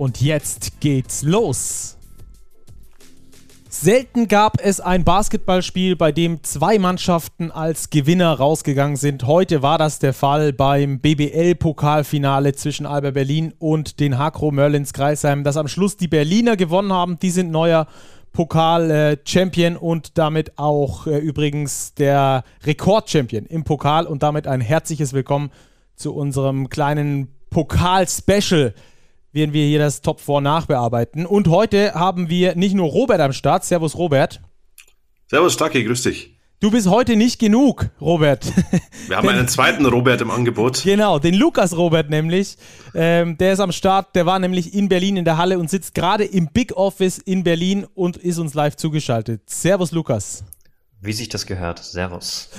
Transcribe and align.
Und 0.00 0.22
jetzt 0.22 0.80
geht's 0.80 1.20
los! 1.20 1.98
Selten 3.68 4.28
gab 4.28 4.58
es 4.58 4.80
ein 4.80 5.04
Basketballspiel, 5.04 5.94
bei 5.94 6.10
dem 6.10 6.42
zwei 6.42 6.78
Mannschaften 6.78 7.50
als 7.50 7.90
Gewinner 7.90 8.32
rausgegangen 8.32 8.96
sind. 8.96 9.26
Heute 9.26 9.60
war 9.60 9.76
das 9.76 9.98
der 9.98 10.14
Fall 10.14 10.54
beim 10.54 11.00
BBL-Pokalfinale 11.00 12.54
zwischen 12.54 12.86
Alba 12.86 13.10
Berlin 13.10 13.52
und 13.58 14.00
den 14.00 14.16
Hakro 14.16 14.50
Merlins 14.50 14.94
Kreisheim, 14.94 15.44
dass 15.44 15.58
am 15.58 15.68
Schluss 15.68 15.98
die 15.98 16.08
Berliner 16.08 16.56
gewonnen 16.56 16.94
haben. 16.94 17.18
Die 17.18 17.30
sind 17.30 17.50
neuer 17.50 17.86
Pokal-Champion 18.32 19.76
und 19.76 20.16
damit 20.16 20.58
auch 20.58 21.06
äh, 21.08 21.18
übrigens 21.18 21.92
der 21.92 22.44
Rekord-Champion 22.64 23.44
im 23.44 23.64
Pokal 23.64 24.06
und 24.06 24.22
damit 24.22 24.46
ein 24.46 24.62
herzliches 24.62 25.12
Willkommen 25.12 25.50
zu 25.94 26.14
unserem 26.14 26.70
kleinen 26.70 27.28
Pokal-Special 27.50 28.72
werden 29.32 29.52
wir 29.52 29.64
hier 29.66 29.78
das 29.78 30.00
Top 30.00 30.20
4 30.20 30.40
nachbearbeiten. 30.40 31.26
Und 31.26 31.48
heute 31.48 31.94
haben 31.94 32.28
wir 32.28 32.54
nicht 32.56 32.74
nur 32.74 32.88
Robert 32.88 33.20
am 33.20 33.32
Start. 33.32 33.64
Servus, 33.64 33.96
Robert. 33.96 34.40
Servus, 35.28 35.52
Stacki, 35.52 35.84
grüß 35.84 36.02
dich. 36.02 36.36
Du 36.62 36.70
bist 36.70 36.88
heute 36.88 37.16
nicht 37.16 37.38
genug, 37.38 37.88
Robert. 38.02 38.44
Wir 39.06 39.16
haben 39.16 39.28
einen 39.28 39.48
zweiten 39.48 39.86
Robert 39.86 40.20
im 40.20 40.30
Angebot. 40.30 40.82
Genau, 40.82 41.18
den 41.18 41.32
Lukas 41.32 41.74
Robert 41.74 42.10
nämlich. 42.10 42.58
Ähm, 42.94 43.38
der 43.38 43.54
ist 43.54 43.60
am 43.60 43.72
Start, 43.72 44.14
der 44.14 44.26
war 44.26 44.38
nämlich 44.38 44.74
in 44.74 44.90
Berlin 44.90 45.16
in 45.16 45.24
der 45.24 45.38
Halle 45.38 45.58
und 45.58 45.70
sitzt 45.70 45.94
gerade 45.94 46.24
im 46.24 46.48
Big 46.48 46.76
Office 46.76 47.16
in 47.16 47.44
Berlin 47.44 47.86
und 47.94 48.18
ist 48.18 48.38
uns 48.38 48.52
live 48.52 48.76
zugeschaltet. 48.76 49.48
Servus, 49.48 49.92
Lukas. 49.92 50.44
Wie 51.02 51.14
sich 51.14 51.30
das 51.30 51.46
gehört. 51.46 51.78
Servus. 51.78 52.50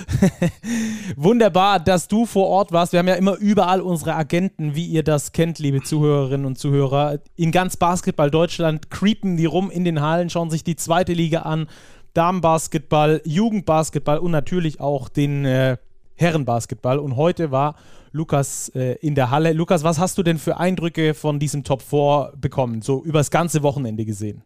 Wunderbar, 1.16 1.80
dass 1.80 2.08
du 2.08 2.26
vor 2.26 2.48
Ort 2.48 2.72
warst. 2.72 2.92
Wir 2.92 3.00
haben 3.00 3.08
ja 3.08 3.14
immer 3.14 3.38
überall 3.38 3.82
unsere 3.82 4.16
Agenten, 4.16 4.74
wie 4.74 4.88
ihr 4.88 5.04
das 5.04 5.32
kennt, 5.32 5.60
liebe 5.60 5.84
Zuhörerinnen 5.84 6.48
und 6.48 6.58
Zuhörer. 6.58 7.20
In 7.36 7.52
ganz 7.52 7.78
Basketball 7.78 8.32
Deutschland 8.32 8.90
creepen 8.90 9.38
die 9.38 9.46
rum 9.46 9.70
in 9.70 9.84
den 9.84 10.02
Hallen, 10.02 10.32
schauen 10.32 10.50
sich 10.50 10.64
die 10.64 10.76
zweite 10.76 11.14
Liga 11.14 11.44
an, 11.44 11.68
Damenbasketball, 12.16 13.22
Jugendbasketball 13.26 14.18
und 14.18 14.32
natürlich 14.32 14.80
auch 14.80 15.08
den 15.08 15.46
äh, 15.46 15.78
Herrenbasketball. 16.16 16.98
Und 16.98 17.18
heute 17.18 17.52
war 17.52 17.76
Lukas 18.12 18.70
äh, 18.70 18.94
in 19.02 19.14
der 19.14 19.30
Halle. 19.30 19.54
Lukas, 19.54 19.84
was 19.84 20.00
hast 20.00 20.18
du 20.18 20.24
denn 20.24 20.40
für 20.40 20.58
Eindrücke 20.58 21.14
von 21.14 21.38
diesem 21.38 21.64
Top 21.64 21.84
4 21.84 22.34
bekommen, 22.38 22.82
so 22.82 23.04
übers 23.04 23.30
ganze 23.30 23.62
Wochenende 23.62 24.04
gesehen? 24.04 24.44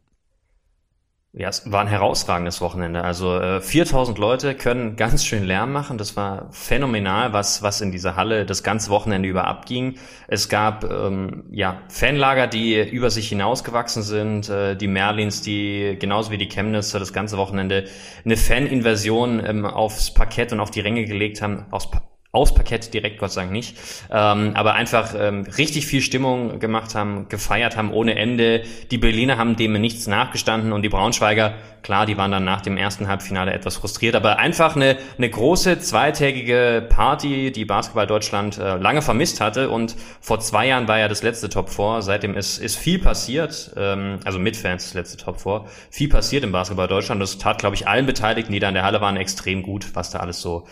Ja, 1.38 1.50
es 1.50 1.70
war 1.70 1.82
ein 1.82 1.88
herausragendes 1.88 2.62
Wochenende. 2.62 3.04
Also 3.04 3.38
äh, 3.38 3.60
4000 3.60 4.18
Leute 4.18 4.56
können 4.56 4.96
ganz 4.96 5.26
schön 5.26 5.44
Lärm 5.44 5.74
machen. 5.74 5.98
Das 5.98 6.16
war 6.16 6.48
phänomenal, 6.52 7.34
was 7.34 7.62
was 7.62 7.82
in 7.82 7.92
dieser 7.92 8.16
Halle 8.16 8.46
das 8.46 8.64
ganze 8.64 8.90
Wochenende 8.90 9.28
über 9.28 9.46
abging. 9.46 9.98
Es 10.30 10.48
gab 10.48 10.86
ähm, 10.86 11.44
ja 11.52 11.82
Fanlager, 11.90 12.48
die 12.48 12.80
über 12.80 13.10
sich 13.10 13.28
hinausgewachsen 13.28 14.02
sind. 14.02 14.48
Äh, 14.48 14.78
die 14.78 14.88
Merlins, 14.88 15.42
die 15.42 15.98
genauso 16.00 16.32
wie 16.32 16.38
die 16.38 16.48
Chemnitzer 16.48 17.00
das 17.00 17.12
ganze 17.12 17.38
Wochenende 17.38 17.84
eine 18.24 18.38
Faninversion 18.38 19.46
ähm, 19.46 19.66
aufs 19.66 20.14
Parkett 20.14 20.54
und 20.54 20.62
auf 20.62 20.72
die 20.72 20.80
Ränge 20.80 21.04
gelegt 21.04 21.42
haben. 21.42 21.66
Aufs 21.70 21.92
pa 21.92 22.02
aus 22.36 22.54
Parkett 22.54 22.94
direkt, 22.94 23.18
Gott 23.20 23.32
sei 23.32 23.42
Dank 23.42 23.52
nicht, 23.52 23.78
ähm, 24.12 24.52
aber 24.56 24.74
einfach 24.74 25.16
ähm, 25.18 25.48
richtig 25.58 25.88
viel 25.88 26.02
Stimmung 26.02 26.60
gemacht 26.60 26.94
haben, 26.94 27.28
gefeiert 27.30 27.78
haben 27.78 27.92
ohne 27.92 28.16
Ende. 28.16 28.64
Die 28.92 28.98
Berliner 28.98 29.38
haben 29.38 29.56
dem 29.56 29.74
nichts 29.74 30.06
nachgestanden 30.08 30.74
und 30.74 30.82
die 30.82 30.90
Braunschweiger, 30.90 31.54
klar, 31.82 32.06
die 32.06 32.18
waren 32.18 32.32
dann 32.32 32.44
nach 32.44 32.62
dem 32.62 32.78
ersten 32.78 33.08
Halbfinale 33.08 33.54
etwas 33.54 33.78
frustriert, 33.78 34.16
aber 34.16 34.38
einfach 34.38 34.76
eine, 34.76 34.98
eine 35.18 35.30
große 35.30 35.80
zweitägige 35.80 36.86
Party, 36.90 37.52
die 37.52 37.66
Basketball 37.66 38.08
Deutschland 38.08 38.58
äh, 38.58 38.78
lange 38.78 39.02
vermisst 39.02 39.40
hatte 39.40 39.70
und 39.70 39.96
vor 40.20 40.40
zwei 40.40 40.68
Jahren 40.68 40.88
war 40.88 41.00
ja 41.00 41.08
das 41.08 41.24
letzte 41.24 41.50
Top 41.50 41.70
4, 41.70 42.02
seitdem 42.02 42.36
ist, 42.36 42.58
ist 42.58 42.76
viel 42.76 43.00
passiert, 43.00 43.72
ähm, 43.78 44.20
also 44.26 44.40
mit 44.40 44.58
Fans 44.58 44.84
das 44.84 44.94
letzte 44.94 45.18
Top 45.18 45.40
4, 45.40 45.66
viel 45.90 46.10
passiert 46.10 46.44
im 46.44 46.52
Basketball 46.52 46.88
Deutschland. 46.88 47.22
Das 47.22 47.38
tat, 47.38 47.60
glaube 47.60 47.76
ich, 47.76 47.88
allen 47.88 48.06
Beteiligten, 48.06 48.52
die 48.52 48.60
da 48.60 48.68
in 48.68 48.74
der 48.74 48.84
Halle 48.84 49.00
waren, 49.00 49.16
extrem 49.16 49.64
gut, 49.64 49.96
was 49.96 50.10
da 50.10 50.20
alles 50.20 50.42
so 50.42 50.66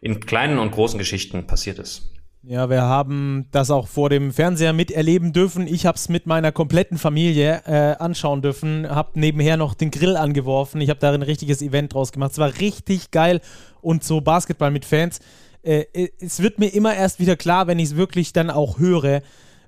in 0.00 0.20
kleinen 0.20 0.58
und 0.58 0.72
großen 0.72 0.98
Geschichten 0.98 1.46
passiert 1.46 1.78
ist. 1.78 2.10
Ja, 2.42 2.70
wir 2.70 2.80
haben 2.80 3.48
das 3.50 3.70
auch 3.70 3.86
vor 3.86 4.08
dem 4.08 4.32
Fernseher 4.32 4.72
miterleben 4.72 5.34
dürfen. 5.34 5.66
Ich 5.66 5.84
habe 5.84 5.96
es 5.96 6.08
mit 6.08 6.26
meiner 6.26 6.52
kompletten 6.52 6.96
Familie 6.96 7.62
äh, 7.66 7.96
anschauen 7.98 8.40
dürfen, 8.40 8.88
habe 8.88 9.20
nebenher 9.20 9.58
noch 9.58 9.74
den 9.74 9.90
Grill 9.90 10.16
angeworfen. 10.16 10.80
Ich 10.80 10.88
habe 10.88 11.00
da 11.00 11.12
ein 11.12 11.20
richtiges 11.20 11.60
Event 11.60 11.92
draus 11.92 12.12
gemacht. 12.12 12.32
Es 12.32 12.38
war 12.38 12.58
richtig 12.58 13.10
geil 13.10 13.42
und 13.82 14.04
so 14.04 14.22
Basketball 14.22 14.70
mit 14.70 14.86
Fans. 14.86 15.20
Äh, 15.62 15.84
es 16.18 16.40
wird 16.40 16.58
mir 16.58 16.68
immer 16.68 16.94
erst 16.94 17.20
wieder 17.20 17.36
klar, 17.36 17.66
wenn 17.66 17.78
ich 17.78 17.90
es 17.90 17.96
wirklich 17.96 18.32
dann 18.32 18.48
auch 18.48 18.78
höre, 18.78 19.20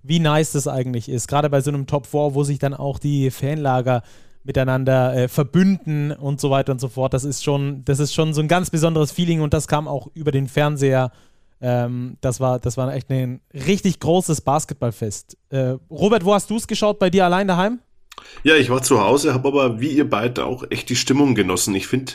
wie 0.02 0.18
nice 0.18 0.52
das 0.52 0.66
eigentlich 0.66 1.10
ist. 1.10 1.28
Gerade 1.28 1.50
bei 1.50 1.60
so 1.60 1.70
einem 1.70 1.86
Top 1.86 2.06
4, 2.06 2.34
wo 2.34 2.42
sich 2.42 2.58
dann 2.58 2.72
auch 2.72 2.98
die 2.98 3.30
Fanlager 3.30 4.02
miteinander 4.44 5.14
äh, 5.14 5.28
verbünden 5.28 6.12
und 6.12 6.40
so 6.40 6.50
weiter 6.50 6.72
und 6.72 6.80
so 6.80 6.88
fort. 6.88 7.14
Das 7.14 7.24
ist 7.24 7.44
schon, 7.44 7.84
das 7.84 8.00
ist 8.00 8.14
schon 8.14 8.34
so 8.34 8.40
ein 8.40 8.48
ganz 8.48 8.70
besonderes 8.70 9.12
Feeling 9.12 9.40
und 9.40 9.54
das 9.54 9.68
kam 9.68 9.86
auch 9.86 10.08
über 10.14 10.32
den 10.32 10.48
Fernseher. 10.48 11.12
Ähm, 11.60 12.16
das 12.20 12.40
war, 12.40 12.58
das 12.58 12.76
war 12.76 12.92
echt 12.92 13.10
ein 13.10 13.40
richtig 13.54 14.00
großes 14.00 14.40
Basketballfest. 14.40 15.36
Äh, 15.50 15.76
Robert, 15.90 16.24
wo 16.24 16.34
hast 16.34 16.50
du 16.50 16.56
es 16.56 16.66
geschaut? 16.66 16.98
Bei 16.98 17.08
dir 17.08 17.24
allein 17.24 17.46
daheim? 17.46 17.78
Ja, 18.42 18.56
ich 18.56 18.70
war 18.70 18.82
zu 18.82 19.00
Hause, 19.00 19.32
habe 19.32 19.48
aber 19.48 19.80
wie 19.80 19.92
ihr 19.92 20.08
beide 20.08 20.44
auch 20.44 20.64
echt 20.70 20.88
die 20.88 20.96
Stimmung 20.96 21.34
genossen. 21.34 21.74
Ich 21.74 21.86
finde 21.86 22.12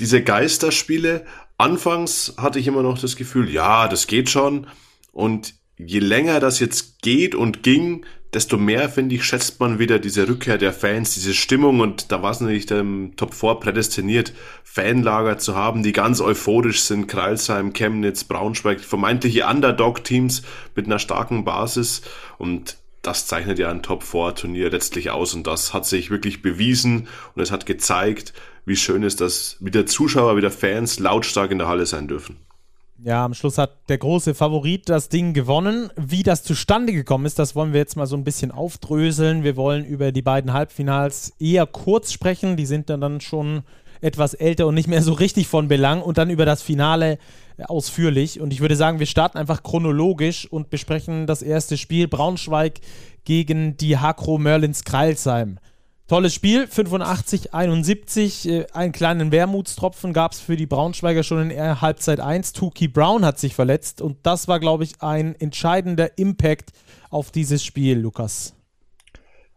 diese 0.00 0.22
Geisterspiele, 0.22 1.24
anfangs 1.58 2.34
hatte 2.38 2.58
ich 2.58 2.66
immer 2.66 2.82
noch 2.82 2.98
das 2.98 3.16
Gefühl, 3.16 3.50
ja, 3.50 3.88
das 3.88 4.06
geht 4.06 4.30
schon. 4.30 4.68
Und 5.12 5.54
je 5.76 5.98
länger 5.98 6.40
das 6.40 6.60
jetzt 6.60 7.02
geht 7.02 7.34
und 7.34 7.62
ging, 7.62 8.06
desto 8.34 8.56
mehr, 8.56 8.88
finde 8.88 9.14
ich, 9.14 9.24
schätzt 9.24 9.60
man 9.60 9.78
wieder 9.78 9.98
diese 9.98 10.26
Rückkehr 10.26 10.56
der 10.56 10.72
Fans, 10.72 11.14
diese 11.14 11.34
Stimmung. 11.34 11.80
Und 11.80 12.10
da 12.10 12.22
war 12.22 12.30
es 12.30 12.40
natürlich 12.40 12.70
im 12.70 13.12
Top 13.16 13.34
4 13.34 13.56
prädestiniert, 13.56 14.32
Fanlager 14.64 15.38
zu 15.38 15.54
haben, 15.54 15.82
die 15.82 15.92
ganz 15.92 16.20
euphorisch 16.20 16.80
sind, 16.80 17.08
Kreilsheim, 17.08 17.72
Chemnitz, 17.72 18.24
Braunschweig, 18.24 18.80
vermeintliche 18.80 19.46
Underdog-Teams 19.46 20.42
mit 20.74 20.86
einer 20.86 20.98
starken 20.98 21.44
Basis. 21.44 22.02
Und 22.38 22.78
das 23.02 23.26
zeichnet 23.26 23.58
ja 23.58 23.70
ein 23.70 23.82
Top 23.82 24.02
4 24.02 24.34
Turnier 24.34 24.70
letztlich 24.70 25.10
aus. 25.10 25.34
Und 25.34 25.46
das 25.46 25.74
hat 25.74 25.84
sich 25.84 26.10
wirklich 26.10 26.40
bewiesen. 26.40 27.08
Und 27.34 27.42
es 27.42 27.50
hat 27.50 27.66
gezeigt, 27.66 28.32
wie 28.64 28.76
schön 28.76 29.02
ist, 29.02 29.20
dass 29.20 29.56
wieder 29.60 29.86
Zuschauer, 29.86 30.36
wieder 30.36 30.50
Fans 30.50 30.98
lautstark 30.98 31.50
in 31.50 31.58
der 31.58 31.68
Halle 31.68 31.84
sein 31.84 32.08
dürfen. 32.08 32.36
Ja, 33.04 33.24
am 33.24 33.34
Schluss 33.34 33.58
hat 33.58 33.88
der 33.88 33.98
große 33.98 34.32
Favorit 34.32 34.88
das 34.88 35.08
Ding 35.08 35.34
gewonnen. 35.34 35.90
Wie 35.96 36.22
das 36.22 36.44
zustande 36.44 36.92
gekommen 36.92 37.26
ist, 37.26 37.36
das 37.36 37.56
wollen 37.56 37.72
wir 37.72 37.80
jetzt 37.80 37.96
mal 37.96 38.06
so 38.06 38.16
ein 38.16 38.22
bisschen 38.22 38.52
aufdröseln. 38.52 39.42
Wir 39.42 39.56
wollen 39.56 39.84
über 39.84 40.12
die 40.12 40.22
beiden 40.22 40.52
Halbfinals 40.52 41.32
eher 41.40 41.66
kurz 41.66 42.12
sprechen. 42.12 42.56
Die 42.56 42.66
sind 42.66 42.90
dann, 42.90 43.20
schon 43.20 43.62
etwas 44.00 44.34
älter 44.34 44.68
und 44.68 44.76
nicht 44.76 44.86
mehr 44.86 45.02
so 45.02 45.14
richtig 45.14 45.48
von 45.48 45.66
Belang. 45.66 46.00
Und 46.00 46.16
dann 46.16 46.30
über 46.30 46.46
das 46.46 46.62
Finale 46.62 47.18
ausführlich. 47.64 48.40
Und 48.40 48.52
ich 48.52 48.60
würde 48.60 48.76
sagen, 48.76 49.00
wir 49.00 49.06
starten 49.06 49.36
einfach 49.36 49.64
chronologisch 49.64 50.46
und 50.46 50.70
besprechen 50.70 51.26
das 51.26 51.42
erste 51.42 51.76
Spiel 51.76 52.06
Braunschweig 52.06 52.80
gegen 53.24 53.76
die 53.76 53.98
Hakro 53.98 54.38
Merlins 54.38 54.84
Kreilsheim. 54.84 55.58
Tolles 56.08 56.34
Spiel, 56.34 56.66
85, 56.66 57.54
71. 57.54 58.48
Äh, 58.48 58.66
einen 58.72 58.92
kleinen 58.92 59.32
Wermutstropfen 59.32 60.12
gab 60.12 60.32
es 60.32 60.40
für 60.40 60.56
die 60.56 60.66
Braunschweiger 60.66 61.22
schon 61.22 61.50
in 61.50 61.80
Halbzeit 61.80 62.20
1. 62.20 62.52
Tuki 62.52 62.88
Brown 62.88 63.24
hat 63.24 63.38
sich 63.38 63.54
verletzt 63.54 64.02
und 64.02 64.18
das 64.24 64.48
war, 64.48 64.60
glaube 64.60 64.84
ich, 64.84 65.00
ein 65.00 65.34
entscheidender 65.40 66.18
Impact 66.18 66.72
auf 67.10 67.30
dieses 67.30 67.64
Spiel, 67.64 67.98
Lukas. 67.98 68.54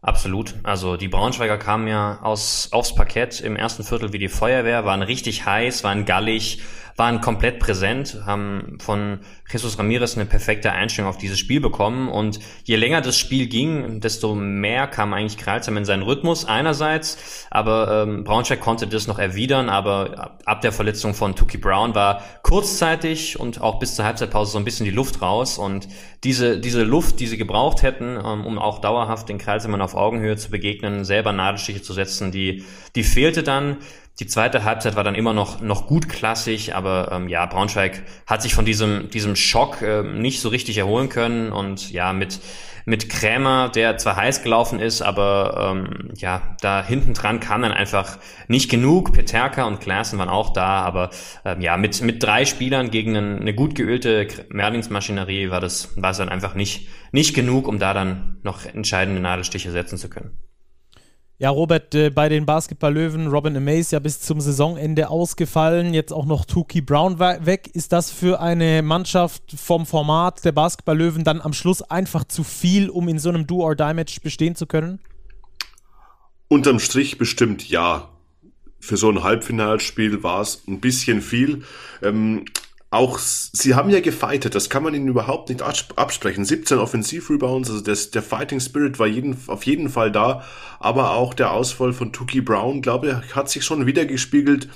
Absolut. 0.06 0.54
Also 0.62 0.96
die 0.96 1.08
Braunschweiger 1.08 1.58
kamen 1.58 1.88
ja 1.88 2.20
aus, 2.22 2.68
aufs 2.70 2.94
Parkett 2.94 3.40
im 3.40 3.56
ersten 3.56 3.82
Viertel 3.82 4.12
wie 4.12 4.18
die 4.18 4.28
Feuerwehr, 4.28 4.84
waren 4.84 5.02
richtig 5.02 5.44
heiß, 5.44 5.82
waren 5.82 6.04
gallig, 6.04 6.60
waren 6.96 7.20
komplett 7.20 7.58
präsent, 7.58 8.22
haben 8.24 8.78
von 8.80 9.20
Jesus 9.50 9.78
Ramirez 9.78 10.16
eine 10.16 10.24
perfekte 10.24 10.72
Einstellung 10.72 11.10
auf 11.10 11.18
dieses 11.18 11.38
Spiel 11.38 11.60
bekommen. 11.60 12.08
Und 12.08 12.40
je 12.64 12.76
länger 12.76 13.02
das 13.02 13.18
Spiel 13.18 13.46
ging, 13.48 14.00
desto 14.00 14.34
mehr 14.34 14.86
kam 14.86 15.12
eigentlich 15.12 15.36
Kreilsheim 15.36 15.76
in 15.76 15.84
seinen 15.84 16.02
Rhythmus 16.02 16.46
einerseits, 16.46 17.46
aber 17.50 18.02
ähm, 18.02 18.24
Braunschweig 18.24 18.60
konnte 18.60 18.86
das 18.86 19.06
noch 19.06 19.18
erwidern, 19.18 19.68
aber 19.68 20.38
ab 20.46 20.62
der 20.62 20.72
Verletzung 20.72 21.14
von 21.14 21.36
Tuki 21.36 21.58
Brown 21.58 21.94
war 21.94 22.22
kurzzeitig 22.42 23.38
und 23.38 23.60
auch 23.60 23.78
bis 23.78 23.94
zur 23.94 24.06
Halbzeitpause 24.06 24.52
so 24.52 24.58
ein 24.58 24.64
bisschen 24.64 24.84
die 24.84 24.90
Luft 24.90 25.20
raus. 25.20 25.58
Und 25.58 25.88
diese, 26.24 26.58
diese 26.58 26.82
Luft, 26.82 27.20
die 27.20 27.26
sie 27.26 27.36
gebraucht 27.36 27.82
hätten, 27.82 28.18
ähm, 28.24 28.46
um 28.46 28.58
auch 28.58 28.80
dauerhaft 28.80 29.28
den 29.28 29.38
Kreilsheimern 29.38 29.82
auf 29.82 29.94
Augenhöhe 29.94 30.36
zu 30.36 30.50
begegnen, 30.50 31.04
selber 31.04 31.32
Nadelstiche 31.32 31.82
zu 31.82 31.92
setzen, 31.92 32.32
die, 32.32 32.64
die 32.94 33.04
fehlte 33.04 33.42
dann. 33.42 33.76
Die 34.18 34.26
zweite 34.26 34.64
Halbzeit 34.64 34.96
war 34.96 35.04
dann 35.04 35.14
immer 35.14 35.34
noch, 35.34 35.60
noch 35.60 35.86
gut 35.86 36.08
klassisch, 36.08 36.72
aber 36.72 37.10
ähm, 37.12 37.28
ja, 37.28 37.44
Braunschweig 37.44 38.02
hat 38.26 38.40
sich 38.40 38.54
von 38.54 38.64
diesem, 38.64 39.10
diesem 39.10 39.36
Schock 39.36 39.82
äh, 39.82 40.02
nicht 40.02 40.40
so 40.40 40.48
richtig 40.48 40.78
erholen 40.78 41.10
können 41.10 41.52
und 41.52 41.90
ja, 41.90 42.14
mit, 42.14 42.40
mit 42.86 43.10
Krämer, 43.10 43.68
der 43.68 43.98
zwar 43.98 44.16
heiß 44.16 44.42
gelaufen 44.42 44.80
ist, 44.80 45.02
aber 45.02 45.74
ähm, 45.76 46.12
ja, 46.16 46.56
da 46.62 46.82
hinten 46.82 47.12
dran 47.12 47.40
kam 47.40 47.60
dann 47.60 47.72
einfach 47.72 48.18
nicht 48.48 48.70
genug. 48.70 49.12
Peterka 49.12 49.64
und 49.64 49.80
Klaassen 49.80 50.18
waren 50.18 50.30
auch 50.30 50.54
da, 50.54 50.80
aber 50.80 51.10
ähm, 51.44 51.60
ja, 51.60 51.76
mit, 51.76 52.00
mit 52.00 52.22
drei 52.22 52.46
Spielern 52.46 52.90
gegen 52.90 53.14
eine, 53.14 53.36
eine 53.38 53.54
gut 53.54 53.74
geölte 53.74 54.28
Merlingsmaschinerie 54.48 55.50
war 55.50 55.60
das, 55.60 55.94
war 56.00 56.12
es 56.12 56.16
dann 56.16 56.30
einfach 56.30 56.54
nicht, 56.54 56.88
nicht 57.12 57.34
genug, 57.34 57.68
um 57.68 57.78
da 57.78 57.92
dann 57.92 58.38
noch 58.42 58.64
entscheidende 58.64 59.20
Nadelstiche 59.20 59.72
setzen 59.72 59.98
zu 59.98 60.08
können. 60.08 60.38
Ja, 61.38 61.50
Robert, 61.50 61.94
äh, 61.94 62.08
bei 62.08 62.30
den 62.30 62.46
Basketball-Löwen, 62.46 63.26
Robin 63.26 63.58
Amaze 63.58 63.96
ja 63.96 63.98
bis 63.98 64.20
zum 64.20 64.40
Saisonende 64.40 65.10
ausgefallen, 65.10 65.92
jetzt 65.92 66.10
auch 66.10 66.24
noch 66.24 66.46
Tuki 66.46 66.80
Brown 66.80 67.18
weg. 67.18 67.68
Ist 67.74 67.92
das 67.92 68.10
für 68.10 68.40
eine 68.40 68.80
Mannschaft 68.80 69.42
vom 69.54 69.84
Format 69.84 70.46
der 70.46 70.52
Basketball-Löwen 70.52 71.24
dann 71.24 71.42
am 71.42 71.52
Schluss 71.52 71.82
einfach 71.82 72.24
zu 72.24 72.42
viel, 72.42 72.88
um 72.88 73.06
in 73.08 73.18
so 73.18 73.28
einem 73.28 73.46
Do-or-Die-Match 73.46 74.22
bestehen 74.22 74.54
zu 74.54 74.66
können? 74.66 74.98
Unterm 76.48 76.78
Strich 76.78 77.18
bestimmt 77.18 77.68
ja. 77.68 78.08
Für 78.80 78.96
so 78.96 79.10
ein 79.10 79.22
Halbfinalspiel 79.22 80.22
war 80.22 80.40
es 80.40 80.62
ein 80.66 80.80
bisschen 80.80 81.20
viel. 81.20 81.64
Ähm, 82.02 82.46
auch 82.96 83.18
sie 83.18 83.74
haben 83.74 83.90
ja 83.90 84.00
gefightet, 84.00 84.54
das 84.54 84.70
kann 84.70 84.82
man 84.82 84.94
ihnen 84.94 85.08
überhaupt 85.08 85.48
nicht 85.48 85.62
absprechen. 85.62 86.44
17 86.44 86.78
Offensivrebounds, 86.78 87.70
also 87.70 87.82
das, 87.82 88.10
der 88.10 88.22
Fighting 88.22 88.60
Spirit 88.60 88.98
war 88.98 89.06
jeden, 89.06 89.36
auf 89.46 89.64
jeden 89.64 89.88
Fall 89.88 90.10
da, 90.10 90.44
aber 90.80 91.12
auch 91.12 91.34
der 91.34 91.52
Ausfall 91.52 91.92
von 91.92 92.12
Tuki 92.12 92.40
Brown, 92.40 92.82
glaube 92.82 93.22
ich, 93.24 93.36
hat 93.36 93.50
sich 93.50 93.64
schon 93.64 93.86
wieder 93.86 94.06
gespiegelt, 94.06 94.68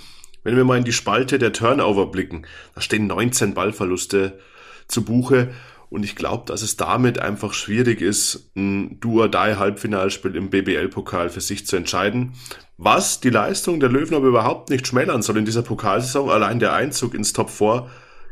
wenn 0.44 0.56
wir 0.56 0.64
mal 0.64 0.78
in 0.78 0.84
die 0.84 0.92
Spalte 0.92 1.38
der 1.38 1.52
Turnover 1.52 2.06
blicken. 2.06 2.46
Da 2.74 2.80
stehen 2.80 3.06
19 3.06 3.54
Ballverluste 3.54 4.38
zu 4.86 5.04
Buche 5.04 5.50
und 5.90 6.04
ich 6.04 6.14
glaube, 6.14 6.44
dass 6.46 6.62
es 6.62 6.76
damit 6.76 7.18
einfach 7.18 7.52
schwierig 7.52 8.00
ist, 8.00 8.50
ein 8.56 9.00
Do-or-Die-Halbfinalspiel 9.00 10.36
im 10.36 10.48
BBL-Pokal 10.48 11.30
für 11.30 11.40
sich 11.40 11.66
zu 11.66 11.76
entscheiden. 11.76 12.34
Was 12.78 13.20
die 13.20 13.30
Leistung 13.30 13.80
der 13.80 13.88
Löwen 13.88 14.14
aber 14.14 14.28
überhaupt 14.28 14.70
nicht 14.70 14.86
schmälern 14.86 15.22
soll 15.22 15.36
in 15.36 15.44
dieser 15.44 15.62
Pokalsaison, 15.62 16.30
allein 16.30 16.60
der 16.60 16.72
Einzug 16.72 17.14
ins 17.14 17.32
Top 17.32 17.50
4 17.50 17.88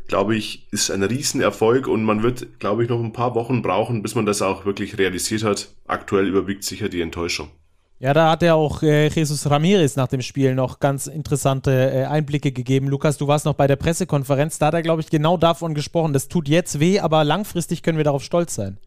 glaube 0.09 0.35
ich, 0.35 0.67
ist 0.71 0.91
ein 0.91 1.03
Riesenerfolg 1.03 1.87
und 1.87 2.03
man 2.03 2.21
wird, 2.21 2.59
glaube 2.59 2.83
ich, 2.83 2.89
noch 2.89 3.01
ein 3.01 3.13
paar 3.13 3.35
Wochen 3.35 3.61
brauchen, 3.61 4.01
bis 4.01 4.15
man 4.15 4.25
das 4.25 4.41
auch 4.41 4.65
wirklich 4.65 4.97
realisiert 4.97 5.43
hat. 5.43 5.69
Aktuell 5.87 6.27
überwiegt 6.27 6.63
sicher 6.63 6.89
die 6.89 7.01
Enttäuschung. 7.01 7.49
Ja, 8.01 8.13
da 8.13 8.31
hat 8.31 8.43
er 8.43 8.55
auch 8.55 8.81
äh, 8.81 9.07
Jesus 9.07 9.49
Ramirez 9.49 9.97
nach 9.97 10.07
dem 10.07 10.21
Spiel 10.21 10.55
noch 10.55 10.79
ganz 10.79 11.07
interessante 11.07 11.71
äh, 11.71 12.05
Einblicke 12.05 12.53
gegeben. 12.53 12.87
Lukas, 12.87 13.17
du 13.17 13.27
warst 13.27 13.43
noch 13.43 13.55
bei 13.55 13.67
der 13.67 13.75
Pressekonferenz, 13.75 14.57
da 14.57 14.67
hat 14.67 14.73
er, 14.73 14.81
glaube 14.81 15.01
ich, 15.01 15.09
genau 15.09 15.35
davon 15.35 15.73
gesprochen. 15.73 16.13
Das 16.13 16.29
tut 16.29 16.47
jetzt 16.47 16.79
weh, 16.79 16.99
aber 16.99 17.25
langfristig 17.25 17.83
können 17.83 17.97
wir 17.97 18.05
darauf 18.05 18.23
stolz 18.23 18.55
sein. 18.55 18.77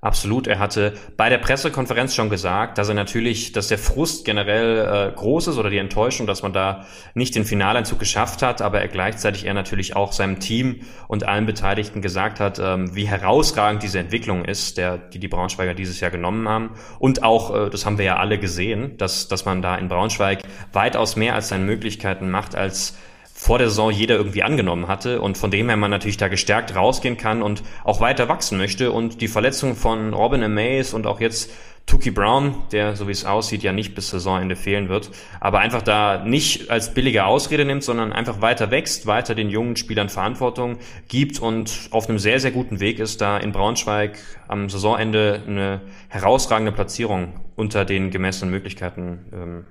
Absolut. 0.00 0.46
Er 0.46 0.58
hatte 0.58 0.94
bei 1.16 1.28
der 1.28 1.38
Pressekonferenz 1.38 2.14
schon 2.14 2.30
gesagt, 2.30 2.78
dass 2.78 2.88
er 2.88 2.94
natürlich, 2.94 3.52
dass 3.52 3.68
der 3.68 3.78
Frust 3.78 4.24
generell 4.24 5.10
äh, 5.10 5.16
groß 5.16 5.48
ist 5.48 5.58
oder 5.58 5.70
die 5.70 5.78
Enttäuschung, 5.78 6.26
dass 6.26 6.42
man 6.42 6.52
da 6.52 6.86
nicht 7.14 7.34
den 7.34 7.44
Finaleinzug 7.44 7.98
geschafft 7.98 8.42
hat, 8.42 8.62
aber 8.62 8.80
er 8.80 8.88
gleichzeitig 8.88 9.46
er 9.46 9.54
natürlich 9.54 9.96
auch 9.96 10.12
seinem 10.12 10.38
Team 10.38 10.80
und 11.08 11.24
allen 11.24 11.46
Beteiligten 11.46 12.02
gesagt 12.02 12.40
hat, 12.40 12.58
ähm, 12.58 12.94
wie 12.94 13.06
herausragend 13.06 13.82
diese 13.82 13.98
Entwicklung 13.98 14.44
ist, 14.44 14.78
der, 14.78 14.98
die 14.98 15.18
die 15.18 15.28
Braunschweiger 15.28 15.74
dieses 15.74 16.00
Jahr 16.00 16.10
genommen 16.10 16.48
haben. 16.48 16.70
Und 16.98 17.22
auch, 17.22 17.54
äh, 17.54 17.70
das 17.70 17.84
haben 17.84 17.98
wir 17.98 18.04
ja 18.04 18.16
alle 18.16 18.38
gesehen, 18.38 18.96
dass, 18.98 19.28
dass 19.28 19.44
man 19.44 19.60
da 19.60 19.76
in 19.76 19.88
Braunschweig 19.88 20.42
weitaus 20.72 21.16
mehr 21.16 21.34
als 21.34 21.48
seine 21.48 21.64
Möglichkeiten 21.64 22.30
macht, 22.30 22.54
als 22.54 22.96
vor 23.46 23.58
der 23.58 23.68
Saison 23.68 23.92
jeder 23.92 24.16
irgendwie 24.16 24.42
angenommen 24.42 24.88
hatte 24.88 25.20
und 25.20 25.38
von 25.38 25.52
dem 25.52 25.68
her 25.68 25.76
man 25.76 25.92
natürlich 25.92 26.16
da 26.16 26.26
gestärkt 26.26 26.74
rausgehen 26.74 27.16
kann 27.16 27.42
und 27.42 27.62
auch 27.84 28.00
weiter 28.00 28.28
wachsen 28.28 28.58
möchte 28.58 28.90
und 28.90 29.20
die 29.20 29.28
Verletzung 29.28 29.76
von 29.76 30.14
Robin 30.14 30.42
Amaze 30.42 30.96
und 30.96 31.06
auch 31.06 31.20
jetzt 31.20 31.52
Tuki 31.86 32.10
Brown, 32.10 32.56
der, 32.72 32.96
so 32.96 33.06
wie 33.06 33.12
es 33.12 33.24
aussieht, 33.24 33.62
ja 33.62 33.72
nicht 33.72 33.94
bis 33.94 34.10
Saisonende 34.10 34.56
fehlen 34.56 34.88
wird, 34.88 35.12
aber 35.38 35.60
einfach 35.60 35.82
da 35.82 36.24
nicht 36.24 36.72
als 36.72 36.92
billige 36.92 37.24
Ausrede 37.24 37.64
nimmt, 37.64 37.84
sondern 37.84 38.12
einfach 38.12 38.40
weiter 38.40 38.72
wächst, 38.72 39.06
weiter 39.06 39.36
den 39.36 39.48
jungen 39.48 39.76
Spielern 39.76 40.08
Verantwortung 40.08 40.78
gibt 41.06 41.38
und 41.38 41.88
auf 41.92 42.08
einem 42.08 42.18
sehr, 42.18 42.40
sehr 42.40 42.50
guten 42.50 42.80
Weg 42.80 42.98
ist, 42.98 43.20
da 43.20 43.36
in 43.36 43.52
Braunschweig 43.52 44.18
am 44.48 44.68
Saisonende 44.68 45.40
eine 45.46 45.82
herausragende 46.08 46.72
Platzierung 46.72 47.38
unter 47.54 47.84
den 47.84 48.10
gemessenen 48.10 48.50
Möglichkeiten 48.50 49.24
ähm, 49.32 49.64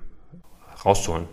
rauszuholen. 0.82 1.28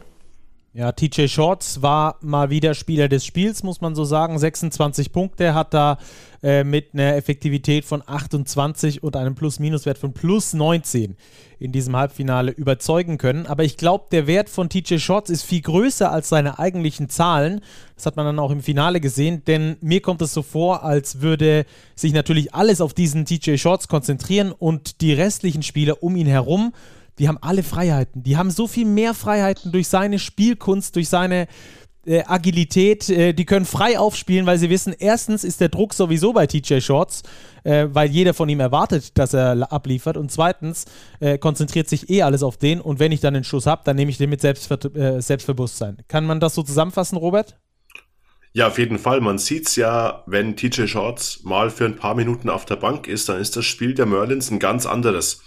Ja, 0.76 0.92
TJ 0.92 1.28
Shorts 1.28 1.84
war 1.84 2.18
mal 2.22 2.50
wieder 2.50 2.74
Spieler 2.74 3.08
des 3.08 3.28
Spiels, 3.28 3.62
muss 3.62 3.80
man 3.80 3.94
so 3.94 4.06
sagen. 4.06 4.40
26 4.40 5.12
Punkte 5.12 5.54
hat 5.54 5.72
da 5.72 6.00
äh, 6.42 6.64
mit 6.64 6.96
einer 6.96 7.16
Effektivität 7.16 7.86
von 7.86 8.02
28 8.04 9.04
und 9.04 9.16
einem 9.16 9.36
Plus-Minus-Wert 9.36 10.00
von 10.00 10.14
plus 10.14 10.54
19 10.54 11.16
in 11.60 11.72
diesem 11.72 11.96
Halbfinale 11.96 12.50
überzeugen 12.50 13.20
können. 13.20 13.46
Aber 13.46 13.64
ich 13.64 13.78
glaube, 13.78 14.06
der 14.12 14.26
Wert 14.26 14.50
von 14.50 14.68
TJ 14.68 14.98
Shorts 14.98 15.30
ist 15.30 15.44
viel 15.44 15.62
größer 15.62 16.12
als 16.12 16.30
seine 16.30 16.58
eigentlichen 16.58 17.08
Zahlen. 17.08 17.62
Das 17.94 18.08
hat 18.08 18.16
man 18.16 18.26
dann 18.26 18.40
auch 18.40 18.50
im 18.50 18.64
Finale 18.64 19.00
gesehen, 19.00 19.44
denn 19.46 19.78
mir 19.80 20.02
kommt 20.02 20.24
es 20.24 20.34
so 20.34 20.42
vor, 20.42 20.82
als 20.84 21.22
würde 21.22 21.68
sich 21.94 22.14
natürlich 22.14 22.56
alles 22.56 22.82
auf 22.82 22.96
diesen 22.96 23.26
TJ 23.26 23.58
Shorts 23.58 23.88
konzentrieren 23.88 24.52
und 24.52 25.02
die 25.02 25.14
restlichen 25.14 25.62
Spieler 25.62 26.02
um 26.02 26.16
ihn 26.16 26.26
herum 26.26 26.74
die 27.20 27.28
haben 27.28 27.38
alle 27.42 27.64
Freiheiten. 27.64 28.24
Die 28.24 28.38
haben 28.38 28.52
so 28.52 28.68
viel 28.68 28.86
mehr 28.86 29.14
Freiheiten 29.14 29.72
durch 29.72 29.88
seine 29.88 30.20
Spielkunst, 30.20 30.96
durch 30.96 31.10
seine 31.10 31.48
äh, 32.06 32.24
Agilität. 32.26 33.10
Äh, 33.10 33.34
die 33.34 33.46
können 33.46 33.66
frei 33.66 33.98
aufspielen, 34.00 34.46
weil 34.46 34.58
sie 34.58 34.70
wissen, 34.70 34.94
erstens 34.98 35.44
ist 35.44 35.62
der 35.62 35.70
Druck 35.70 35.94
sowieso 35.94 36.34
bei 36.34 36.48
TJ 36.48 36.80
Shorts, 36.80 37.24
äh, 37.64 37.88
weil 37.92 38.10
jeder 38.10 38.34
von 38.34 38.50
ihm 38.50 38.60
erwartet, 38.60 39.18
dass 39.18 39.34
er 39.34 39.72
abliefert. 39.72 40.18
Und 40.18 40.32
zweitens 40.32 40.86
äh, 41.20 41.38
konzentriert 41.38 41.88
sich 41.88 42.10
eh 42.10 42.24
alles 42.24 42.44
auf 42.44 42.58
den. 42.58 42.82
Und 42.82 43.00
wenn 43.00 43.12
ich 43.12 43.22
dann 43.22 43.36
einen 43.36 43.44
Schuss 43.44 43.66
habe, 43.66 43.84
dann 43.86 43.96
nehme 43.96 44.12
ich 44.12 44.18
den 44.18 44.30
mit 44.30 44.42
Selbstver 44.42 44.78
äh, 44.96 45.22
Selbstbewusstsein. 45.22 45.98
Kann 46.08 46.26
man 46.26 46.40
das 46.40 46.56
so 46.56 46.64
zusammenfassen, 46.64 47.18
Robert? 47.18 47.58
Ja, 48.56 48.68
auf 48.68 48.78
jeden 48.78 49.00
Fall. 49.00 49.20
Man 49.20 49.40
sieht's 49.40 49.76
ja, 49.76 50.24
wenn 50.28 50.56
TJ 50.56 50.86
Shorts 50.86 51.44
mal 51.44 51.72
für 51.72 51.86
ein 51.86 51.96
paar 51.96 52.14
Minuten 52.14 52.50
auf 52.50 52.66
der 52.66 52.76
Bank 52.76 53.08
ist, 53.08 53.28
dann 53.28 53.40
ist 53.40 53.56
das 53.56 53.66
Spiel 53.66 53.96
der 53.96 54.06
Merlins 54.06 54.52
ein 54.52 54.60
ganz 54.60 54.86
anderes. 54.86 55.42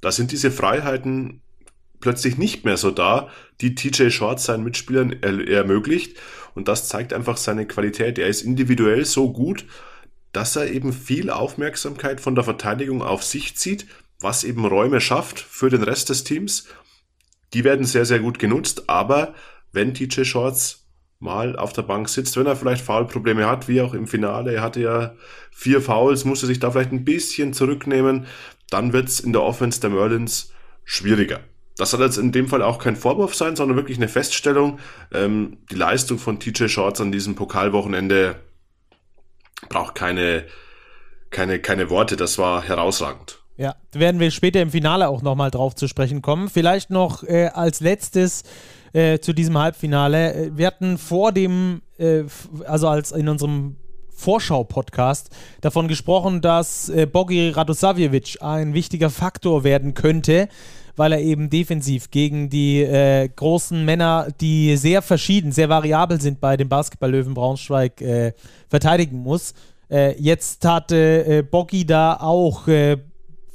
Da 0.00 0.12
sind 0.12 0.32
diese 0.32 0.50
Freiheiten 0.50 1.42
plötzlich 2.00 2.38
nicht 2.38 2.64
mehr 2.64 2.76
so 2.76 2.90
da, 2.90 3.28
die 3.60 3.74
TJ 3.74 4.10
Short 4.10 4.40
seinen 4.40 4.64
Mitspielern 4.64 5.16
er 5.20 5.48
ermöglicht. 5.48 6.16
Und 6.54 6.68
das 6.68 6.88
zeigt 6.88 7.12
einfach 7.12 7.36
seine 7.36 7.66
Qualität. 7.66 8.18
Er 8.18 8.28
ist 8.28 8.42
individuell 8.42 9.04
so 9.04 9.32
gut, 9.32 9.66
dass 10.32 10.56
er 10.56 10.70
eben 10.70 10.92
viel 10.92 11.30
Aufmerksamkeit 11.30 12.20
von 12.20 12.34
der 12.34 12.44
Verteidigung 12.44 13.02
auf 13.02 13.24
sich 13.24 13.56
zieht, 13.56 13.86
was 14.20 14.44
eben 14.44 14.64
Räume 14.64 15.00
schafft 15.00 15.40
für 15.40 15.70
den 15.70 15.82
Rest 15.82 16.08
des 16.10 16.24
Teams. 16.24 16.66
Die 17.54 17.64
werden 17.64 17.86
sehr, 17.86 18.04
sehr 18.04 18.18
gut 18.18 18.38
genutzt, 18.38 18.88
aber 18.88 19.34
wenn 19.72 19.94
TJ 19.94 20.24
Shorts 20.24 20.84
mal 21.20 21.56
auf 21.56 21.72
der 21.72 21.82
Bank 21.82 22.08
sitzt, 22.08 22.36
wenn 22.36 22.46
er 22.46 22.56
vielleicht 22.56 22.84
Foulprobleme 22.84 23.46
hat, 23.46 23.68
wie 23.68 23.80
auch 23.80 23.94
im 23.94 24.06
Finale, 24.06 24.52
er 24.54 24.62
hatte 24.62 24.80
ja 24.80 25.14
vier 25.50 25.80
Fouls, 25.80 26.24
musste 26.24 26.46
sich 26.46 26.60
da 26.60 26.70
vielleicht 26.70 26.92
ein 26.92 27.04
bisschen 27.04 27.52
zurücknehmen, 27.52 28.26
dann 28.70 28.92
wird's 28.92 29.20
in 29.20 29.32
der 29.32 29.42
Offense 29.42 29.80
der 29.80 29.90
Merlins 29.90 30.52
schwieriger. 30.84 31.40
Das 31.76 31.92
soll 31.92 32.00
jetzt 32.00 32.18
in 32.18 32.32
dem 32.32 32.48
Fall 32.48 32.62
auch 32.62 32.78
kein 32.78 32.96
Vorwurf 32.96 33.34
sein, 33.34 33.54
sondern 33.54 33.76
wirklich 33.76 33.98
eine 33.98 34.08
Feststellung. 34.08 34.80
Ähm, 35.12 35.58
die 35.70 35.76
Leistung 35.76 36.18
von 36.18 36.40
TJ 36.40 36.66
Shorts 36.66 37.00
an 37.00 37.12
diesem 37.12 37.36
Pokalwochenende 37.36 38.36
braucht 39.68 39.94
keine, 39.94 40.44
keine, 41.30 41.60
keine 41.60 41.88
Worte. 41.88 42.16
Das 42.16 42.36
war 42.36 42.64
herausragend. 42.64 43.38
Ja, 43.56 43.76
werden 43.92 44.20
wir 44.20 44.30
später 44.30 44.60
im 44.60 44.70
Finale 44.70 45.08
auch 45.08 45.22
nochmal 45.22 45.50
drauf 45.50 45.74
zu 45.74 45.88
sprechen 45.88 46.20
kommen. 46.20 46.48
Vielleicht 46.48 46.90
noch 46.90 47.22
äh, 47.22 47.46
als 47.46 47.80
letztes 47.80 48.42
äh, 48.92 49.18
zu 49.20 49.32
diesem 49.32 49.56
Halbfinale. 49.58 50.34
Äh, 50.34 50.56
wir 50.56 50.66
hatten 50.66 50.98
vor 50.98 51.32
dem, 51.32 51.82
äh, 51.98 52.24
also 52.66 52.88
als 52.88 53.12
in 53.12 53.28
unserem 53.28 53.76
Vorschau-Podcast 54.18 55.30
davon 55.60 55.86
gesprochen, 55.88 56.40
dass 56.40 56.88
äh, 56.88 57.06
Bogi 57.06 57.50
Radosavjevic 57.50 58.38
ein 58.42 58.74
wichtiger 58.74 59.10
Faktor 59.10 59.62
werden 59.62 59.94
könnte, 59.94 60.48
weil 60.96 61.12
er 61.12 61.20
eben 61.20 61.48
defensiv 61.48 62.10
gegen 62.10 62.50
die 62.50 62.82
äh, 62.82 63.28
großen 63.28 63.84
Männer, 63.84 64.28
die 64.40 64.76
sehr 64.76 65.02
verschieden, 65.02 65.52
sehr 65.52 65.68
variabel 65.68 66.20
sind 66.20 66.40
bei 66.40 66.56
dem 66.56 66.68
Basketball-Löwen 66.68 67.34
Braunschweig, 67.34 68.00
äh, 68.00 68.32
verteidigen 68.68 69.18
muss. 69.18 69.54
Äh, 69.88 70.20
jetzt 70.20 70.64
hatte 70.64 71.24
äh, 71.24 71.42
Boggy 71.42 71.86
da 71.86 72.18
auch 72.20 72.66
äh, 72.66 72.98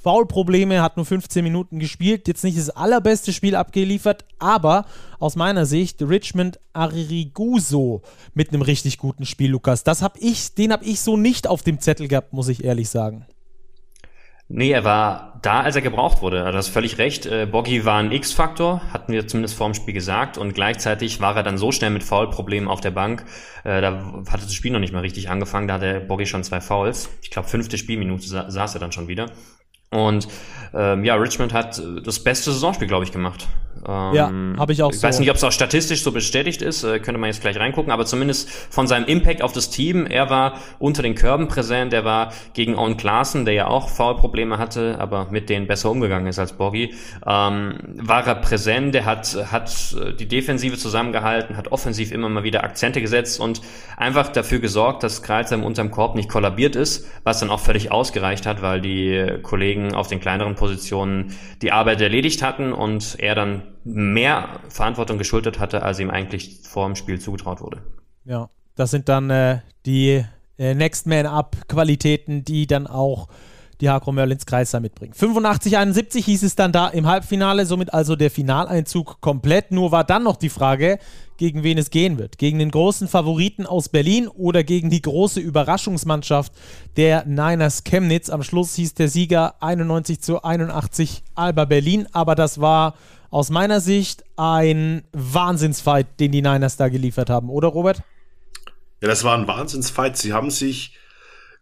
Foulprobleme, 0.03 0.81
hat 0.81 0.97
nur 0.97 1.05
15 1.05 1.43
Minuten 1.43 1.79
gespielt, 1.79 2.27
jetzt 2.27 2.43
nicht 2.43 2.57
das 2.57 2.69
allerbeste 2.69 3.31
Spiel 3.31 3.55
abgeliefert, 3.55 4.25
aber 4.37 4.85
aus 5.17 5.37
meiner 5.37 5.65
Sicht 5.65 6.01
Richmond 6.01 6.59
Ariguso 6.73 8.01
mit 8.33 8.49
einem 8.49 8.61
richtig 8.61 8.97
guten 8.97 9.25
Spiel, 9.25 9.51
Lukas. 9.51 9.85
Das 9.85 10.01
hab 10.01 10.17
ich, 10.19 10.55
den 10.55 10.73
habe 10.73 10.83
ich 10.83 10.99
so 10.99 11.15
nicht 11.15 11.47
auf 11.47 11.63
dem 11.63 11.79
Zettel 11.79 12.09
gehabt, 12.09 12.33
muss 12.33 12.49
ich 12.49 12.65
ehrlich 12.65 12.89
sagen. 12.89 13.25
Nee, 14.49 14.71
er 14.71 14.83
war 14.83 15.39
da, 15.41 15.61
als 15.61 15.75
er 15.75 15.81
gebraucht 15.81 16.21
wurde. 16.21 16.41
Also, 16.41 16.51
du 16.51 16.57
hast 16.57 16.67
völlig 16.67 16.97
recht. 16.97 17.25
Äh, 17.25 17.47
Boggy 17.49 17.85
war 17.85 17.99
ein 17.99 18.11
X-Faktor, 18.11 18.81
hatten 18.91 19.13
wir 19.13 19.25
zumindest 19.25 19.55
vor 19.55 19.67
dem 19.67 19.73
Spiel 19.73 19.93
gesagt. 19.93 20.37
Und 20.37 20.53
gleichzeitig 20.53 21.21
war 21.21 21.35
er 21.35 21.43
dann 21.43 21.57
so 21.57 21.71
schnell 21.71 21.89
mit 21.89 22.03
Foul-Problemen 22.03 22.67
auf 22.67 22.81
der 22.81 22.91
Bank. 22.91 23.25
Äh, 23.63 23.81
da 23.81 24.23
hatte 24.29 24.43
das 24.43 24.53
Spiel 24.53 24.71
noch 24.71 24.79
nicht 24.79 24.93
mal 24.93 24.99
richtig 24.99 25.29
angefangen. 25.29 25.69
Da 25.69 25.75
hatte 25.75 26.01
Boggy 26.01 26.25
schon 26.25 26.43
zwei 26.43 26.59
Fouls. 26.59 27.09
Ich 27.21 27.31
glaube, 27.31 27.47
fünfte 27.47 27.77
Spielminute 27.77 28.27
sa 28.27 28.51
saß 28.51 28.75
er 28.75 28.79
dann 28.81 28.91
schon 28.91 29.07
wieder. 29.07 29.31
Und 29.93 30.27
ähm, 30.73 31.03
ja, 31.03 31.15
Richmond 31.15 31.53
hat 31.53 31.77
äh, 31.77 32.01
das 32.01 32.23
beste 32.23 32.51
Saisonspiel, 32.51 32.87
glaube 32.87 33.05
ich, 33.05 33.11
gemacht. 33.11 33.47
Ähm, 33.85 34.13
ja, 34.13 34.31
habe 34.59 34.71
ich 34.71 34.81
auch 34.81 34.91
Ich 34.91 34.99
so. 34.99 35.07
weiß 35.07 35.19
nicht, 35.19 35.29
ob 35.29 35.35
es 35.35 35.43
auch 35.43 35.51
statistisch 35.51 36.03
so 36.03 36.11
bestätigt 36.11 36.61
ist, 36.61 36.83
äh, 36.83 36.99
könnte 36.99 37.19
man 37.19 37.27
jetzt 37.27 37.41
gleich 37.41 37.57
reingucken, 37.57 37.91
aber 37.91 38.05
zumindest 38.05 38.49
von 38.49 38.87
seinem 38.87 39.05
Impact 39.05 39.41
auf 39.41 39.51
das 39.51 39.69
Team, 39.69 40.05
er 40.05 40.29
war 40.29 40.59
unter 40.79 41.03
den 41.03 41.15
Körben 41.15 41.47
präsent, 41.47 41.91
er 41.91 42.05
war 42.05 42.31
gegen 42.53 42.77
Owen 42.77 42.95
Klaassen, 42.95 43.45
der 43.45 43.53
ja 43.53 43.67
auch 43.67 43.89
Foulprobleme 43.89 44.57
hatte, 44.57 44.97
aber 44.99 45.27
mit 45.31 45.49
denen 45.49 45.67
besser 45.67 45.91
umgegangen 45.91 46.27
ist 46.27 46.39
als 46.39 46.53
Borgi, 46.53 46.93
ähm, 47.25 47.77
war 47.97 48.25
er 48.25 48.35
präsent, 48.35 48.95
er 48.95 49.05
hat, 49.05 49.37
hat 49.51 49.95
äh, 49.99 50.13
die 50.13 50.27
Defensive 50.27 50.77
zusammengehalten, 50.77 51.57
hat 51.57 51.71
offensiv 51.71 52.11
immer 52.11 52.29
mal 52.29 52.43
wieder 52.43 52.63
Akzente 52.63 53.01
gesetzt 53.01 53.39
und 53.39 53.61
einfach 53.97 54.29
dafür 54.29 54.59
gesorgt, 54.59 55.03
dass 55.03 55.23
Kreilsheim 55.23 55.63
unterm 55.63 55.91
Korb 55.91 56.15
nicht 56.15 56.29
kollabiert 56.29 56.77
ist, 56.77 57.05
was 57.23 57.39
dann 57.39 57.49
auch 57.49 57.59
völlig 57.59 57.91
ausgereicht 57.91 58.45
hat, 58.45 58.61
weil 58.61 58.79
die 58.79 59.39
Kollegen 59.41 59.93
auf 59.93 60.07
den 60.07 60.21
kleineren 60.21 60.55
Positionen 60.55 61.35
die 61.61 61.73
Arbeit 61.73 61.99
erledigt 61.99 62.41
hatten 62.41 62.71
und 62.71 63.17
er 63.19 63.35
dann 63.35 63.63
mehr 63.83 64.59
Verantwortung 64.69 65.17
geschultert 65.17 65.59
hatte, 65.59 65.83
als 65.83 65.99
ihm 65.99 66.09
eigentlich 66.09 66.61
vor 66.63 66.85
dem 66.87 66.95
Spiel 66.95 67.19
zugetraut 67.19 67.61
wurde. 67.61 67.81
Ja, 68.25 68.49
das 68.75 68.91
sind 68.91 69.09
dann 69.09 69.29
äh, 69.29 69.59
die 69.85 70.23
äh, 70.57 70.73
Next 70.73 71.07
Man 71.07 71.25
Up 71.25 71.55
Qualitäten, 71.67 72.43
die 72.43 72.67
dann 72.67 72.87
auch 72.87 73.27
die 73.81 73.89
Hakro 73.89 74.11
Merlins 74.11 74.45
Kreis 74.45 74.71
da 74.71 74.79
mitbringen. 74.79 75.13
85-71 75.13 76.23
hieß 76.23 76.43
es 76.43 76.55
dann 76.55 76.71
da 76.71 76.87
im 76.87 77.05
Halbfinale, 77.05 77.65
somit 77.65 77.93
also 77.93 78.15
der 78.15 78.31
Finaleinzug 78.31 79.19
komplett. 79.19 79.71
Nur 79.71 79.91
war 79.91 80.05
dann 80.05 80.23
noch 80.23 80.37
die 80.37 80.49
Frage, 80.49 80.99
gegen 81.37 81.63
wen 81.63 81.77
es 81.77 81.89
gehen 81.89 82.17
wird. 82.17 82.37
Gegen 82.37 82.59
den 82.59 82.71
großen 82.71 83.07
Favoriten 83.09 83.65
aus 83.65 83.89
Berlin 83.89 84.29
oder 84.29 84.63
gegen 84.63 84.89
die 84.89 85.01
große 85.01 85.41
Überraschungsmannschaft 85.41 86.53
der 86.95 87.25
Niners 87.25 87.83
Chemnitz. 87.83 88.29
Am 88.29 88.43
Schluss 88.43 88.75
hieß 88.75 88.93
der 88.93 89.09
Sieger 89.09 89.55
91 89.61 90.21
zu 90.21 90.43
81 90.43 91.23
Alba 91.35 91.65
Berlin, 91.65 92.07
aber 92.13 92.35
das 92.35 92.61
war 92.61 92.93
aus 93.33 93.49
meiner 93.49 93.81
Sicht 93.81 94.23
ein 94.37 95.03
Wahnsinnsfight, 95.11 96.19
den 96.19 96.31
die 96.31 96.43
Niners 96.43 96.77
da 96.77 96.87
geliefert 96.89 97.31
haben, 97.31 97.49
oder 97.49 97.69
Robert? 97.69 98.03
Ja, 99.01 99.07
das 99.07 99.23
war 99.23 99.35
ein 99.35 99.47
Wahnsinnsfight. 99.47 100.17
Sie 100.17 100.33
haben 100.33 100.51
sich 100.51 100.95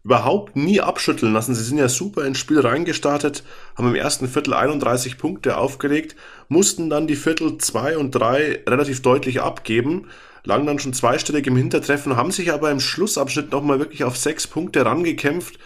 überhaupt 0.03 0.57
nie 0.57 0.81
abschütteln 0.81 1.31
lassen. 1.31 1.55
Sie 1.55 1.63
sind 1.63 1.77
ja 1.77 1.87
super 1.87 2.25
ins 2.25 2.39
Spiel 2.39 2.59
reingestartet, 2.59 3.43
haben 3.77 3.87
im 3.87 3.95
ersten 3.95 4.27
Viertel 4.27 4.53
31 4.53 5.17
Punkte 5.17 5.55
aufgelegt, 5.55 6.17
mussten 6.49 6.89
dann 6.89 7.07
die 7.07 7.15
Viertel 7.15 7.57
2 7.57 7.97
und 7.97 8.11
3 8.11 8.63
relativ 8.67 9.01
deutlich 9.01 9.41
abgeben, 9.41 10.09
lagen 10.43 10.65
dann 10.65 10.79
schon 10.79 10.93
zweistellig 10.93 11.47
im 11.47 11.55
Hintertreffen, 11.55 12.17
haben 12.17 12.31
sich 12.31 12.51
aber 12.51 12.69
im 12.69 12.81
Schlussabschnitt 12.81 13.51
nochmal 13.51 13.79
wirklich 13.79 14.03
auf 14.03 14.17
sechs 14.17 14.45
Punkte 14.45 14.85
rangekämpft, 14.85 15.57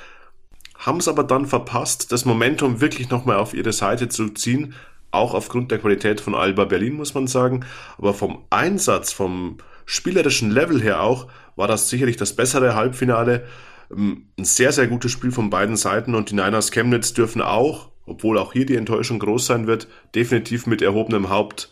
haben 0.78 1.00
es 1.00 1.08
aber 1.08 1.24
dann 1.24 1.48
verpasst, 1.48 2.12
das 2.12 2.26
Momentum 2.26 2.80
wirklich 2.80 3.10
nochmal 3.10 3.38
auf 3.38 3.56
ihre 3.56 3.74
Seite 3.74 4.08
zu 4.08 4.30
ziehen, 4.30 4.76
auch 5.16 5.34
aufgrund 5.34 5.72
der 5.72 5.80
Qualität 5.80 6.22
von 6.22 6.36
Alba 6.36 6.66
Berlin, 6.66 6.94
muss 6.94 7.14
man 7.14 7.28
sagen. 7.28 7.66
Aber 7.98 8.14
vom 8.14 8.44
Einsatz, 8.50 9.12
vom 9.12 9.58
spielerischen 9.86 10.52
Level 10.52 10.82
her 10.82 11.02
auch, 11.02 11.28
war 11.56 11.68
das 11.68 11.90
sicherlich 11.90 12.18
das 12.18 12.36
bessere 12.36 12.76
Halbfinale. 12.76 13.46
Ähm, 13.92 14.30
ein 14.38 14.46
sehr, 14.46 14.72
sehr 14.72 14.88
gutes 14.88 15.12
Spiel 15.12 15.32
von 15.32 15.50
beiden 15.50 15.76
Seiten 15.76 16.16
und 16.16 16.32
die 16.32 16.36
Niners 16.36 16.72
Chemnitz 16.72 17.14
dürfen 17.14 17.42
auch, 17.42 17.90
obwohl 18.06 18.38
auch 18.38 18.54
hier 18.54 18.66
die 18.66 18.76
Enttäuschung 18.76 19.20
groß 19.20 19.46
sein 19.46 19.68
wird, 19.68 19.88
definitiv 20.14 20.68
mit 20.68 20.82
erhobenem 20.82 21.30
Haupt 21.30 21.72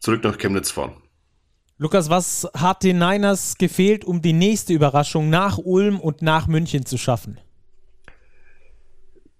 zurück 0.00 0.22
nach 0.24 0.38
Chemnitz 0.38 0.70
fahren. 0.70 0.92
Lukas, 1.76 2.08
was 2.08 2.48
hat 2.56 2.84
den 2.84 2.98
Niners 2.98 3.58
gefehlt, 3.58 4.04
um 4.04 4.22
die 4.22 4.32
nächste 4.32 4.72
Überraschung 4.72 5.28
nach 5.28 5.58
Ulm 5.58 5.98
und 5.98 6.22
nach 6.22 6.46
München 6.46 6.86
zu 6.86 6.98
schaffen? 6.98 7.40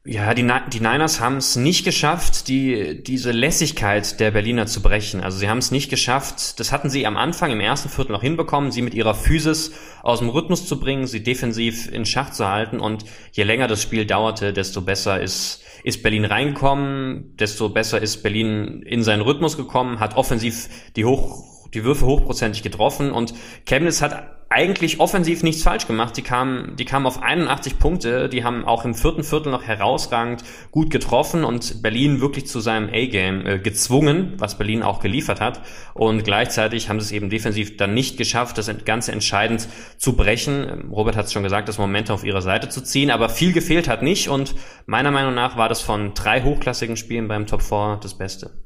Ja, 0.07 0.35
die, 0.35 0.47
die 0.71 0.81
Niners 0.81 1.19
haben 1.19 1.39
es 1.39 1.57
nicht 1.57 1.83
geschafft, 1.83 2.49
die, 2.49 3.03
diese 3.03 3.33
Lässigkeit 3.33 4.21
der 4.21 4.33
Berliner 4.33 4.67
zu 4.67 4.83
brechen. 4.83 5.23
Also 5.23 5.39
sie 5.39 5.49
haben 5.49 5.59
es 5.59 5.71
nicht 5.71 5.89
geschafft, 5.89 6.61
das 6.61 6.73
hatten 6.73 6.91
sie 6.91 7.07
am 7.07 7.17
Anfang 7.17 7.51
im 7.51 7.61
ersten 7.61 7.89
Viertel 7.89 8.13
noch 8.13 8.21
hinbekommen, 8.21 8.71
sie 8.71 8.83
mit 8.83 8.93
ihrer 8.93 9.15
Physis 9.15 9.73
aus 10.03 10.19
dem 10.19 10.29
Rhythmus 10.29 10.67
zu 10.67 10.79
bringen, 10.79 11.07
sie 11.07 11.23
defensiv 11.23 11.91
in 11.91 12.05
Schach 12.05 12.33
zu 12.33 12.47
halten 12.47 12.81
und 12.81 13.07
je 13.33 13.45
länger 13.45 13.67
das 13.67 13.81
Spiel 13.81 14.05
dauerte, 14.05 14.53
desto 14.53 14.83
besser 14.83 15.23
ist, 15.23 15.63
ist 15.85 16.03
Berlin 16.03 16.27
reingekommen, 16.27 17.35
desto 17.39 17.71
besser 17.71 18.03
ist 18.03 18.23
Berlin 18.23 18.83
in 18.83 19.03
seinen 19.03 19.23
Rhythmus 19.23 19.57
gekommen, 19.57 20.01
hat 20.01 20.19
offensiv 20.19 20.69
die 20.97 21.07
hoch 21.07 21.55
die 21.73 21.85
Würfe 21.85 22.07
hochprozentig 22.07 22.63
getroffen 22.63 23.11
und 23.11 23.35
Chemnitz 23.67 24.01
hat 24.01 24.34
eigentlich 24.55 25.01
offensiv 25.01 25.43
nichts 25.43 25.65
falsch 25.65 25.89
gemacht. 25.89 26.17
Die 26.17 26.23
kamen, 26.23 26.77
die 26.77 26.85
kamen 26.85 27.07
auf 27.07 27.21
81 27.21 27.81
Punkte. 27.81 28.29
Die 28.29 28.45
haben 28.45 28.65
auch 28.65 28.85
im 28.85 28.95
vierten 28.95 29.25
Viertel 29.25 29.51
noch 29.51 29.65
herausragend 29.65 30.45
gut 30.71 30.91
getroffen 30.91 31.43
und 31.43 31.83
Berlin 31.83 32.21
wirklich 32.21 32.47
zu 32.47 32.61
seinem 32.61 32.89
A-Game 32.89 33.45
äh, 33.45 33.59
gezwungen, 33.59 34.35
was 34.39 34.57
Berlin 34.57 34.85
auch 34.85 35.01
geliefert 35.01 35.41
hat. 35.41 35.61
Und 35.93 36.23
gleichzeitig 36.23 36.89
haben 36.89 37.01
sie 37.01 37.07
es 37.07 37.13
eben 37.13 37.31
defensiv 37.31 37.77
dann 37.77 37.95
nicht 37.95 38.17
geschafft, 38.17 38.57
das 38.57 38.71
Ganze 38.85 39.11
entscheidend 39.11 39.67
zu 39.99 40.15
brechen. 40.15 40.89
Robert 40.93 41.17
hat 41.17 41.27
es 41.27 41.33
schon 41.33 41.43
gesagt, 41.43 41.69
das 41.69 41.79
Moment 41.79 42.13
auf 42.13 42.23
ihrer 42.23 42.43
Seite 42.43 42.69
zu 42.69 42.81
ziehen, 42.81 43.11
aber 43.11 43.31
viel 43.31 43.53
gefehlt 43.53 43.89
hat 43.89 44.03
nicht 44.03 44.29
und 44.29 44.55
meiner 44.87 45.11
Meinung 45.11 45.35
nach 45.35 45.57
war 45.57 45.69
das 45.69 45.81
von 45.81 46.15
drei 46.15 46.43
hochklassigen 46.43 46.97
Spielen 46.97 47.27
beim 47.27 47.49
Top 47.49 47.63
4 47.63 47.99
das 48.01 48.17
Beste. 48.17 48.64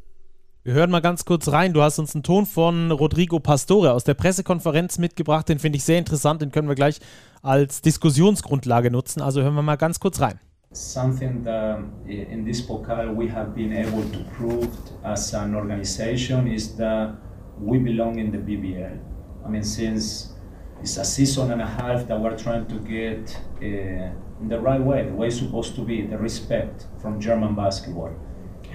Wir 0.68 0.74
hören 0.74 0.90
mal 0.90 1.00
ganz 1.00 1.24
kurz 1.24 1.50
rein. 1.50 1.72
Du 1.72 1.80
hast 1.80 1.98
uns 1.98 2.14
einen 2.14 2.22
Ton 2.22 2.44
von 2.44 2.90
Rodrigo 2.90 3.40
Pastore 3.40 3.94
aus 3.94 4.04
der 4.04 4.12
Pressekonferenz 4.12 4.98
mitgebracht. 4.98 5.48
Den 5.48 5.58
finde 5.58 5.78
ich 5.78 5.84
sehr 5.84 5.98
interessant. 5.98 6.42
Den 6.42 6.52
können 6.52 6.68
wir 6.68 6.74
gleich 6.74 7.00
als 7.40 7.80
Diskussionsgrundlage 7.80 8.90
nutzen. 8.90 9.22
Also 9.22 9.40
hören 9.40 9.54
wir 9.54 9.62
mal 9.62 9.76
ganz 9.76 9.98
kurz 9.98 10.20
rein. 10.20 10.38
Something 10.72 11.42
that 11.42 11.78
in 12.06 12.44
this 12.44 12.60
Pokal 12.60 13.16
we 13.16 13.32
have 13.32 13.52
been 13.54 13.72
able 13.72 14.04
to 14.12 14.18
prove 14.36 14.68
as 15.04 15.32
an 15.32 15.54
organization 15.54 16.46
is 16.46 16.76
that 16.76 17.14
we 17.58 17.78
belong 17.78 18.18
in 18.18 18.30
the 18.30 18.36
BBL. 18.36 18.98
I 19.46 19.48
mean, 19.48 19.62
since 19.62 20.36
it's 20.82 20.98
a 20.98 21.04
season 21.04 21.50
and 21.50 21.62
a 21.62 21.66
half 21.66 22.06
that 22.08 22.20
we're 22.20 22.36
trying 22.36 22.66
to 22.66 22.78
get 22.80 23.34
uh, 23.62 24.42
in 24.42 24.48
the 24.50 24.60
right 24.60 24.82
way, 24.82 25.06
the 25.06 25.14
way 25.14 25.28
it's 25.28 25.38
supposed 25.38 25.74
to 25.76 25.80
be, 25.82 26.02
the 26.02 26.18
respect 26.18 26.88
from 27.00 27.18
German 27.18 27.54
basketball. 27.54 28.10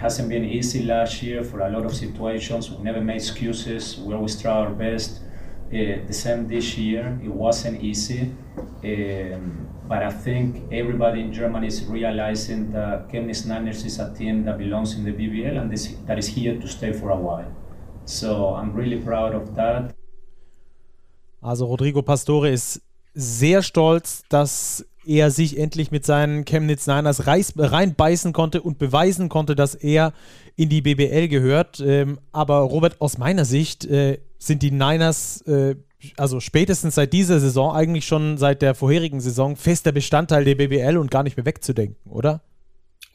Hasn't 0.04 0.28
been 0.28 0.44
easy 0.44 0.84
last 0.84 1.24
year 1.24 1.44
for 1.44 1.62
a 1.62 1.70
lot 1.70 1.86
of 1.86 1.96
situations. 1.96 2.70
We 2.70 2.84
never 2.84 3.02
made 3.02 3.16
excuses. 3.16 3.98
We 3.98 4.14
always 4.14 4.36
try 4.42 4.52
our 4.52 4.70
best. 4.70 5.22
Uh, 5.74 6.06
the 6.06 6.14
same 6.14 6.48
this 6.48 6.78
year. 6.78 7.18
It 7.24 7.34
wasn't 7.46 7.82
easy, 7.82 8.22
um, 8.84 9.68
but 9.88 10.04
I 10.04 10.12
think 10.12 10.72
everybody 10.72 11.22
in 11.22 11.32
Germany 11.34 11.68
is 11.68 11.84
realizing 11.86 12.72
that 12.74 13.10
Chemnitz 13.10 13.46
Niners 13.46 13.84
is 13.86 13.98
a 13.98 14.14
team 14.14 14.44
that 14.46 14.58
belongs 14.58 14.94
in 14.96 15.04
the 15.06 15.14
BBL 15.14 15.58
and 15.60 15.72
this, 15.72 15.96
that 16.06 16.20
is 16.20 16.28
here 16.28 16.60
to 16.60 16.68
stay 16.68 16.92
for 16.94 17.10
a 17.10 17.16
while. 17.16 17.52
So 18.06 18.54
I'm 18.54 18.74
really 18.74 19.00
proud 19.00 19.34
of 19.34 19.56
that. 19.56 19.96
Also 21.42 21.66
Rodrigo 21.66 22.02
Pastore 22.02 22.50
ist 22.50 22.82
sehr 23.16 23.64
stolz, 23.64 24.24
dass 24.30 24.86
er 25.06 25.32
sich 25.32 25.58
endlich 25.58 25.92
mit 25.92 26.06
seinen 26.06 26.46
Chemnitz 26.46 26.88
Niners 26.88 27.26
reinbeißen 27.28 28.34
konnte 28.34 28.62
und 28.62 28.78
beweisen 28.80 29.30
konnte, 29.30 29.56
dass 29.56 29.76
er 29.76 30.14
in 30.56 30.70
die 30.70 30.82
BBL 30.82 31.28
gehört. 31.28 31.80
Ähm, 31.80 32.20
aber 32.32 32.60
Robert, 32.60 33.02
aus 33.02 33.18
meiner 33.18 33.46
Sicht 33.46 33.86
äh, 33.86 34.20
sind 34.38 34.62
die 34.62 34.72
Niners, 34.72 35.42
äh, 35.42 35.76
also 36.18 36.40
spätestens 36.40 36.96
seit 36.96 37.14
dieser 37.14 37.40
Saison, 37.40 37.74
eigentlich 37.74 38.06
schon 38.06 38.38
seit 38.38 38.62
der 38.62 38.76
vorherigen 38.76 39.22
Saison, 39.22 39.56
fester 39.56 39.92
Bestandteil 39.92 40.44
der 40.44 40.56
BBL 40.56 40.98
und 40.98 41.12
gar 41.12 41.24
nicht 41.24 41.38
mehr 41.38 41.46
wegzudenken, 41.46 42.12
oder? 42.12 42.42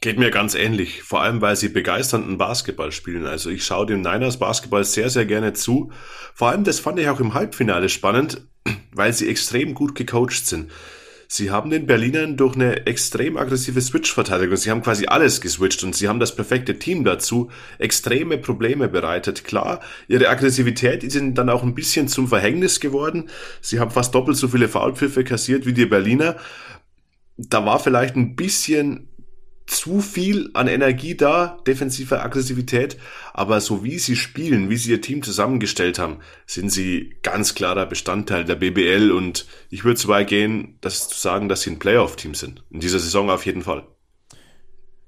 Geht 0.00 0.18
mir 0.18 0.30
ganz 0.30 0.54
ähnlich, 0.54 1.02
vor 1.02 1.22
allem 1.22 1.40
weil 1.40 1.56
sie 1.56 1.68
begeisternden 1.68 2.38
Basketball 2.38 2.92
spielen. 2.92 3.26
Also 3.26 3.50
ich 3.50 3.64
schaue 3.64 3.86
dem 3.86 4.00
Niners 4.00 4.38
Basketball 4.38 4.84
sehr, 4.84 5.10
sehr 5.10 5.26
gerne 5.26 5.54
zu. 5.54 5.90
Vor 6.34 6.50
allem 6.50 6.62
das 6.62 6.78
fand 6.78 7.00
ich 7.00 7.08
auch 7.08 7.18
im 7.18 7.34
Halbfinale 7.34 7.88
spannend, 7.88 8.42
weil 8.92 9.12
sie 9.12 9.28
extrem 9.28 9.74
gut 9.74 9.96
gecoacht 9.96 10.46
sind. 10.46 10.70
Sie 11.30 11.50
haben 11.50 11.68
den 11.68 11.84
Berlinern 11.84 12.38
durch 12.38 12.54
eine 12.54 12.86
extrem 12.86 13.36
aggressive 13.36 13.82
Switch-Verteidigung, 13.82 14.56
sie 14.56 14.70
haben 14.70 14.82
quasi 14.82 15.06
alles 15.08 15.42
geswitcht 15.42 15.84
und 15.84 15.94
sie 15.94 16.08
haben 16.08 16.20
das 16.20 16.34
perfekte 16.34 16.78
Team 16.78 17.04
dazu, 17.04 17.50
extreme 17.78 18.38
Probleme 18.38 18.88
bereitet. 18.88 19.44
Klar, 19.44 19.80
ihre 20.08 20.30
Aggressivität 20.30 21.04
ist 21.04 21.16
ihnen 21.16 21.34
dann 21.34 21.50
auch 21.50 21.62
ein 21.62 21.74
bisschen 21.74 22.08
zum 22.08 22.28
Verhängnis 22.28 22.80
geworden. 22.80 23.28
Sie 23.60 23.78
haben 23.78 23.90
fast 23.90 24.14
doppelt 24.14 24.38
so 24.38 24.48
viele 24.48 24.68
Foulpfiffe 24.68 25.22
kassiert 25.22 25.66
wie 25.66 25.74
die 25.74 25.84
Berliner. 25.84 26.36
Da 27.36 27.66
war 27.66 27.78
vielleicht 27.78 28.16
ein 28.16 28.34
bisschen 28.34 29.07
zu 29.68 30.00
viel 30.00 30.50
an 30.54 30.66
Energie 30.66 31.14
da, 31.14 31.58
defensive 31.66 32.20
Aggressivität, 32.22 32.96
aber 33.34 33.60
so 33.60 33.84
wie 33.84 33.98
sie 33.98 34.16
spielen, 34.16 34.70
wie 34.70 34.76
sie 34.76 34.90
ihr 34.90 35.02
Team 35.02 35.22
zusammengestellt 35.22 35.98
haben, 35.98 36.18
sind 36.46 36.70
sie 36.70 37.14
ganz 37.22 37.54
klarer 37.54 37.86
Bestandteil 37.86 38.44
der 38.44 38.56
BBL 38.56 39.12
und 39.12 39.46
ich 39.68 39.84
würde 39.84 40.00
so 40.00 40.08
weit 40.08 40.28
gehen, 40.28 40.78
das 40.80 41.08
zu 41.08 41.20
sagen, 41.20 41.48
dass 41.48 41.62
sie 41.62 41.70
ein 41.70 41.78
Playoff-Team 41.78 42.34
sind. 42.34 42.64
In 42.70 42.80
dieser 42.80 42.98
Saison 42.98 43.30
auf 43.30 43.44
jeden 43.44 43.62
Fall. 43.62 43.86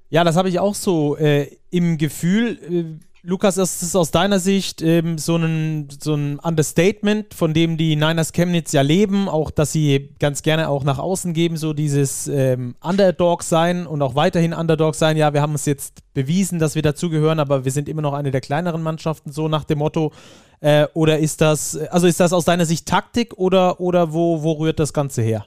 Ja, 0.09 0.23
das 0.23 0.35
habe 0.35 0.49
ich 0.49 0.59
auch 0.59 0.75
so 0.75 1.17
äh, 1.17 1.47
im 1.71 1.97
Gefühl. 1.97 2.59
Äh, 3.01 3.05
Lukas, 3.23 3.57
ist 3.57 3.83
es 3.83 3.95
aus 3.95 4.09
deiner 4.09 4.39
Sicht 4.39 4.81
ähm, 4.81 5.19
so, 5.19 5.35
ein, 5.35 5.89
so 6.01 6.15
ein 6.15 6.39
Understatement, 6.39 7.35
von 7.35 7.53
dem 7.53 7.77
die 7.77 7.95
Niners 7.95 8.33
Chemnitz 8.33 8.71
ja 8.71 8.81
leben, 8.81 9.29
auch 9.29 9.51
dass 9.51 9.71
sie 9.71 10.15
ganz 10.17 10.41
gerne 10.41 10.69
auch 10.69 10.83
nach 10.83 10.97
außen 10.97 11.33
geben, 11.33 11.55
so 11.55 11.73
dieses 11.73 12.27
ähm, 12.27 12.73
Underdog 12.81 13.43
sein 13.43 13.85
und 13.85 14.01
auch 14.01 14.15
weiterhin 14.15 14.53
Underdog 14.53 14.95
sein. 14.95 15.17
Ja, 15.17 15.33
wir 15.33 15.41
haben 15.43 15.53
es 15.53 15.67
jetzt 15.67 15.99
bewiesen, 16.15 16.57
dass 16.57 16.73
wir 16.73 16.81
dazugehören, 16.81 17.39
aber 17.39 17.63
wir 17.63 17.71
sind 17.71 17.87
immer 17.89 18.01
noch 18.01 18.13
eine 18.13 18.31
der 18.31 18.41
kleineren 18.41 18.81
Mannschaften, 18.81 19.31
so 19.31 19.47
nach 19.47 19.65
dem 19.65 19.77
Motto. 19.77 20.11
Äh, 20.59 20.87
oder 20.95 21.19
ist 21.19 21.41
das, 21.41 21.77
also 21.77 22.07
ist 22.07 22.19
das 22.19 22.33
aus 22.33 22.45
deiner 22.45 22.65
Sicht 22.65 22.87
Taktik 22.87 23.37
oder, 23.37 23.79
oder 23.79 24.13
wo, 24.13 24.41
wo 24.41 24.53
rührt 24.53 24.79
das 24.79 24.93
Ganze 24.93 25.21
her? 25.21 25.45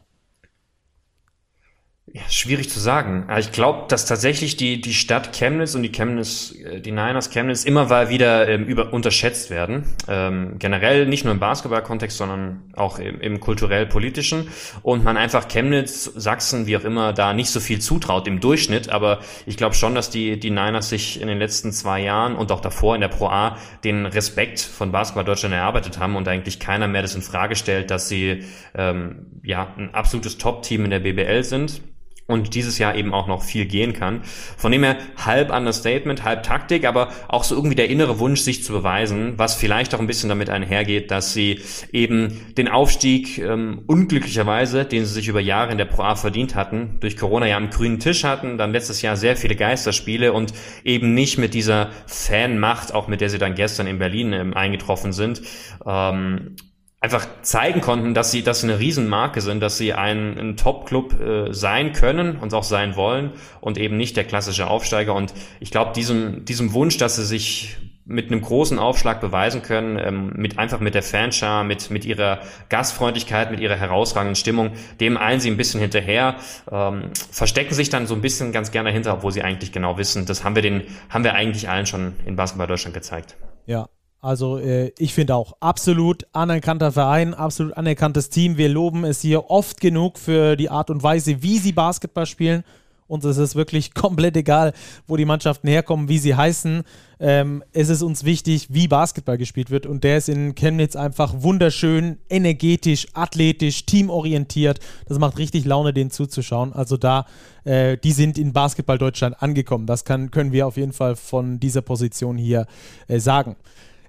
Ja, 2.16 2.22
schwierig 2.28 2.70
zu 2.70 2.78
sagen. 2.78 3.26
Ich 3.40 3.50
glaube, 3.50 3.86
dass 3.88 4.06
tatsächlich 4.06 4.56
die, 4.56 4.80
die 4.80 4.94
Stadt 4.94 5.32
Chemnitz 5.32 5.74
und 5.74 5.82
die 5.82 5.90
Chemnitz, 5.90 6.54
äh, 6.64 6.80
die 6.80 6.92
Niners 6.92 7.28
Chemnitz 7.28 7.64
immer 7.64 7.86
mal 7.86 8.08
wieder 8.08 8.46
ähm, 8.46 8.66
über, 8.66 8.92
unterschätzt 8.92 9.50
werden. 9.50 9.82
Ähm, 10.06 10.54
generell 10.60 11.06
nicht 11.06 11.24
nur 11.24 11.34
im 11.34 11.40
Basketballkontext, 11.40 12.16
sondern 12.16 12.72
auch 12.76 13.00
im, 13.00 13.20
im 13.20 13.40
kulturell-politischen. 13.40 14.46
Und 14.82 15.02
man 15.02 15.16
einfach 15.16 15.48
Chemnitz, 15.48 16.04
Sachsen, 16.04 16.68
wie 16.68 16.76
auch 16.76 16.84
immer, 16.84 17.12
da 17.12 17.32
nicht 17.32 17.50
so 17.50 17.58
viel 17.58 17.80
zutraut 17.80 18.28
im 18.28 18.38
Durchschnitt. 18.38 18.90
Aber 18.90 19.18
ich 19.44 19.56
glaube 19.56 19.74
schon, 19.74 19.96
dass 19.96 20.08
die, 20.08 20.38
die 20.38 20.50
Niners 20.50 20.90
sich 20.90 21.20
in 21.20 21.26
den 21.26 21.40
letzten 21.40 21.72
zwei 21.72 22.00
Jahren 22.00 22.36
und 22.36 22.52
auch 22.52 22.60
davor 22.60 22.94
in 22.94 23.00
der 23.00 23.08
Pro 23.08 23.26
A 23.26 23.58
den 23.82 24.06
Respekt 24.06 24.60
von 24.60 24.92
Basketball 24.92 25.24
Deutschland 25.24 25.52
erarbeitet 25.52 25.98
haben 25.98 26.14
und 26.14 26.28
eigentlich 26.28 26.60
keiner 26.60 26.86
mehr 26.86 27.02
das 27.02 27.16
in 27.16 27.22
Frage 27.22 27.56
stellt, 27.56 27.90
dass 27.90 28.08
sie 28.08 28.44
ähm, 28.76 29.40
ja 29.42 29.74
ein 29.76 29.92
absolutes 29.94 30.38
Top-Team 30.38 30.84
in 30.84 30.90
der 30.90 31.00
BBL 31.00 31.42
sind 31.42 31.82
und 32.26 32.54
dieses 32.54 32.78
Jahr 32.78 32.94
eben 32.94 33.12
auch 33.12 33.26
noch 33.26 33.42
viel 33.42 33.66
gehen 33.66 33.92
kann. 33.92 34.22
Von 34.56 34.72
dem 34.72 34.82
her 34.82 34.96
halb 35.16 35.54
Understatement, 35.54 36.24
halb 36.24 36.42
Taktik, 36.42 36.86
aber 36.86 37.08
auch 37.28 37.44
so 37.44 37.54
irgendwie 37.54 37.74
der 37.74 37.90
innere 37.90 38.18
Wunsch, 38.18 38.40
sich 38.40 38.64
zu 38.64 38.72
beweisen, 38.72 39.34
was 39.36 39.54
vielleicht 39.54 39.94
auch 39.94 40.00
ein 40.00 40.06
bisschen 40.06 40.28
damit 40.28 40.48
einhergeht, 40.48 41.10
dass 41.10 41.34
sie 41.34 41.60
eben 41.92 42.40
den 42.56 42.68
Aufstieg 42.68 43.38
ähm, 43.38 43.82
unglücklicherweise, 43.86 44.84
den 44.84 45.04
sie 45.04 45.12
sich 45.12 45.28
über 45.28 45.40
Jahre 45.40 45.72
in 45.72 45.78
der 45.78 45.84
Pro 45.84 46.02
A 46.02 46.16
verdient 46.16 46.54
hatten, 46.54 46.96
durch 47.00 47.16
Corona 47.16 47.46
ja 47.46 47.56
am 47.56 47.70
grünen 47.70 48.00
Tisch 48.00 48.24
hatten, 48.24 48.56
dann 48.56 48.72
letztes 48.72 49.02
Jahr 49.02 49.16
sehr 49.16 49.36
viele 49.36 49.56
Geisterspiele 49.56 50.32
und 50.32 50.54
eben 50.82 51.12
nicht 51.14 51.36
mit 51.38 51.52
dieser 51.52 51.90
Fanmacht, 52.06 52.94
auch 52.94 53.06
mit 53.06 53.20
der 53.20 53.28
sie 53.28 53.38
dann 53.38 53.54
gestern 53.54 53.86
in 53.86 53.98
Berlin 53.98 54.32
ähm, 54.32 54.54
eingetroffen 54.54 55.12
sind. 55.12 55.42
Ähm, 55.86 56.56
einfach 57.04 57.26
zeigen 57.42 57.82
konnten, 57.82 58.14
dass 58.14 58.30
sie, 58.30 58.42
dass 58.42 58.62
sie 58.62 58.66
eine 58.66 58.78
Riesenmarke 58.78 59.42
sind, 59.42 59.60
dass 59.60 59.76
sie 59.76 59.92
ein, 59.92 60.38
ein 60.38 60.56
Top-Club 60.56 61.20
äh, 61.20 61.52
sein 61.52 61.92
können 61.92 62.38
und 62.38 62.54
auch 62.54 62.62
sein 62.62 62.96
wollen 62.96 63.32
und 63.60 63.76
eben 63.76 63.98
nicht 63.98 64.16
der 64.16 64.24
klassische 64.24 64.68
Aufsteiger. 64.68 65.14
Und 65.14 65.34
ich 65.60 65.70
glaube, 65.70 65.92
diesem, 65.92 66.46
diesem 66.46 66.72
Wunsch, 66.72 66.96
dass 66.96 67.16
sie 67.16 67.26
sich 67.26 67.76
mit 68.06 68.30
einem 68.30 68.40
großen 68.40 68.78
Aufschlag 68.78 69.20
beweisen 69.20 69.60
können, 69.60 69.98
ähm, 69.98 70.32
mit 70.34 70.58
einfach 70.58 70.80
mit 70.80 70.94
der 70.94 71.02
Fanschar, 71.02 71.62
mit 71.62 71.90
mit 71.90 72.06
ihrer 72.06 72.40
Gastfreundlichkeit, 72.70 73.50
mit 73.50 73.60
ihrer 73.60 73.76
herausragenden 73.76 74.36
Stimmung, 74.36 74.70
dem 74.98 75.18
eilen 75.18 75.40
sie 75.40 75.50
ein 75.50 75.58
bisschen 75.58 75.80
hinterher, 75.80 76.36
ähm, 76.70 77.10
verstecken 77.30 77.74
sich 77.74 77.90
dann 77.90 78.06
so 78.06 78.14
ein 78.14 78.22
bisschen 78.22 78.50
ganz 78.52 78.70
gerne 78.70 78.88
dahinter, 78.90 79.12
obwohl 79.12 79.32
sie 79.32 79.42
eigentlich 79.42 79.72
genau 79.72 79.98
wissen, 79.98 80.24
das 80.24 80.42
haben 80.42 80.54
wir 80.54 80.62
den 80.62 80.84
haben 81.10 81.24
wir 81.24 81.34
eigentlich 81.34 81.68
allen 81.68 81.84
schon 81.84 82.14
in 82.24 82.36
Basketball 82.36 82.66
Deutschland 82.66 82.94
gezeigt. 82.94 83.36
Ja, 83.66 83.88
also 84.24 84.56
äh, 84.58 84.90
ich 84.96 85.12
finde 85.12 85.34
auch 85.34 85.52
absolut 85.60 86.26
anerkannter 86.32 86.92
Verein, 86.92 87.34
absolut 87.34 87.76
anerkanntes 87.76 88.30
Team. 88.30 88.56
Wir 88.56 88.70
loben 88.70 89.04
es 89.04 89.20
hier 89.20 89.50
oft 89.50 89.82
genug 89.82 90.18
für 90.18 90.56
die 90.56 90.70
Art 90.70 90.88
und 90.88 91.02
Weise, 91.02 91.42
wie 91.42 91.58
sie 91.58 91.72
Basketball 91.72 92.24
spielen. 92.24 92.64
Uns 93.06 93.26
ist 93.26 93.36
es 93.36 93.54
wirklich 93.54 93.92
komplett 93.94 94.34
egal, 94.38 94.72
wo 95.06 95.18
die 95.18 95.26
Mannschaften 95.26 95.68
herkommen, 95.68 96.08
wie 96.08 96.16
sie 96.16 96.34
heißen. 96.34 96.84
Ähm, 97.20 97.62
es 97.74 97.90
ist 97.90 98.00
uns 98.00 98.24
wichtig, 98.24 98.68
wie 98.70 98.88
Basketball 98.88 99.36
gespielt 99.36 99.70
wird. 99.70 99.84
Und 99.84 100.04
der 100.04 100.16
ist 100.16 100.30
in 100.30 100.54
Chemnitz 100.54 100.96
einfach 100.96 101.34
wunderschön, 101.42 102.16
energetisch, 102.30 103.08
athletisch, 103.12 103.84
teamorientiert. 103.84 104.80
Das 105.06 105.18
macht 105.18 105.36
richtig 105.36 105.66
Laune, 105.66 105.92
den 105.92 106.10
zuzuschauen. 106.10 106.72
Also 106.72 106.96
da, 106.96 107.26
äh, 107.64 107.98
die 107.98 108.12
sind 108.12 108.38
in 108.38 108.54
Basketball 108.54 108.96
Deutschland 108.96 109.42
angekommen. 109.42 109.86
Das 109.86 110.06
kann, 110.06 110.30
können 110.30 110.52
wir 110.52 110.66
auf 110.66 110.78
jeden 110.78 110.94
Fall 110.94 111.14
von 111.14 111.60
dieser 111.60 111.82
Position 111.82 112.38
hier 112.38 112.66
äh, 113.06 113.18
sagen. 113.18 113.56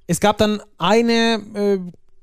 Es 0.07 0.19
gab 0.19 0.37
dann 0.37 0.61
eine 0.77 1.41
äh, 1.55 1.79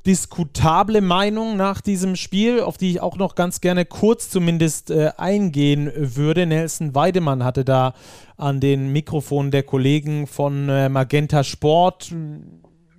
diskutable 0.06 1.00
Meinung 1.00 1.56
nach 1.56 1.80
diesem 1.80 2.16
Spiel, 2.16 2.60
auf 2.60 2.76
die 2.76 2.90
ich 2.90 3.00
auch 3.00 3.16
noch 3.16 3.34
ganz 3.34 3.60
gerne 3.60 3.84
kurz 3.84 4.30
zumindest 4.30 4.90
äh, 4.90 5.12
eingehen 5.16 5.90
würde. 5.94 6.46
Nelson 6.46 6.94
Weidemann 6.94 7.44
hatte 7.44 7.64
da 7.64 7.94
an 8.36 8.60
den 8.60 8.92
Mikrofonen 8.92 9.50
der 9.50 9.62
Kollegen 9.62 10.26
von 10.26 10.68
äh, 10.68 10.88
Magenta 10.88 11.44
Sport 11.44 12.12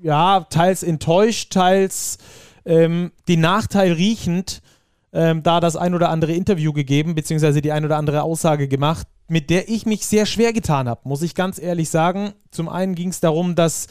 ja 0.02 0.42
teils 0.50 0.84
enttäuscht, 0.84 1.52
teils 1.54 2.18
ähm, 2.66 3.12
den 3.28 3.42
Nachteil 3.42 3.94
riechend 3.94 4.62
ähm, 5.14 5.44
da 5.44 5.60
das 5.60 5.76
ein 5.76 5.94
oder 5.94 6.10
andere 6.10 6.34
Interview 6.34 6.74
gegeben, 6.74 7.16
beziehungsweise 7.16 7.62
die 7.62 7.72
ein 7.72 7.86
oder 7.86 7.98
andere 7.98 8.24
Aussage 8.24 8.68
gemacht, 8.68 9.08
mit 9.28 9.50
der 9.50 9.70
ich 9.70 9.86
mich 9.86 10.06
sehr 10.06 10.26
schwer 10.26 10.54
getan 10.54 10.90
habe, 10.90 11.02
muss 11.04 11.22
ich 11.22 11.36
ganz 11.36 11.60
ehrlich 11.60 11.90
sagen. 11.90 12.34
Zum 12.52 12.68
einen 12.68 12.96
ging 12.96 13.10
es 13.10 13.20
darum, 13.20 13.56
dass 13.56 13.88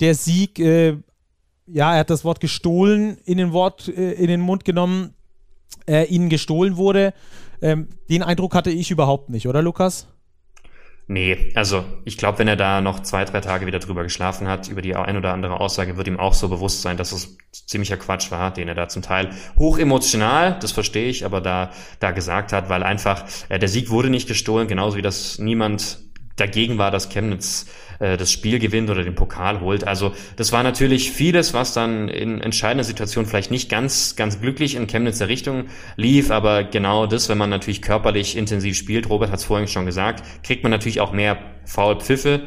der 0.00 0.14
Sieg, 0.14 0.58
äh, 0.58 0.96
ja, 1.66 1.94
er 1.94 2.00
hat 2.00 2.10
das 2.10 2.24
Wort 2.24 2.40
gestohlen 2.40 3.18
in 3.24 3.38
den, 3.38 3.52
Wort, 3.52 3.88
äh, 3.88 4.12
in 4.12 4.28
den 4.28 4.40
Mund 4.40 4.64
genommen, 4.64 5.14
äh, 5.86 6.04
ihnen 6.04 6.28
gestohlen 6.28 6.76
wurde. 6.76 7.12
Ähm, 7.62 7.88
den 8.08 8.22
Eindruck 8.22 8.54
hatte 8.54 8.70
ich 8.70 8.90
überhaupt 8.90 9.30
nicht, 9.30 9.46
oder 9.46 9.62
Lukas? 9.62 10.08
Nee, 11.12 11.50
also 11.56 11.84
ich 12.04 12.16
glaube, 12.18 12.38
wenn 12.38 12.46
er 12.46 12.54
da 12.54 12.80
noch 12.80 13.00
zwei, 13.00 13.24
drei 13.24 13.40
Tage 13.40 13.66
wieder 13.66 13.80
drüber 13.80 14.04
geschlafen 14.04 14.46
hat, 14.46 14.68
über 14.68 14.80
die 14.80 14.94
ein 14.94 15.16
oder 15.16 15.32
andere 15.32 15.58
Aussage, 15.58 15.96
wird 15.96 16.06
ihm 16.06 16.20
auch 16.20 16.34
so 16.34 16.48
bewusst 16.48 16.82
sein, 16.82 16.96
dass 16.96 17.10
es 17.10 17.36
ziemlicher 17.50 17.96
Quatsch 17.96 18.30
war, 18.30 18.52
den 18.52 18.68
er 18.68 18.76
da 18.76 18.88
zum 18.88 19.02
Teil 19.02 19.30
hoch 19.58 19.78
emotional, 19.78 20.56
das 20.60 20.70
verstehe 20.70 21.08
ich, 21.08 21.24
aber 21.24 21.40
da, 21.40 21.72
da 21.98 22.12
gesagt 22.12 22.52
hat, 22.52 22.68
weil 22.68 22.84
einfach 22.84 23.24
äh, 23.48 23.58
der 23.58 23.68
Sieg 23.68 23.90
wurde 23.90 24.08
nicht 24.08 24.28
gestohlen, 24.28 24.68
genauso 24.68 24.96
wie 24.96 25.02
das 25.02 25.40
niemand 25.40 25.98
dagegen 26.36 26.78
war, 26.78 26.92
dass 26.92 27.08
Chemnitz 27.08 27.66
äh, 28.00 28.16
das 28.16 28.32
Spiel 28.32 28.58
gewinnt 28.58 28.90
oder 28.90 29.04
den 29.04 29.14
Pokal 29.14 29.60
holt. 29.60 29.86
Also 29.86 30.12
das 30.36 30.50
war 30.50 30.62
natürlich 30.62 31.12
vieles, 31.12 31.54
was 31.54 31.74
dann 31.74 32.08
in 32.08 32.40
entscheidender 32.40 32.84
Situation 32.84 33.26
vielleicht 33.26 33.50
nicht 33.50 33.68
ganz, 33.68 34.16
ganz 34.16 34.40
glücklich 34.40 34.74
in 34.74 34.88
Chemnitzer 34.88 35.28
Richtung 35.28 35.66
lief, 35.96 36.30
aber 36.30 36.64
genau 36.64 37.06
das, 37.06 37.28
wenn 37.28 37.38
man 37.38 37.50
natürlich 37.50 37.82
körperlich 37.82 38.36
intensiv 38.36 38.76
spielt, 38.76 39.08
Robert 39.08 39.30
hat 39.30 39.38
es 39.38 39.44
vorhin 39.44 39.68
schon 39.68 39.86
gesagt, 39.86 40.24
kriegt 40.42 40.62
man 40.62 40.70
natürlich 40.70 41.00
auch 41.00 41.12
mehr 41.12 41.38
Pfiffe. 42.00 42.42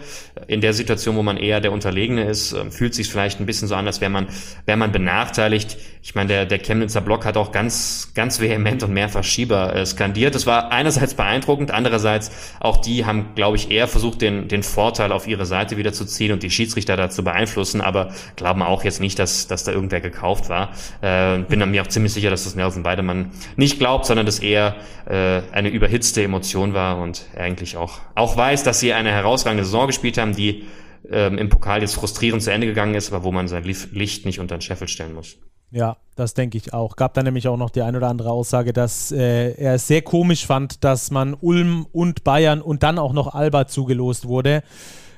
In 0.48 0.62
der 0.62 0.74
Situation, 0.74 1.16
wo 1.16 1.24
man 1.24 1.38
eher 1.38 1.62
der 1.62 1.72
Unterlegene 1.72 2.26
ist, 2.26 2.52
ähm, 2.54 2.72
fühlt 2.72 2.94
sich 2.94 3.10
vielleicht 3.10 3.40
ein 3.40 3.46
bisschen 3.46 3.68
so 3.68 3.76
an, 3.76 3.88
als 3.88 4.02
wäre 4.02 4.12
man, 4.12 4.28
wäre 4.66 4.78
man 4.78 4.92
benachteiligt. 4.92 5.78
Ich 6.02 6.16
meine, 6.16 6.28
der, 6.28 6.46
der 6.46 6.60
Chemnitzer 6.60 7.00
Block 7.00 7.24
hat 7.26 7.38
auch 7.38 7.52
ganz, 7.52 8.12
ganz 8.16 8.42
vehement 8.42 8.84
und 8.84 8.92
mehrfach 8.92 9.24
Schieber 9.24 9.74
äh, 9.74 9.86
skandiert. 9.86 10.36
Das 10.36 10.46
war 10.46 10.72
einerseits 10.72 11.14
beeindruckend, 11.14 11.72
andererseits 11.72 12.32
auch 12.60 12.78
die 12.78 13.06
haben, 13.06 13.36
glaube 13.36 13.56
ich, 13.56 13.72
eher 13.72 13.88
versucht, 13.88 14.22
den, 14.22 14.50
den 14.50 14.64
Vorteil 14.64 15.12
auf 15.12 15.28
ihre 15.28 15.43
Seite 15.46 15.78
wieder 15.78 15.94
zu 15.94 16.06
ziehen 16.06 16.32
und 16.32 16.44
die 16.44 16.50
Schiedsrichter 16.50 16.98
dazu 16.98 17.24
beeinflussen, 17.24 17.82
aber 17.82 18.14
glauben 18.36 18.62
auch 18.62 18.84
jetzt 18.84 19.00
nicht, 19.00 19.20
dass, 19.20 19.48
dass 19.48 19.64
da 19.64 19.72
irgendwer 19.72 20.02
gekauft 20.02 20.50
war. 20.50 20.72
Äh, 21.02 21.40
bin 21.40 21.60
mir 21.72 21.82
auch 21.82 21.88
ziemlich 21.88 22.14
sicher, 22.14 22.30
dass 22.30 22.44
das 22.44 22.56
Nelson 22.56 22.84
Weidemann 22.84 23.32
nicht 23.56 23.80
glaubt, 23.80 24.06
sondern 24.06 24.26
dass 24.26 24.40
eher 24.40 24.76
äh, 25.06 25.42
eine 25.52 25.70
überhitzte 25.70 26.24
Emotion 26.24 26.74
war 26.74 27.00
und 27.00 27.26
er 27.34 27.46
eigentlich 27.46 27.78
auch, 27.78 28.00
auch 28.16 28.36
weiß, 28.36 28.64
dass 28.64 28.80
sie 28.80 28.94
eine 28.94 29.12
herausragende 29.12 29.64
Saison 29.64 29.88
gespielt 29.88 30.18
haben, 30.18 30.36
die 30.36 30.64
ähm, 31.10 31.38
im 31.38 31.50
Pokal 31.50 31.82
jetzt 31.82 31.96
frustrierend 31.96 32.42
zu 32.42 32.52
Ende 32.52 32.68
gegangen 32.68 32.96
ist, 32.96 33.12
aber 33.12 33.24
wo 33.24 33.32
man 33.32 33.48
sein 33.48 33.64
Licht 33.64 34.26
nicht 34.26 34.40
unter 34.40 34.58
den 34.58 34.62
Scheffel 34.62 34.88
stellen 34.88 35.14
muss. 35.14 35.38
Ja, 35.72 35.98
das 36.16 36.36
denke 36.36 36.58
ich 36.58 36.72
auch. 36.72 36.96
Gab 36.96 37.16
da 37.16 37.24
nämlich 37.24 37.48
auch 37.48 37.58
noch 37.58 37.72
die 37.72 37.82
ein 37.82 37.96
oder 37.96 38.08
andere 38.08 38.30
Aussage, 38.30 38.74
dass 38.74 39.12
äh, 39.12 39.54
er 39.54 39.74
es 39.74 39.88
sehr 39.88 40.04
komisch 40.04 40.46
fand, 40.46 40.84
dass 40.84 41.10
man 41.10 41.34
Ulm 41.34 41.88
und 41.92 42.24
Bayern 42.24 42.62
und 42.62 42.84
dann 42.84 43.00
auch 43.00 43.12
noch 43.12 43.34
Alba 43.34 43.68
zugelost 43.68 44.28
wurde. 44.28 44.62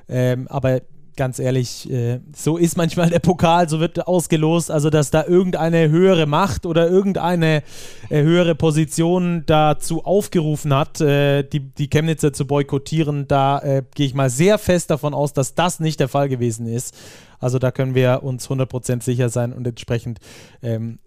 Ähm, 0.08 0.48
aber 0.48 0.82
ganz 1.15 1.39
ehrlich, 1.39 1.89
äh, 1.89 2.20
so 2.36 2.58
ist 2.58 2.78
manchmal 2.78 3.10
der 3.10 3.20
Pokal, 3.20 3.70
so 3.70 3.80
wird 3.80 4.08
ausgelost, 4.08 4.70
also 4.70 4.89
dass 4.89 5.12
da 5.12 5.26
irgendeine 5.26 5.89
höhere 5.89 6.26
Macht 6.26 6.65
oder 6.65 6.89
irgendeine 6.89 7.63
äh, 8.10 8.22
höhere 8.22 8.56
Position 8.56 9.44
dazu 9.46 10.04
aufgerufen 10.04 10.74
hat, 10.74 11.02
äh, 11.02 11.44
die, 11.44 11.60
die 11.60 11.89
Chemnitzer 11.89 12.34
zu 12.34 12.46
boykottieren, 12.46 13.28
da 13.28 13.60
äh, 13.60 13.84
gehe 13.96 14.06
ich 14.06 14.13
mal 14.13 14.30
sehr 14.30 14.58
fest 14.58 14.89
davon 14.89 15.13
aus, 15.13 15.34
dass 15.34 15.56
das 15.56 15.80
nicht 15.80 16.00
der 16.00 16.10
Fall 16.10 16.30
gewesen 16.30 16.68
ist. 16.68 16.96
Also 17.39 17.60
da 17.60 17.72
können 17.72 17.96
wir 17.96 18.24
uns 18.24 18.50
100% 18.50 19.04
sicher 19.04 19.30
sein 19.30 19.54
und 19.54 19.68
entsprechend 19.68 20.20
ähm, 20.62 21.00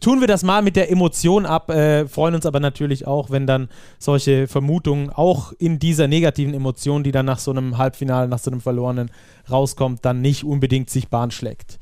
tun 0.00 0.20
wir 0.20 0.26
das 0.26 0.42
mal 0.42 0.62
mit 0.62 0.76
der 0.76 0.90
Emotion 0.90 1.46
ab, 1.46 1.70
äh, 1.70 2.06
freuen 2.08 2.34
uns 2.34 2.46
aber 2.46 2.60
natürlich 2.60 3.06
auch, 3.06 3.30
wenn 3.30 3.46
dann 3.46 3.68
solche 3.98 4.48
Vermutungen 4.48 5.10
auch 5.10 5.52
in 5.58 5.78
dieser 5.78 6.08
negativen 6.08 6.54
Emotion, 6.54 7.02
die 7.02 7.12
dann 7.12 7.26
nach 7.26 7.38
so 7.38 7.50
einem 7.50 7.78
Halbfinale, 7.78 8.28
nach 8.28 8.38
so 8.38 8.50
einem 8.50 8.60
verlorenen 8.60 9.10
rauskommt, 9.50 10.04
dann 10.04 10.20
nicht 10.20 10.44
unbedingt 10.44 10.90
sich 10.90 11.08
Bahn 11.08 11.30
schlägt. 11.30 11.78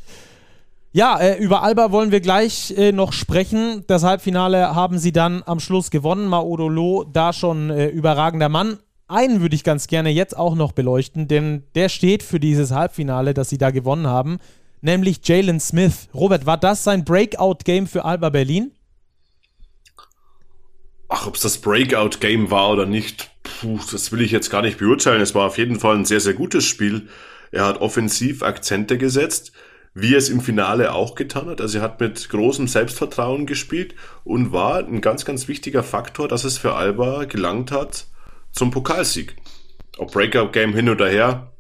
Ja, 0.93 1.19
äh, 1.19 1.37
über 1.37 1.63
Alba 1.63 1.93
wollen 1.93 2.11
wir 2.11 2.21
gleich 2.21 2.75
äh, 2.77 2.93
noch 2.93 3.13
sprechen. 3.13 3.85
Das 3.87 4.03
Halbfinale 4.03 4.75
haben 4.75 4.99
sie 4.99 5.13
dann 5.13 5.43
am 5.45 5.61
Schluss 5.61 5.91
gewonnen. 5.91 6.29
Maodolo, 6.29 7.05
da 7.05 7.33
schon 7.33 7.71
äh, 7.71 7.87
überragender 7.89 8.49
Mann. 8.49 8.79
Einen 9.07 9.41
würde 9.41 9.55
ich 9.55 9.65
ganz 9.65 9.87
gerne 9.87 10.11
jetzt 10.11 10.37
auch 10.37 10.55
noch 10.55 10.73
beleuchten, 10.73 11.29
denn 11.29 11.65
der 11.75 11.89
steht 11.89 12.23
für 12.23 12.41
dieses 12.41 12.73
Halbfinale, 12.73 13.33
das 13.33 13.49
sie 13.49 13.59
da 13.59 13.71
gewonnen 13.71 14.07
haben 14.07 14.39
nämlich 14.81 15.21
Jalen 15.23 15.61
Smith. 15.61 16.09
Robert, 16.15 16.47
war 16.47 16.59
das 16.59 16.85
sein 16.85 17.05
Breakout-Game 17.05 17.87
für 17.87 18.05
Alba 18.05 18.31
Berlin? 18.31 18.73
Ach, 21.09 21.27
ob 21.27 21.37
es 21.37 21.41
das 21.41 21.59
Breakout-Game 21.59 22.51
war 22.51 22.71
oder 22.71 22.85
nicht, 22.85 23.31
puh, 23.43 23.79
das 23.91 24.13
will 24.13 24.21
ich 24.21 24.31
jetzt 24.31 24.51
gar 24.51 24.63
nicht 24.63 24.79
beurteilen. 24.79 25.23
Es 25.23 25.35
war 25.35 25.47
auf 25.47 25.59
jeden 25.59 25.81
Fall 25.81 25.97
ein 25.97 26.05
sehr, 26.05 26.21
sehr 26.21 26.35
gutes 26.35 26.65
Spiel. 26.65 27.09
Er 27.51 27.65
hat 27.65 27.81
offensiv 27.81 28.43
Akzente 28.43 28.99
gesetzt, 28.99 29.53
wie 29.95 30.15
er 30.15 30.19
es 30.19 30.29
im 30.29 30.41
Finale 30.41 30.93
auch 30.93 31.15
getan 31.15 31.49
hat. 31.49 31.61
Also 31.61 31.79
er 31.79 31.85
hat 31.85 32.01
mit 32.01 32.29
großem 32.29 32.69
Selbstvertrauen 32.69 33.47
gespielt 33.47 33.95
und 34.25 34.53
war 34.53 34.79
ein 34.79 35.01
ganz, 35.01 35.25
ganz 35.25 35.49
wichtiger 35.49 35.83
Faktor, 35.83 36.29
dass 36.29 36.45
es 36.45 36.59
für 36.59 36.75
Alba 36.75 37.25
gelangt 37.25 37.73
hat 37.73 38.07
zum 38.53 38.71
Pokalsieg. 38.71 39.37
Ob 39.97 40.13
Breakout-Game 40.13 40.75
hin 40.75 40.91
oder 40.91 41.09
her, 41.09 41.53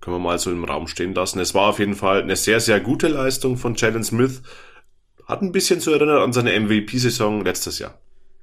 können 0.00 0.16
wir 0.16 0.20
mal 0.20 0.38
so 0.38 0.50
im 0.50 0.64
Raum 0.64 0.86
stehen 0.86 1.14
lassen. 1.14 1.40
Es 1.40 1.54
war 1.54 1.68
auf 1.68 1.78
jeden 1.78 1.94
Fall 1.94 2.22
eine 2.22 2.36
sehr, 2.36 2.60
sehr 2.60 2.80
gute 2.80 3.08
Leistung 3.08 3.56
von 3.56 3.74
Jalen 3.74 4.04
Smith. 4.04 4.42
Hat 5.26 5.42
ein 5.42 5.52
bisschen 5.52 5.80
zu 5.80 5.92
erinnern 5.92 6.22
an 6.22 6.32
seine 6.32 6.58
MVP-Saison 6.58 7.44
letztes 7.44 7.78
Jahr. 7.78 7.94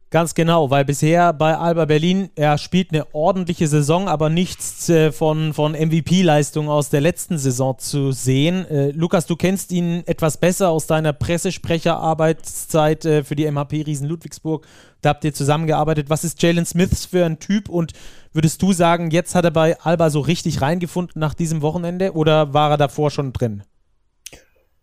Ganz 0.10 0.36
genau, 0.36 0.70
weil 0.70 0.86
bisher 0.86 1.34
bei 1.34 1.58
Alba 1.58 1.84
Berlin, 1.84 2.30
er 2.36 2.58
spielt 2.58 2.93
eine 2.93 3.13
ordentliche 3.13 3.67
Saison, 3.67 4.08
aber 4.08 4.30
nichts 4.30 4.88
äh, 4.88 5.12
von, 5.12 5.54
von 5.54 5.74
MVP-Leistung 5.74 6.70
aus 6.70 6.89
der 6.89 7.02
letzten 7.02 7.38
Saison 7.38 7.78
zu 7.78 8.13
sehen. 8.13 8.65
Äh, 8.70 8.91
Lukas, 8.91 9.26
du 9.26 9.36
kennst 9.36 9.74
ihn 9.74 10.04
etwas 10.06 10.38
besser 10.38 10.70
aus 10.70 10.88
deiner 10.88 11.12
Pressesprecherarbeitszeit 11.12 13.04
äh, 13.04 13.24
für 13.26 13.36
die 13.36 13.52
MHP 13.52 13.86
Riesen 13.86 14.08
Ludwigsburg. 14.08 14.65
Da 15.02 15.10
habt 15.10 15.26
ihr 15.26 15.34
zusammengearbeitet. 15.34 16.10
Was 16.10 16.24
ist 16.24 16.41
Jalen 16.41 16.65
Smiths 16.65 17.06
für 17.06 17.26
ein 17.26 17.39
Typ 17.39 17.67
und 17.67 17.91
würdest 18.38 18.62
du 18.62 18.71
sagen, 18.71 19.10
jetzt 19.10 19.34
hat 19.34 19.45
er 19.45 19.52
bei 19.52 19.80
Alba 19.80 20.12
so 20.12 20.19
richtig 20.19 20.62
reingefunden 20.62 21.19
nach 21.19 21.34
diesem 21.34 21.63
Wochenende 21.63 22.13
oder 22.13 22.54
war 22.54 22.69
er 22.69 22.78
davor 22.78 23.10
schon 23.10 23.34
drin? 23.34 23.63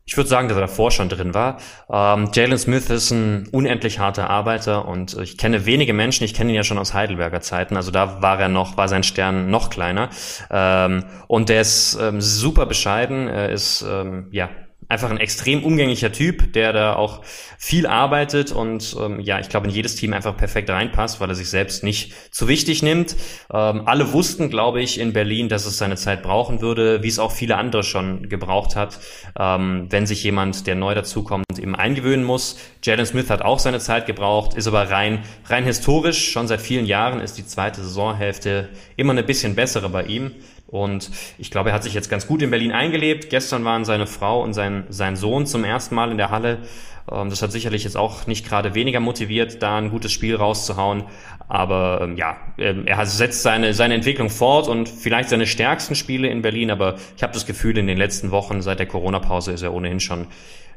Ich 0.06 0.16
würde 0.16 0.28
sagen, 0.28 0.48
dass 0.48 0.56
er 0.58 0.62
davor 0.62 0.90
schon 0.90 1.08
drin 1.08 1.32
war. 1.34 1.58
Ähm, 1.88 2.30
Jalen 2.34 2.58
Smith 2.58 2.90
ist 2.90 3.12
ein 3.12 3.48
unendlich 3.52 4.00
harter 4.00 4.28
Arbeiter 4.28 4.86
und 4.86 5.16
ich 5.18 5.38
kenne 5.38 5.66
wenige 5.66 5.94
Menschen, 5.94 6.24
ich 6.24 6.34
kenne 6.34 6.50
ihn 6.50 6.56
ja 6.56 6.64
schon 6.64 6.78
aus 6.78 6.94
Heidelberger 6.94 7.40
Zeiten, 7.40 7.76
also 7.76 7.92
da 7.92 8.20
war 8.20 8.38
er 8.40 8.48
noch, 8.48 8.76
war 8.76 8.88
sein 8.88 9.04
Stern 9.04 9.48
noch 9.50 9.70
kleiner. 9.70 10.10
Ähm, 10.50 11.04
und 11.28 11.48
der 11.48 11.60
ist 11.60 11.96
ähm, 11.98 12.20
super 12.20 12.66
bescheiden, 12.66 13.28
er 13.28 13.50
ist 13.50 13.82
ähm, 13.88 14.26
ja 14.30 14.50
einfach 14.88 15.10
ein 15.10 15.18
extrem 15.18 15.64
umgänglicher 15.64 16.12
Typ, 16.12 16.52
der 16.52 16.72
da 16.72 16.96
auch 16.96 17.22
viel 17.58 17.86
arbeitet 17.86 18.52
und 18.52 18.96
ähm, 19.00 19.20
ja, 19.20 19.38
ich 19.38 19.48
glaube, 19.48 19.66
in 19.66 19.72
jedes 19.72 19.96
Team 19.96 20.12
einfach 20.12 20.36
perfekt 20.36 20.70
reinpasst, 20.70 21.20
weil 21.20 21.28
er 21.28 21.34
sich 21.34 21.48
selbst 21.48 21.82
nicht 21.84 22.12
zu 22.32 22.48
wichtig 22.48 22.82
nimmt. 22.82 23.16
Ähm, 23.52 23.82
alle 23.86 24.12
wussten, 24.12 24.50
glaube 24.50 24.82
ich, 24.82 25.00
in 25.00 25.12
Berlin, 25.12 25.48
dass 25.48 25.66
es 25.66 25.78
seine 25.78 25.96
Zeit 25.96 26.22
brauchen 26.22 26.60
würde, 26.60 27.02
wie 27.02 27.08
es 27.08 27.18
auch 27.18 27.32
viele 27.32 27.56
andere 27.56 27.82
schon 27.82 28.28
gebraucht 28.28 28.76
hat, 28.76 28.98
ähm, 29.38 29.86
wenn 29.90 30.06
sich 30.06 30.22
jemand, 30.24 30.66
der 30.66 30.74
neu 30.74 30.94
dazukommt, 30.94 31.58
eben 31.58 31.74
eingewöhnen 31.74 32.24
muss. 32.24 32.58
Jalen 32.82 33.06
Smith 33.06 33.30
hat 33.30 33.42
auch 33.42 33.58
seine 33.58 33.78
Zeit 33.78 34.06
gebraucht, 34.06 34.54
ist 34.54 34.66
aber 34.66 34.90
rein, 34.90 35.24
rein 35.46 35.64
historisch, 35.64 36.30
schon 36.32 36.48
seit 36.48 36.60
vielen 36.60 36.86
Jahren 36.86 37.20
ist 37.20 37.38
die 37.38 37.46
zweite 37.46 37.82
Saisonhälfte 37.82 38.68
immer 38.96 39.12
eine 39.12 39.22
bisschen 39.22 39.54
bessere 39.54 39.88
bei 39.88 40.04
ihm. 40.04 40.32
Und 40.74 41.12
ich 41.38 41.52
glaube, 41.52 41.68
er 41.68 41.74
hat 41.76 41.84
sich 41.84 41.94
jetzt 41.94 42.10
ganz 42.10 42.26
gut 42.26 42.42
in 42.42 42.50
Berlin 42.50 42.72
eingelebt. 42.72 43.30
Gestern 43.30 43.64
waren 43.64 43.84
seine 43.84 44.08
Frau 44.08 44.42
und 44.42 44.54
sein, 44.54 44.82
sein 44.88 45.14
Sohn 45.14 45.46
zum 45.46 45.62
ersten 45.62 45.94
Mal 45.94 46.10
in 46.10 46.18
der 46.18 46.30
Halle. 46.30 46.58
Ähm, 47.08 47.30
das 47.30 47.42
hat 47.42 47.52
sicherlich 47.52 47.84
jetzt 47.84 47.96
auch 47.96 48.26
nicht 48.26 48.44
gerade 48.44 48.74
weniger 48.74 48.98
motiviert, 48.98 49.62
da 49.62 49.78
ein 49.78 49.90
gutes 49.90 50.10
Spiel 50.10 50.34
rauszuhauen. 50.34 51.04
Aber 51.46 52.00
ähm, 52.02 52.16
ja, 52.16 52.38
ähm, 52.58 52.88
er 52.88 53.06
setzt 53.06 53.44
seine, 53.44 53.72
seine 53.72 53.94
Entwicklung 53.94 54.30
fort 54.30 54.66
und 54.66 54.88
vielleicht 54.88 55.28
seine 55.28 55.46
stärksten 55.46 55.94
Spiele 55.94 56.26
in 56.26 56.42
Berlin. 56.42 56.72
Aber 56.72 56.96
ich 57.16 57.22
habe 57.22 57.32
das 57.32 57.46
Gefühl, 57.46 57.78
in 57.78 57.86
den 57.86 57.96
letzten 57.96 58.32
Wochen 58.32 58.60
seit 58.60 58.80
der 58.80 58.86
Corona-Pause 58.86 59.52
ist 59.52 59.62
er 59.62 59.72
ohnehin 59.72 60.00
schon 60.00 60.26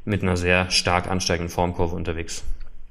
mit 0.05 0.21
einer 0.21 0.37
sehr 0.37 0.69
stark 0.69 1.09
ansteigenden 1.09 1.51
Formkurve 1.51 1.95
unterwegs. 1.95 2.43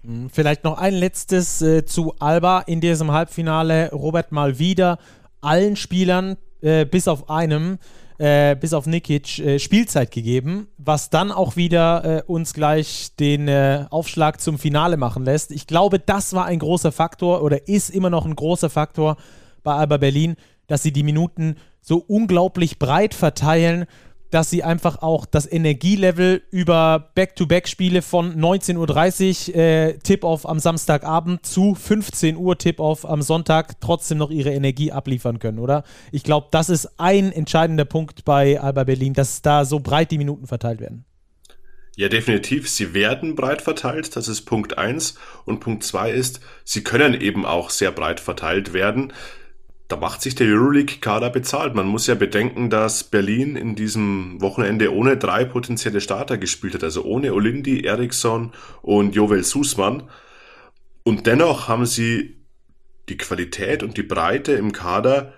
Hm, 0.04 0.28
vielleicht 0.28 0.64
noch 0.64 0.76
ein 0.76 0.94
letztes 0.94 1.62
äh, 1.62 1.84
zu 1.84 2.14
Alba 2.18 2.62
in 2.66 2.80
diesem 2.80 3.12
Halbfinale. 3.12 3.92
Robert 3.92 4.32
mal 4.32 4.58
wieder 4.58 4.98
allen 5.40 5.76
Spielern 5.76 6.36
äh, 6.66 6.84
bis 6.84 7.06
auf 7.06 7.30
einem, 7.30 7.78
äh, 8.18 8.56
bis 8.56 8.72
auf 8.72 8.86
Nikic, 8.86 9.38
äh, 9.38 9.58
Spielzeit 9.58 10.10
gegeben, 10.10 10.66
was 10.78 11.10
dann 11.10 11.30
auch 11.30 11.56
wieder 11.56 12.04
äh, 12.04 12.22
uns 12.26 12.54
gleich 12.54 13.14
den 13.20 13.46
äh, 13.46 13.86
Aufschlag 13.90 14.40
zum 14.40 14.58
Finale 14.58 14.96
machen 14.96 15.24
lässt. 15.24 15.52
Ich 15.52 15.66
glaube, 15.66 15.98
das 15.98 16.34
war 16.34 16.46
ein 16.46 16.58
großer 16.58 16.92
Faktor 16.92 17.42
oder 17.42 17.68
ist 17.68 17.90
immer 17.90 18.10
noch 18.10 18.26
ein 18.26 18.34
großer 18.34 18.68
Faktor 18.68 19.16
bei 19.62 19.74
Alba 19.74 19.98
Berlin, 19.98 20.36
dass 20.66 20.82
sie 20.82 20.92
die 20.92 21.04
Minuten 21.04 21.56
so 21.80 21.98
unglaublich 21.98 22.80
breit 22.80 23.14
verteilen 23.14 23.86
dass 24.36 24.50
sie 24.50 24.62
einfach 24.62 25.00
auch 25.00 25.24
das 25.24 25.50
Energielevel 25.50 26.42
über 26.50 27.10
Back-to-Back-Spiele 27.14 28.02
von 28.02 28.38
19.30 28.38 29.48
Uhr 29.48 29.56
äh, 29.56 29.92
Tip-Off 29.96 30.44
am 30.44 30.58
Samstagabend 30.58 31.46
zu 31.46 31.74
15 31.74 32.36
Uhr 32.36 32.58
Tip-Off 32.58 33.06
am 33.06 33.22
Sonntag 33.22 33.80
trotzdem 33.80 34.18
noch 34.18 34.30
ihre 34.30 34.52
Energie 34.52 34.92
abliefern 34.92 35.38
können, 35.38 35.58
oder? 35.58 35.84
Ich 36.12 36.22
glaube, 36.22 36.48
das 36.50 36.68
ist 36.68 37.00
ein 37.00 37.32
entscheidender 37.32 37.86
Punkt 37.86 38.26
bei 38.26 38.60
Alba 38.60 38.84
Berlin, 38.84 39.14
dass 39.14 39.40
da 39.40 39.64
so 39.64 39.80
breit 39.80 40.10
die 40.10 40.18
Minuten 40.18 40.46
verteilt 40.46 40.80
werden. 40.80 41.06
Ja, 41.96 42.10
definitiv. 42.10 42.68
Sie 42.68 42.92
werden 42.92 43.36
breit 43.36 43.62
verteilt. 43.62 44.16
Das 44.16 44.28
ist 44.28 44.42
Punkt 44.42 44.76
eins 44.76 45.14
Und 45.46 45.60
Punkt 45.60 45.82
zwei 45.82 46.10
ist, 46.10 46.40
sie 46.62 46.84
können 46.84 47.18
eben 47.18 47.46
auch 47.46 47.70
sehr 47.70 47.90
breit 47.90 48.20
verteilt 48.20 48.74
werden 48.74 49.14
da 49.88 49.96
macht 49.96 50.20
sich 50.20 50.34
der 50.34 50.48
Euroleague-Kader 50.48 51.30
bezahlt. 51.30 51.74
Man 51.74 51.86
muss 51.86 52.08
ja 52.08 52.16
bedenken, 52.16 52.70
dass 52.70 53.04
Berlin 53.04 53.54
in 53.54 53.76
diesem 53.76 54.40
Wochenende 54.40 54.92
ohne 54.92 55.16
drei 55.16 55.44
potenzielle 55.44 56.00
Starter 56.00 56.38
gespielt 56.38 56.74
hat, 56.74 56.82
also 56.82 57.04
ohne 57.04 57.32
Olindi, 57.32 57.84
Eriksson 57.84 58.52
und 58.82 59.14
Jovel 59.14 59.44
Sussmann. 59.44 60.04
Und 61.04 61.26
dennoch 61.26 61.68
haben 61.68 61.86
sie 61.86 62.36
die 63.08 63.16
Qualität 63.16 63.84
und 63.84 63.96
die 63.96 64.02
Breite 64.02 64.52
im 64.52 64.72
Kader, 64.72 65.34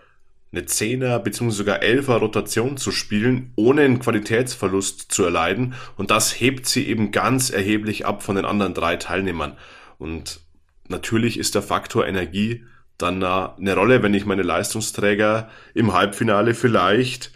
eine 0.50 0.64
Zehner 0.64 1.18
bzw. 1.18 1.50
sogar 1.50 1.82
Elfer 1.82 2.16
Rotation 2.16 2.78
zu 2.78 2.90
spielen, 2.90 3.52
ohne 3.54 3.82
einen 3.82 3.98
Qualitätsverlust 3.98 5.12
zu 5.12 5.24
erleiden. 5.24 5.74
Und 5.96 6.10
das 6.10 6.40
hebt 6.40 6.64
sie 6.64 6.86
eben 6.88 7.10
ganz 7.10 7.50
erheblich 7.50 8.06
ab 8.06 8.22
von 8.22 8.36
den 8.36 8.46
anderen 8.46 8.72
drei 8.72 8.96
Teilnehmern. 8.96 9.58
Und 9.98 10.40
natürlich 10.88 11.38
ist 11.38 11.54
der 11.54 11.60
Faktor 11.60 12.06
Energie 12.06 12.64
dann 12.98 13.22
eine 13.22 13.74
Rolle, 13.74 14.02
wenn 14.02 14.12
ich 14.12 14.26
meine 14.26 14.42
Leistungsträger 14.42 15.48
im 15.74 15.92
Halbfinale 15.92 16.54
vielleicht 16.54 17.32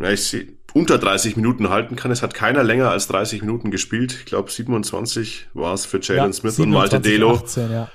ja, 0.00 0.10
ich 0.10 0.24
seh, 0.24 0.48
unter 0.72 0.98
30 0.98 1.36
Minuten 1.36 1.68
halten 1.68 1.96
kann. 1.96 2.10
Es 2.10 2.22
hat 2.22 2.34
keiner 2.34 2.62
länger 2.62 2.90
als 2.90 3.06
30 3.08 3.42
Minuten 3.42 3.70
gespielt. 3.70 4.14
Ich 4.18 4.24
glaube 4.24 4.50
27 4.50 5.48
war 5.54 5.74
es 5.74 5.86
für 5.86 6.00
Jalen 6.00 6.30
ja, 6.30 6.32
Smith 6.32 6.56
27, 6.56 6.62
und 6.62 6.70
Malte 6.70 7.00
Delo. 7.00 7.34
18, 7.34 7.70
ja. 7.70 7.90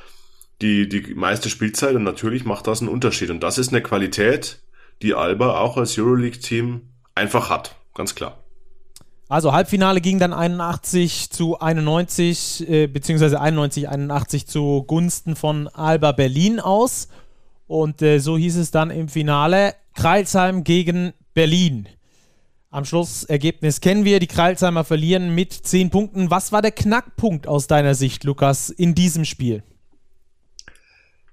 Die, 0.61 0.87
die 0.87 1.13
meiste 1.15 1.49
Spielzeit 1.49 1.95
und 1.95 2.03
natürlich 2.03 2.45
macht 2.45 2.67
das 2.67 2.81
einen 2.81 2.89
Unterschied. 2.89 3.29
Und 3.29 3.41
das 3.41 3.57
ist 3.57 3.69
eine 3.69 3.81
Qualität, 3.81 4.59
die 5.01 5.13
Alba 5.13 5.59
auch 5.59 5.77
als 5.77 5.97
Euroleague-Team 5.97 6.81
einfach 7.13 7.49
hat. 7.49 7.75
Ganz 7.93 8.15
klar. 8.15 8.44
Also 9.27 9.53
Halbfinale 9.53 10.01
ging 10.01 10.19
dann 10.19 10.33
81 10.33 11.31
zu 11.31 11.59
91, 11.59 12.69
äh, 12.69 12.87
beziehungsweise 12.87 13.41
91, 13.41 13.89
81 13.89 14.45
zu 14.45 14.83
Gunsten 14.83 15.35
von 15.35 15.67
Alba 15.67 16.11
Berlin 16.11 16.59
aus. 16.59 17.07
Und 17.65 18.03
äh, 18.03 18.19
so 18.19 18.37
hieß 18.37 18.57
es 18.57 18.69
dann 18.69 18.91
im 18.91 19.09
Finale 19.09 19.73
Kreilsheim 19.95 20.63
gegen 20.63 21.13
Berlin. 21.33 21.87
Am 22.69 22.85
Schlussergebnis 22.85 23.79
kennen 23.79 24.03
wir, 24.03 24.19
die 24.19 24.27
Kreilsheimer 24.27 24.83
verlieren 24.83 25.33
mit 25.33 25.53
10 25.53 25.89
Punkten. 25.89 26.29
Was 26.29 26.51
war 26.51 26.61
der 26.61 26.71
Knackpunkt 26.71 27.47
aus 27.47 27.67
deiner 27.67 27.95
Sicht, 27.95 28.25
Lukas, 28.25 28.69
in 28.69 28.93
diesem 28.93 29.23
Spiel? 29.23 29.63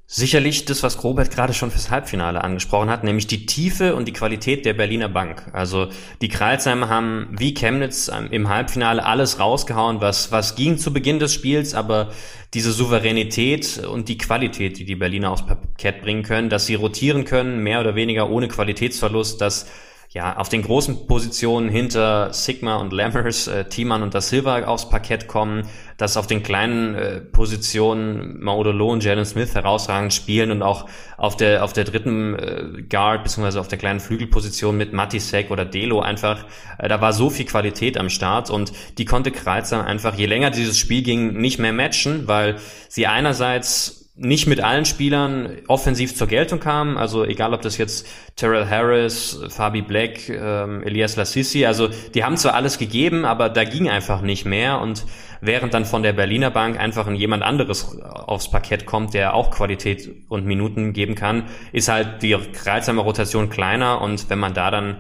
Sicherlich 0.06 0.66
das, 0.66 0.82
was 0.82 1.02
Robert 1.02 1.30
gerade 1.30 1.54
schon 1.54 1.70
fürs 1.70 1.90
Halbfinale 1.90 2.44
angesprochen 2.44 2.90
hat, 2.90 3.02
nämlich 3.02 3.26
die 3.28 3.46
Tiefe 3.46 3.94
und 3.94 4.06
die 4.06 4.12
Qualität 4.12 4.66
der 4.66 4.74
Berliner 4.74 5.08
Bank. 5.08 5.48
Also 5.54 5.88
die 6.20 6.28
Kreilsheimer 6.28 6.90
haben 6.90 7.28
wie 7.30 7.54
Chemnitz 7.54 8.10
im 8.30 8.50
Halbfinale 8.50 9.06
alles 9.06 9.38
rausgehauen, 9.38 10.02
was, 10.02 10.30
was 10.30 10.54
ging 10.54 10.76
zu 10.76 10.92
Beginn 10.92 11.18
des 11.18 11.32
Spiels, 11.32 11.74
aber 11.74 12.12
diese 12.52 12.72
Souveränität 12.72 13.78
und 13.78 14.10
die 14.10 14.18
Qualität, 14.18 14.78
die 14.78 14.84
die 14.84 14.96
Berliner 14.96 15.30
aufs 15.30 15.46
Parkett 15.46 16.02
bringen 16.02 16.24
können, 16.24 16.50
dass 16.50 16.66
sie 16.66 16.74
rotieren 16.74 17.24
können, 17.24 17.62
mehr 17.62 17.80
oder 17.80 17.94
weniger 17.94 18.28
ohne 18.28 18.48
Qualitätsverlust, 18.48 19.40
dass 19.40 19.66
ja, 20.12 20.36
auf 20.36 20.50
den 20.50 20.60
großen 20.60 21.06
Positionen 21.06 21.70
hinter 21.70 22.34
Sigma 22.34 22.76
und 22.76 22.92
Lammers, 22.92 23.46
äh, 23.46 23.64
Thiemann 23.64 24.02
und 24.02 24.12
Da 24.12 24.20
Silva 24.20 24.64
aufs 24.64 24.90
Parkett 24.90 25.26
kommen, 25.26 25.66
dass 25.96 26.18
auf 26.18 26.26
den 26.26 26.42
kleinen 26.42 26.94
äh, 26.94 27.20
Positionen 27.22 28.42
Maudolo 28.42 28.92
und 28.92 29.02
Jalen 29.02 29.24
Smith 29.24 29.54
herausragend 29.54 30.12
spielen 30.12 30.50
und 30.50 30.62
auch 30.62 30.86
auf 31.16 31.38
der 31.38 31.64
auf 31.64 31.72
der 31.72 31.84
dritten 31.84 32.34
äh, 32.34 32.82
Guard 32.82 33.22
beziehungsweise 33.22 33.58
auf 33.58 33.68
der 33.68 33.78
kleinen 33.78 34.00
Flügelposition 34.00 34.76
mit 34.76 34.92
Matisek 34.92 35.50
oder 35.50 35.64
Delo 35.64 36.00
einfach, 36.00 36.44
äh, 36.76 36.88
da 36.88 37.00
war 37.00 37.14
so 37.14 37.30
viel 37.30 37.46
Qualität 37.46 37.96
am 37.96 38.10
Start 38.10 38.50
und 38.50 38.72
die 38.98 39.06
konnte 39.06 39.30
Kreizer 39.30 39.86
einfach, 39.86 40.14
je 40.14 40.26
länger 40.26 40.50
dieses 40.50 40.78
Spiel 40.78 41.02
ging, 41.02 41.40
nicht 41.40 41.58
mehr 41.58 41.72
matchen, 41.72 42.28
weil 42.28 42.56
sie 42.88 43.06
einerseits 43.06 44.01
nicht 44.14 44.46
mit 44.46 44.60
allen 44.60 44.84
Spielern 44.84 45.56
offensiv 45.68 46.14
zur 46.14 46.26
Geltung 46.26 46.60
kam. 46.60 46.98
Also 46.98 47.24
egal, 47.24 47.54
ob 47.54 47.62
das 47.62 47.78
jetzt 47.78 48.06
Terrell 48.36 48.68
Harris, 48.68 49.40
Fabi 49.48 49.80
Black, 49.80 50.28
ähm, 50.28 50.82
Elias 50.82 51.16
Lassisi, 51.16 51.64
also 51.64 51.88
die 52.14 52.22
haben 52.22 52.36
zwar 52.36 52.54
alles 52.54 52.76
gegeben, 52.76 53.24
aber 53.24 53.48
da 53.48 53.64
ging 53.64 53.88
einfach 53.88 54.20
nicht 54.20 54.44
mehr. 54.44 54.80
Und 54.80 55.06
während 55.40 55.72
dann 55.72 55.86
von 55.86 56.02
der 56.02 56.12
Berliner 56.12 56.50
Bank 56.50 56.78
einfach 56.78 57.10
jemand 57.10 57.42
anderes 57.42 57.98
aufs 58.02 58.50
Parkett 58.50 58.84
kommt, 58.84 59.14
der 59.14 59.32
auch 59.34 59.50
Qualität 59.50 60.10
und 60.28 60.44
Minuten 60.44 60.92
geben 60.92 61.14
kann, 61.14 61.44
ist 61.72 61.88
halt 61.88 62.22
die 62.22 62.36
Kreuzheimer 62.36 63.02
Rotation 63.02 63.48
kleiner. 63.48 64.02
Und 64.02 64.28
wenn 64.28 64.38
man 64.38 64.52
da 64.52 64.70
dann 64.70 64.98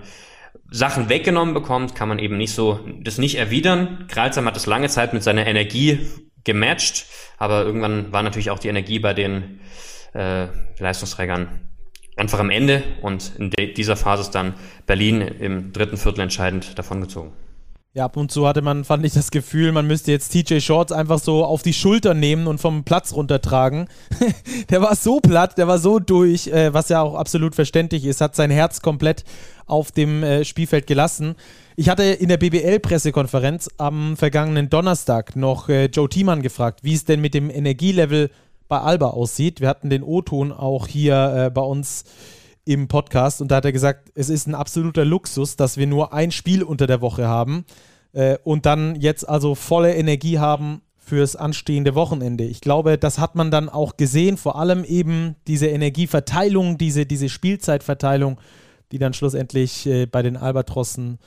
Sachen 0.70 1.10
weggenommen 1.10 1.52
bekommt, 1.52 1.94
kann 1.94 2.08
man 2.08 2.18
eben 2.18 2.38
nicht 2.38 2.54
so 2.54 2.80
das 3.02 3.18
nicht 3.18 3.34
erwidern. 3.34 4.06
Kreuzheim 4.08 4.46
hat 4.46 4.56
das 4.56 4.64
lange 4.64 4.88
Zeit 4.88 5.12
mit 5.12 5.22
seiner 5.22 5.46
Energie 5.46 5.98
gematcht, 6.44 7.06
aber 7.38 7.64
irgendwann 7.64 8.12
war 8.12 8.22
natürlich 8.22 8.50
auch 8.50 8.58
die 8.58 8.68
Energie 8.68 8.98
bei 8.98 9.14
den 9.14 9.60
äh, 10.14 10.46
Leistungsträgern 10.78 11.60
einfach 12.16 12.38
am 12.38 12.50
Ende 12.50 12.82
und 13.00 13.32
in 13.38 13.50
dieser 13.50 13.96
Phase 13.96 14.22
ist 14.22 14.30
dann 14.32 14.54
Berlin 14.86 15.20
im 15.20 15.72
dritten 15.72 15.96
Viertel 15.96 16.20
entscheidend 16.20 16.78
davongezogen. 16.78 17.32
Ja, 17.94 18.06
ab 18.06 18.16
und 18.16 18.32
zu 18.32 18.48
hatte 18.48 18.62
man, 18.62 18.84
fand 18.84 19.04
ich 19.04 19.12
das 19.12 19.30
Gefühl, 19.30 19.70
man 19.70 19.86
müsste 19.86 20.12
jetzt 20.12 20.30
TJ 20.30 20.60
Shorts 20.60 20.92
einfach 20.92 21.18
so 21.18 21.44
auf 21.44 21.60
die 21.60 21.74
Schulter 21.74 22.14
nehmen 22.14 22.46
und 22.46 22.58
vom 22.58 22.84
Platz 22.84 23.12
runtertragen. 23.12 23.86
der 24.70 24.80
war 24.80 24.96
so 24.96 25.20
platt, 25.20 25.58
der 25.58 25.68
war 25.68 25.78
so 25.78 25.98
durch, 25.98 26.46
äh, 26.46 26.72
was 26.72 26.88
ja 26.88 27.02
auch 27.02 27.14
absolut 27.14 27.54
verständlich 27.54 28.06
ist, 28.06 28.22
hat 28.22 28.34
sein 28.34 28.50
Herz 28.50 28.80
komplett 28.80 29.24
auf 29.66 29.92
dem 29.92 30.22
äh, 30.22 30.46
Spielfeld 30.46 30.86
gelassen. 30.86 31.34
Ich 31.76 31.90
hatte 31.90 32.04
in 32.04 32.30
der 32.30 32.38
BBL-Pressekonferenz 32.38 33.68
am 33.76 34.16
vergangenen 34.16 34.70
Donnerstag 34.70 35.36
noch 35.36 35.68
äh, 35.68 35.86
Joe 35.86 36.08
Thiemann 36.08 36.40
gefragt, 36.40 36.80
wie 36.84 36.94
es 36.94 37.04
denn 37.04 37.20
mit 37.20 37.34
dem 37.34 37.50
Energielevel 37.50 38.30
bei 38.68 38.80
Alba 38.80 39.08
aussieht. 39.08 39.60
Wir 39.60 39.68
hatten 39.68 39.90
den 39.90 40.02
O-Ton 40.02 40.50
auch 40.50 40.86
hier 40.86 41.34
äh, 41.36 41.50
bei 41.50 41.60
uns 41.60 42.04
im 42.64 42.88
Podcast 42.88 43.40
und 43.40 43.50
da 43.50 43.56
hat 43.56 43.64
er 43.64 43.72
gesagt, 43.72 44.10
es 44.14 44.28
ist 44.28 44.46
ein 44.46 44.54
absoluter 44.54 45.04
Luxus, 45.04 45.56
dass 45.56 45.76
wir 45.76 45.86
nur 45.86 46.12
ein 46.12 46.30
Spiel 46.30 46.62
unter 46.62 46.86
der 46.86 47.00
Woche 47.00 47.26
haben 47.26 47.64
äh, 48.12 48.38
und 48.44 48.66
dann 48.66 48.96
jetzt 48.96 49.28
also 49.28 49.54
volle 49.54 49.94
Energie 49.94 50.38
haben 50.38 50.82
fürs 50.96 51.34
anstehende 51.34 51.94
Wochenende. 51.94 52.44
Ich 52.44 52.60
glaube, 52.60 52.96
das 52.96 53.18
hat 53.18 53.34
man 53.34 53.50
dann 53.50 53.68
auch 53.68 53.96
gesehen, 53.96 54.36
vor 54.36 54.56
allem 54.56 54.84
eben 54.84 55.34
diese 55.48 55.66
Energieverteilung, 55.66 56.78
diese, 56.78 57.06
diese 57.06 57.28
Spielzeitverteilung, 57.28 58.38
die 58.92 58.98
dann 58.98 59.12
schlussendlich 59.12 59.86
äh, 59.86 60.06
bei 60.06 60.22
den 60.22 60.36
Albatrossen 60.36 61.18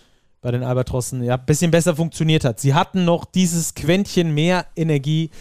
bei 0.46 0.52
den 0.52 0.64
Albatrossen 0.64 1.24
ja 1.24 1.38
ein 1.38 1.46
bisschen 1.48 1.72
besser 1.72 1.96
funktioniert 1.96 2.46
hat. 2.46 2.60
Sie 2.60 2.76
hatten 2.76 3.04
noch 3.04 3.26
dieses 3.26 3.74
Quäntchen 3.74 4.32
mehr 4.32 4.68
Energie 4.76 5.32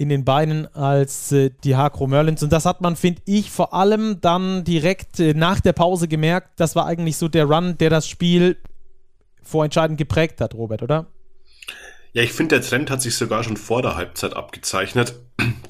in 0.00 0.08
den 0.08 0.24
Beinen 0.24 0.66
als 0.74 1.30
äh, 1.30 1.50
die 1.62 1.76
Hakro 1.76 2.06
Merlins. 2.06 2.42
Und 2.42 2.54
das 2.54 2.64
hat 2.64 2.80
man, 2.80 2.96
finde 2.96 3.20
ich, 3.26 3.50
vor 3.50 3.74
allem 3.74 4.18
dann 4.22 4.64
direkt 4.64 5.20
äh, 5.20 5.34
nach 5.34 5.60
der 5.60 5.74
Pause 5.74 6.08
gemerkt. 6.08 6.52
Das 6.56 6.74
war 6.74 6.86
eigentlich 6.86 7.18
so 7.18 7.28
der 7.28 7.44
Run, 7.44 7.76
der 7.76 7.90
das 7.90 8.08
Spiel 8.08 8.56
vorentscheidend 9.42 9.98
geprägt 9.98 10.40
hat, 10.40 10.54
Robert, 10.54 10.82
oder? 10.82 11.06
Ja, 12.14 12.22
ich 12.22 12.32
finde, 12.32 12.58
der 12.58 12.66
Trend 12.66 12.90
hat 12.90 13.02
sich 13.02 13.14
sogar 13.14 13.44
schon 13.44 13.58
vor 13.58 13.82
der 13.82 13.94
Halbzeit 13.94 14.34
abgezeichnet. 14.34 15.16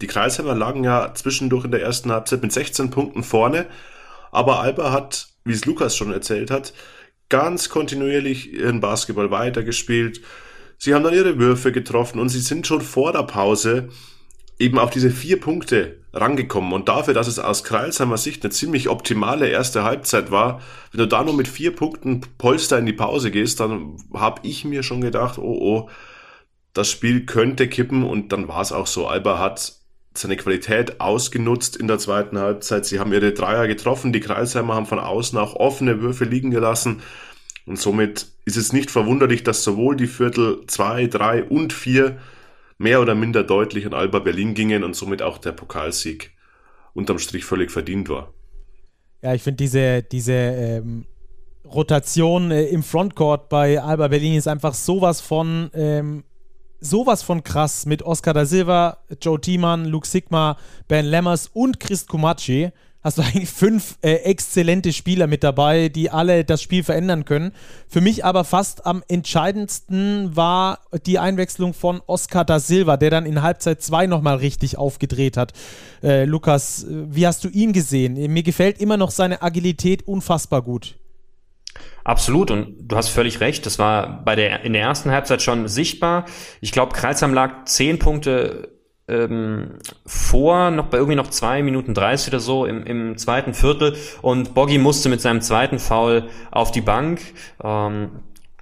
Die 0.01 0.07
Kreisheimer 0.07 0.55
lagen 0.55 0.85
ja 0.85 1.12
zwischendurch 1.12 1.64
in 1.64 1.73
der 1.73 1.83
ersten 1.83 2.12
Halbzeit 2.12 2.40
mit 2.40 2.53
16 2.53 2.90
Punkten 2.90 3.25
vorne, 3.25 3.66
aber 4.31 4.61
Alba 4.61 4.93
hat, 4.93 5.27
wie 5.45 5.55
es 5.55 5.64
Lukas 5.64 5.97
schon 5.97 6.12
erzählt 6.12 6.53
hat, 6.53 6.73
ganz 7.29 7.69
kontinuierlich 7.69 8.53
ihren 8.53 8.81
Basketball 8.81 9.33
weitergespielt. 9.33 10.21
Sie 10.79 10.95
haben 10.95 11.03
dann 11.03 11.14
ihre 11.14 11.40
Würfe 11.40 11.73
getroffen 11.73 12.21
und 12.21 12.29
sie 12.29 12.38
sind 12.38 12.69
schon 12.69 12.81
vor 12.81 13.12
der 13.12 13.25
Pause 13.25 13.88
eben 14.61 14.79
auf 14.79 14.90
diese 14.90 15.11
vier 15.11 15.40
Punkte 15.40 15.96
rangekommen. 16.12 16.73
Und 16.73 16.88
dafür, 16.88 17.14
dass 17.14 17.27
es 17.27 17.38
aus 17.38 17.64
Kreilsheimer 17.64 18.18
Sicht 18.18 18.44
eine 18.44 18.51
ziemlich 18.51 18.88
optimale 18.88 19.49
erste 19.49 19.85
Halbzeit 19.85 20.31
war, 20.31 20.61
wenn 20.92 20.99
du 20.99 21.09
da 21.09 21.25
nur 21.25 21.35
mit 21.35 21.49
vier 21.49 21.75
Punkten 21.75 22.20
Polster 22.37 22.79
in 22.79 22.87
die 22.87 22.92
Pause 22.92 23.31
gehst, 23.31 23.61
dann 23.61 23.96
habe 24.12 24.42
ich 24.46 24.64
mir 24.64 24.83
schon 24.83 25.01
gedacht, 25.01 25.38
oh 25.38 25.59
oh, 25.61 25.90
das 26.75 26.90
Spiel 26.90 27.27
könnte 27.27 27.68
kippen 27.68 28.05
und 28.05 28.33
dann 28.33 28.49
war 28.49 28.61
es 28.61 28.70
auch 28.70 28.87
so. 28.87 29.09
Alba 29.09 29.38
hat 29.38 29.73
seine 30.14 30.37
Qualität 30.37 31.01
ausgenutzt 31.01 31.77
in 31.77 31.88
der 31.88 31.99
zweiten 31.99 32.38
Halbzeit. 32.38 32.85
Sie 32.85 33.01
haben 33.01 33.12
ihre 33.12 33.33
Dreier 33.33 33.66
getroffen, 33.66 34.12
die 34.12 34.20
Kreisheimer 34.20 34.75
haben 34.75 34.87
von 34.87 34.99
außen 34.99 35.38
auch 35.38 35.57
offene 35.57 36.03
Würfe 36.03 36.25
liegen 36.25 36.51
gelassen. 36.51 37.01
Und 37.66 37.79
somit 37.79 38.27
ist 38.44 38.57
es 38.57 38.73
nicht 38.73 38.90
verwunderlich, 38.90 39.42
dass 39.42 39.64
sowohl 39.64 39.96
die 39.96 40.07
Viertel 40.07 40.66
2, 40.66 41.07
3 41.07 41.44
und 41.44 41.73
4 41.73 42.18
mehr 42.81 43.03
oder 43.03 43.14
minder 43.14 43.45
deutlich 43.45 43.85
an 43.85 43.93
Alba 43.93 44.21
Berlin 44.21 44.55
gingen 44.55 44.85
und 44.85 44.97
somit 44.97 45.21
auch 45.21 45.37
der 45.37 45.53
Pokalsieg 45.53 46.31
unterm 46.95 47.19
Strich 47.19 47.45
völlig 47.45 47.71
verdient 47.71 48.09
war. 48.09 48.33
Ja, 49.21 49.35
ich 49.35 49.43
finde 49.43 49.59
diese, 49.59 50.03
diese 50.03 50.33
ähm, 50.33 51.05
Rotation 51.66 52.51
äh, 52.51 52.64
im 52.69 52.83
Frontcourt 52.83 53.51
bei 53.51 53.83
Alba 53.83 54.09
Berlin 54.09 54.35
ist 54.35 54.49
einfach 54.49 54.73
sowas 54.73 55.21
von 55.21 55.71
ähm, 55.75 56.25
sowas 56.81 57.23
von 57.23 57.45
krass 57.45 57.85
mit 57.85 58.03
Oscar 58.03 58.33
da 58.33 58.47
Silva, 58.47 58.97
Joe 59.21 59.38
Thiemann, 59.38 59.85
Luke 59.85 60.07
Sigma, 60.07 60.57
Ben 60.88 61.05
Lammers 61.05 61.51
und 61.53 61.81
Chris 61.81 62.07
Kumachi. 62.07 62.71
Hast 63.03 63.17
du 63.17 63.23
eigentlich 63.23 63.49
fünf 63.49 63.97
äh, 64.03 64.13
exzellente 64.13 64.93
Spieler 64.93 65.27
mit 65.27 65.43
dabei, 65.43 65.89
die 65.89 66.11
alle 66.11 66.45
das 66.45 66.61
Spiel 66.61 66.85
verändern 66.85 67.25
können. 67.25 67.53
Für 67.89 68.03
mich 68.03 68.27
aber 68.27 68.45
fast 68.45 68.85
am 68.85 69.03
entscheidendsten 69.09 70.37
war 70.37 70.81
die 71.07 71.19
Einwechslung 71.19 71.73
von 71.73 72.03
Oscar 72.07 72.45
da 72.45 72.61
Silva, 72.61 72.99
der 72.99 73.09
dann 73.09 73.25
in 73.25 73.41
Halbzeit 73.41 73.81
2 73.81 74.07
nochmal 74.07 74.37
richtig 74.37 74.77
aufgedreht 74.77 75.39
hat. 75.39 75.55
Äh, 76.03 76.25
Lukas, 76.25 76.85
wie 76.89 77.27
hast 77.27 77.43
du 77.45 77.49
ihn 77.49 77.73
gesehen? 77.73 78.15
Mir 78.33 78.43
gefällt 78.43 78.81
immer 78.83 78.99
noch 78.99 79.13
seine 79.13 79.41
Agilität 79.41 80.07
unfassbar 80.07 80.61
gut. 80.61 80.97
Absolut 82.05 82.51
und 82.51 82.77
du 82.81 82.97
hast 82.97 83.09
völlig 83.09 83.41
recht. 83.41 83.65
Das 83.65 83.79
war 83.79 84.23
bei 84.25 84.35
der 84.37 84.63
in 84.65 84.75
der 84.75 84.83
ersten 84.83 85.11
Halbzeit 85.11 85.41
schon 85.41 85.69
sichtbar. 85.69 86.27
Ich 86.61 86.73
glaube, 86.73 86.93
Kreuzheim 86.93 87.33
lag 87.33 87.65
zehn 87.65 87.99
Punkte 87.99 88.80
ähm, 89.11 89.73
vor, 90.07 90.70
noch 90.70 90.87
bei 90.87 90.99
irgendwie 90.99 91.16
noch 91.16 91.31
zwei 91.31 91.62
Minuten 91.62 91.94
30 91.94 92.29
oder 92.29 92.40
so 92.40 92.64
im, 92.64 92.85
im 92.85 93.18
zweiten 93.18 93.55
Viertel 93.55 93.96
und 94.23 94.55
Boggy 94.55 94.79
musste 94.79 95.09
mit 95.09 95.20
seinem 95.20 95.42
zweiten 95.42 95.79
Foul 95.79 96.25
auf 96.51 96.70
die 96.70 96.81
Bank. 96.81 97.20
Ähm, 97.62 98.11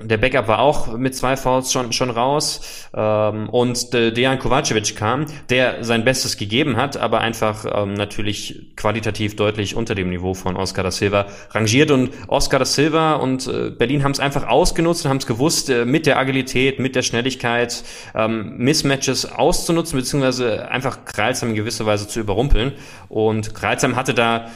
der 0.01 0.17
Backup 0.17 0.47
war 0.47 0.61
auch 0.61 0.97
mit 0.97 1.15
zwei 1.17 1.37
Fouls 1.37 1.73
schon, 1.73 1.93
schon 1.93 2.11
raus. 2.11 2.89
Ähm, 2.95 3.49
und 3.49 3.93
De 3.93 4.13
Dejan 4.13 4.39
Kovacevic 4.39 4.97
kam, 4.97 5.27
der 5.51 5.83
sein 5.85 6.05
Bestes 6.05 6.37
gegeben 6.37 6.77
hat, 6.77 6.97
aber 6.97 7.21
einfach 7.21 7.65
ähm, 7.83 7.95
natürlich 7.95 8.77
qualitativ 8.77 9.37
deutlich 9.37 9.75
unter 9.75 9.95
dem 9.95 10.11
Niveau 10.11 10.35
von 10.35 10.57
Oscar 10.57 10.85
da 10.85 10.91
Silva 10.91 11.27
rangiert. 11.51 11.91
Und 11.91 12.11
Oscar 12.29 12.61
da 12.61 12.65
Silva 12.65 13.15
und 13.15 13.47
äh, 13.49 13.71
Berlin 13.71 14.05
haben 14.05 14.13
es 14.13 14.21
einfach 14.21 14.47
ausgenutzt 14.47 15.05
und 15.05 15.11
haben 15.11 15.19
es 15.19 15.27
gewusst, 15.27 15.69
äh, 15.69 15.85
mit 15.85 16.07
der 16.07 16.19
Agilität, 16.19 16.79
mit 16.79 16.95
der 16.95 17.03
Schnelligkeit 17.03 17.83
ähm, 18.15 18.57
Mismatches 18.57 19.33
auszunutzen, 19.33 19.99
beziehungsweise 19.99 20.71
einfach 20.71 21.05
Kreilsheim 21.05 21.51
in 21.51 21.55
gewisser 21.57 21.87
Weise 21.87 22.07
zu 22.07 22.21
überrumpeln. 22.21 22.73
Und 23.09 23.55
Kreilsheim 23.55 23.97
hatte 23.97 24.15
da 24.15 24.49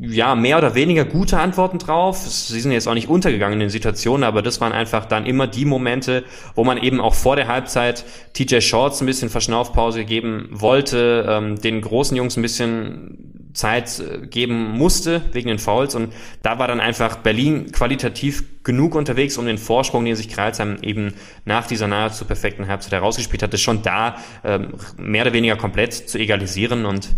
ja, 0.00 0.34
mehr 0.34 0.56
oder 0.56 0.74
weniger 0.74 1.04
gute 1.04 1.38
Antworten 1.38 1.78
drauf. 1.78 2.18
Sie 2.18 2.60
sind 2.60 2.72
jetzt 2.72 2.88
auch 2.88 2.94
nicht 2.94 3.08
untergegangen 3.08 3.54
in 3.54 3.60
den 3.60 3.70
Situationen, 3.70 4.24
aber 4.24 4.40
das 4.40 4.60
waren 4.60 4.72
einfach 4.72 5.04
dann 5.04 5.26
immer 5.26 5.46
die 5.46 5.66
Momente, 5.66 6.24
wo 6.54 6.64
man 6.64 6.78
eben 6.78 7.00
auch 7.00 7.14
vor 7.14 7.36
der 7.36 7.48
Halbzeit 7.48 8.04
TJ 8.32 8.60
Shorts 8.60 9.02
ein 9.02 9.06
bisschen 9.06 9.28
Verschnaufpause 9.28 10.04
geben 10.04 10.48
wollte, 10.52 11.26
ähm, 11.28 11.60
den 11.60 11.82
großen 11.82 12.16
Jungs 12.16 12.36
ein 12.36 12.42
bisschen 12.42 13.52
Zeit 13.52 14.00
äh, 14.00 14.26
geben 14.26 14.70
musste 14.70 15.22
wegen 15.32 15.48
den 15.48 15.58
Fouls 15.58 15.94
und 15.94 16.12
da 16.42 16.58
war 16.58 16.68
dann 16.68 16.80
einfach 16.80 17.16
Berlin 17.16 17.70
qualitativ 17.72 18.62
genug 18.62 18.94
unterwegs, 18.94 19.36
um 19.36 19.46
den 19.46 19.58
Vorsprung, 19.58 20.04
den 20.04 20.16
sich 20.16 20.28
Kreilsheim 20.28 20.78
eben 20.82 21.14
nach 21.44 21.66
dieser 21.66 21.88
nahezu 21.88 22.24
perfekten 22.24 22.68
Halbzeit 22.68 22.92
herausgespielt 22.92 23.42
hatte, 23.42 23.58
schon 23.58 23.82
da 23.82 24.16
ähm, 24.44 24.74
mehr 24.96 25.22
oder 25.22 25.32
weniger 25.32 25.56
komplett 25.56 25.92
zu 25.92 26.18
egalisieren 26.18 26.86
und 26.86 27.10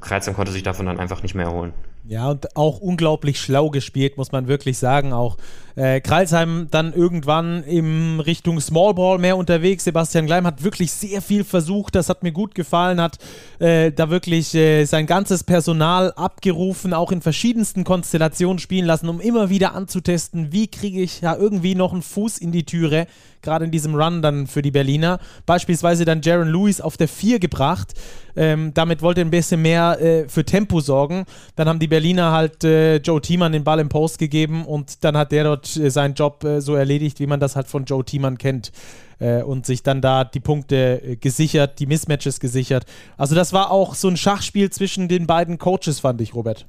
Kreuzheim 0.00 0.34
konnte 0.34 0.52
sich 0.52 0.62
davon 0.62 0.86
dann 0.86 0.98
einfach 0.98 1.22
nicht 1.22 1.34
mehr 1.34 1.46
erholen. 1.46 1.72
Ja, 2.08 2.30
und 2.30 2.56
auch 2.56 2.80
unglaublich 2.80 3.38
schlau 3.38 3.70
gespielt, 3.70 4.16
muss 4.16 4.32
man 4.32 4.48
wirklich 4.48 4.78
sagen. 4.78 5.12
Auch 5.12 5.36
äh, 5.76 6.00
Kreilsheim 6.00 6.68
dann 6.70 6.92
irgendwann 6.92 7.62
in 7.64 8.20
Richtung 8.20 8.60
Smallball 8.60 9.18
mehr 9.18 9.36
unterwegs. 9.36 9.84
Sebastian 9.84 10.26
Gleim 10.26 10.46
hat 10.46 10.64
wirklich 10.64 10.92
sehr 10.92 11.22
viel 11.22 11.44
versucht. 11.44 11.94
Das 11.94 12.08
hat 12.08 12.22
mir 12.22 12.32
gut 12.32 12.54
gefallen. 12.54 13.00
Hat 13.00 13.18
äh, 13.58 13.92
da 13.92 14.10
wirklich 14.10 14.54
äh, 14.54 14.86
sein 14.86 15.06
ganzes 15.06 15.44
Personal 15.44 16.12
abgerufen, 16.12 16.94
auch 16.94 17.12
in 17.12 17.20
verschiedensten 17.20 17.84
Konstellationen 17.84 18.58
spielen 18.58 18.86
lassen, 18.86 19.08
um 19.08 19.20
immer 19.20 19.50
wieder 19.50 19.74
anzutesten, 19.74 20.52
wie 20.52 20.68
kriege 20.68 21.02
ich 21.02 21.20
ja 21.20 21.36
irgendwie 21.36 21.74
noch 21.74 21.92
einen 21.92 22.02
Fuß 22.02 22.38
in 22.38 22.50
die 22.50 22.64
Türe 22.64 23.06
gerade 23.42 23.64
in 23.64 23.70
diesem 23.70 23.94
Run 23.94 24.22
dann 24.22 24.46
für 24.46 24.62
die 24.62 24.70
Berliner. 24.70 25.18
Beispielsweise 25.46 26.04
dann 26.04 26.22
Jaron 26.22 26.48
Lewis 26.48 26.80
auf 26.80 26.96
der 26.96 27.08
4 27.08 27.38
gebracht. 27.38 27.94
Ähm, 28.36 28.72
damit 28.74 29.02
wollte 29.02 29.22
er 29.22 29.26
ein 29.26 29.30
bisschen 29.30 29.62
mehr 29.62 30.00
äh, 30.00 30.28
für 30.28 30.44
Tempo 30.44 30.80
sorgen. 30.80 31.24
Dann 31.56 31.68
haben 31.68 31.78
die 31.78 31.88
Berliner 31.90 32.32
halt 32.32 32.64
äh, 32.64 32.96
Joe 32.96 33.20
Thiemann 33.20 33.52
den 33.52 33.64
Ball 33.64 33.80
im 33.80 33.90
Post 33.90 34.18
gegeben 34.18 34.64
und 34.64 35.04
dann 35.04 35.16
hat 35.16 35.32
der 35.32 35.44
dort 35.44 35.76
äh, 35.76 35.90
seinen 35.90 36.14
Job 36.14 36.42
äh, 36.44 36.60
so 36.62 36.74
erledigt, 36.74 37.20
wie 37.20 37.26
man 37.26 37.40
das 37.40 37.56
halt 37.56 37.66
von 37.66 37.84
Joe 37.84 38.04
Thiemann 38.04 38.38
kennt. 38.38 38.72
Äh, 39.18 39.42
und 39.42 39.66
sich 39.66 39.82
dann 39.82 40.00
da 40.00 40.24
die 40.24 40.40
Punkte 40.40 41.02
äh, 41.02 41.16
gesichert, 41.16 41.78
die 41.78 41.86
Mismatches 41.86 42.40
gesichert. 42.40 42.86
Also 43.18 43.34
das 43.34 43.52
war 43.52 43.70
auch 43.70 43.94
so 43.94 44.08
ein 44.08 44.16
Schachspiel 44.16 44.70
zwischen 44.70 45.08
den 45.08 45.26
beiden 45.26 45.58
Coaches, 45.58 46.00
fand 46.00 46.22
ich, 46.22 46.34
Robert. 46.34 46.66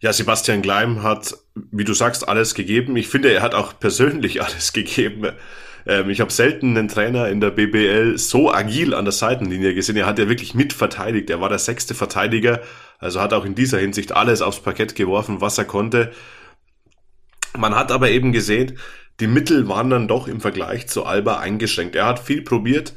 Ja, 0.00 0.12
Sebastian 0.12 0.62
Gleim 0.62 1.04
hat, 1.04 1.34
wie 1.54 1.84
du 1.84 1.92
sagst, 1.92 2.28
alles 2.28 2.54
gegeben. 2.54 2.96
Ich 2.96 3.08
finde, 3.08 3.32
er 3.32 3.42
hat 3.42 3.54
auch 3.54 3.78
persönlich 3.78 4.42
alles 4.44 4.72
gegeben. 4.72 5.28
Ähm, 5.86 6.10
ich 6.10 6.20
habe 6.20 6.32
selten 6.32 6.76
einen 6.76 6.88
Trainer 6.88 7.28
in 7.28 7.40
der 7.40 7.50
BBL 7.50 8.18
so 8.18 8.52
agil 8.52 8.94
an 8.94 9.04
der 9.04 9.12
Seitenlinie 9.12 9.74
gesehen. 9.74 9.96
Er 9.96 10.06
hat 10.06 10.18
ja 10.18 10.28
wirklich 10.28 10.54
mitverteidigt. 10.54 11.30
Er 11.30 11.40
war 11.40 11.48
der 11.48 11.58
sechste 11.58 11.94
Verteidiger, 11.94 12.60
also 12.98 13.20
hat 13.20 13.32
auch 13.32 13.44
in 13.44 13.54
dieser 13.54 13.78
Hinsicht 13.78 14.12
alles 14.12 14.42
aufs 14.42 14.60
Parkett 14.60 14.94
geworfen, 14.94 15.40
was 15.40 15.58
er 15.58 15.64
konnte. 15.64 16.12
Man 17.56 17.74
hat 17.74 17.92
aber 17.92 18.10
eben 18.10 18.32
gesehen, 18.32 18.78
die 19.20 19.26
Mittel 19.26 19.68
waren 19.68 19.90
dann 19.90 20.08
doch 20.08 20.28
im 20.28 20.40
Vergleich 20.40 20.88
zu 20.88 21.04
Alba 21.04 21.38
eingeschränkt. 21.38 21.96
Er 21.96 22.06
hat 22.06 22.18
viel 22.18 22.42
probiert, 22.42 22.94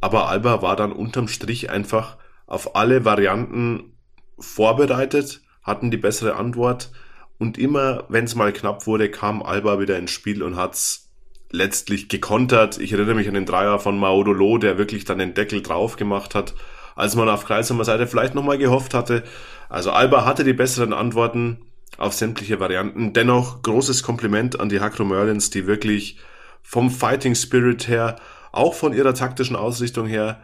aber 0.00 0.28
Alba 0.28 0.62
war 0.62 0.76
dann 0.76 0.92
unterm 0.92 1.28
Strich 1.28 1.70
einfach 1.70 2.16
auf 2.46 2.76
alle 2.76 3.04
Varianten 3.04 3.92
vorbereitet 4.38 5.42
hatten 5.68 5.90
die 5.90 5.96
bessere 5.96 6.34
Antwort. 6.34 6.90
Und 7.38 7.58
immer, 7.58 8.04
wenn 8.08 8.24
es 8.24 8.34
mal 8.34 8.52
knapp 8.52 8.86
wurde, 8.86 9.10
kam 9.10 9.42
Alba 9.42 9.78
wieder 9.78 9.96
ins 9.98 10.10
Spiel 10.10 10.42
und 10.42 10.56
hat's 10.56 11.10
letztlich 11.50 12.08
gekontert. 12.08 12.78
Ich 12.78 12.92
erinnere 12.92 13.14
mich 13.14 13.28
an 13.28 13.34
den 13.34 13.46
Dreier 13.46 13.78
von 13.78 13.98
Maudolo, 13.98 14.58
der 14.58 14.78
wirklich 14.78 15.04
dann 15.04 15.18
den 15.18 15.34
Deckel 15.34 15.62
drauf 15.62 15.96
gemacht 15.96 16.34
hat, 16.34 16.54
als 16.98 17.14
man 17.14 17.28
auf 17.28 17.44
Kreisheimer 17.44 17.84
Seite 17.84 18.08
vielleicht 18.08 18.34
nochmal 18.34 18.58
gehofft 18.58 18.92
hatte. 18.92 19.22
Also 19.68 19.92
Alba 19.92 20.24
hatte 20.24 20.42
die 20.42 20.52
besseren 20.52 20.92
Antworten 20.92 21.58
auf 21.96 22.12
sämtliche 22.12 22.58
Varianten. 22.58 23.12
Dennoch 23.12 23.62
großes 23.62 24.02
Kompliment 24.02 24.58
an 24.58 24.68
die 24.68 24.80
Hakro 24.80 25.04
Merlins, 25.04 25.50
die 25.50 25.68
wirklich 25.68 26.18
vom 26.60 26.90
Fighting 26.90 27.36
Spirit 27.36 27.86
her, 27.86 28.16
auch 28.50 28.74
von 28.74 28.92
ihrer 28.92 29.14
taktischen 29.14 29.54
Ausrichtung 29.54 30.08
her, 30.08 30.42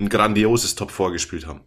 ein 0.00 0.08
grandioses 0.08 0.74
Top 0.74 0.90
vorgespielt 0.90 1.46
haben. 1.46 1.60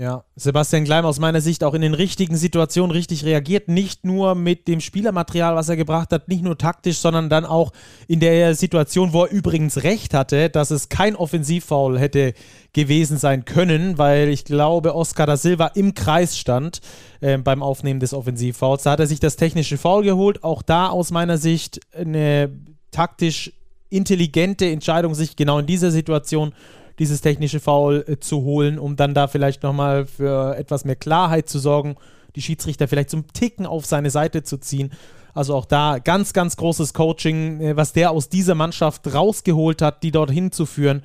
Ja, 0.00 0.24
Sebastian 0.34 0.84
Gleim 0.84 1.04
aus 1.04 1.18
meiner 1.18 1.42
Sicht 1.42 1.62
auch 1.62 1.74
in 1.74 1.82
den 1.82 1.92
richtigen 1.92 2.34
Situationen 2.34 2.90
richtig 2.90 3.26
reagiert. 3.26 3.68
Nicht 3.68 4.02
nur 4.02 4.34
mit 4.34 4.66
dem 4.66 4.80
Spielermaterial, 4.80 5.56
was 5.56 5.68
er 5.68 5.76
gebracht 5.76 6.10
hat, 6.10 6.26
nicht 6.26 6.42
nur 6.42 6.56
taktisch, 6.56 6.96
sondern 6.96 7.28
dann 7.28 7.44
auch 7.44 7.70
in 8.08 8.18
der 8.18 8.54
Situation, 8.54 9.12
wo 9.12 9.24
er 9.24 9.30
übrigens 9.30 9.82
recht 9.82 10.14
hatte, 10.14 10.48
dass 10.48 10.70
es 10.70 10.88
kein 10.88 11.16
Offensivfoul 11.16 11.98
hätte 11.98 12.32
gewesen 12.72 13.18
sein 13.18 13.44
können, 13.44 13.98
weil 13.98 14.30
ich 14.30 14.46
glaube, 14.46 14.94
Oscar 14.94 15.26
da 15.26 15.36
Silva 15.36 15.66
im 15.74 15.92
Kreis 15.92 16.38
stand 16.38 16.80
äh, 17.20 17.36
beim 17.36 17.62
Aufnehmen 17.62 18.00
des 18.00 18.14
Offensivfouls. 18.14 18.84
Da 18.84 18.92
hat 18.92 19.00
er 19.00 19.06
sich 19.06 19.20
das 19.20 19.36
technische 19.36 19.76
Foul 19.76 20.02
geholt. 20.02 20.42
Auch 20.42 20.62
da 20.62 20.88
aus 20.88 21.10
meiner 21.10 21.36
Sicht 21.36 21.78
eine 21.94 22.50
taktisch 22.90 23.52
intelligente 23.90 24.64
Entscheidung, 24.70 25.14
sich 25.14 25.36
genau 25.36 25.58
in 25.58 25.66
dieser 25.66 25.90
Situation 25.90 26.54
dieses 27.00 27.22
technische 27.22 27.58
Foul 27.58 28.04
äh, 28.06 28.20
zu 28.20 28.42
holen, 28.42 28.78
um 28.78 28.94
dann 28.94 29.14
da 29.14 29.26
vielleicht 29.26 29.64
nochmal 29.64 30.06
für 30.06 30.56
etwas 30.56 30.84
mehr 30.84 30.96
Klarheit 30.96 31.48
zu 31.48 31.58
sorgen, 31.58 31.96
die 32.36 32.42
Schiedsrichter 32.42 32.86
vielleicht 32.86 33.10
zum 33.10 33.26
Ticken 33.32 33.66
auf 33.66 33.86
seine 33.86 34.10
Seite 34.10 34.44
zu 34.44 34.58
ziehen. 34.58 34.92
Also 35.34 35.54
auch 35.54 35.64
da 35.64 35.98
ganz, 35.98 36.32
ganz 36.32 36.56
großes 36.56 36.94
Coaching, 36.94 37.60
äh, 37.60 37.76
was 37.76 37.92
der 37.92 38.10
aus 38.10 38.28
dieser 38.28 38.54
Mannschaft 38.54 39.12
rausgeholt 39.12 39.82
hat, 39.82 40.02
die 40.02 40.12
dorthin 40.12 40.52
zu 40.52 40.66
führen. 40.66 41.02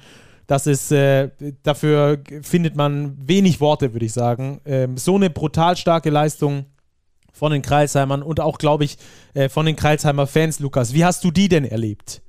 Das 0.47 0.67
ist, 0.67 0.91
äh, 0.91 1.31
dafür 1.63 2.19
findet 2.41 2.75
man 2.75 3.17
wenig 3.17 3.61
Worte, 3.61 3.93
würde 3.93 4.05
ich 4.05 4.13
sagen. 4.13 4.61
Ähm, 4.65 4.97
so 4.97 5.15
eine 5.15 5.29
brutal 5.29 5.77
starke 5.77 6.09
Leistung 6.09 6.65
von 7.31 7.51
den 7.51 7.61
Kreisheimern 7.61 8.21
und 8.21 8.39
auch, 8.41 8.57
glaube 8.57 8.83
ich, 8.83 8.97
äh, 9.33 9.49
von 9.49 9.65
den 9.65 9.75
Kreisheimer 9.75 10.27
Fans, 10.27 10.59
Lukas. 10.59 10.93
Wie 10.93 11.05
hast 11.05 11.23
du 11.23 11.31
die 11.31 11.49
denn 11.49 11.65
erlebt? 11.65 12.21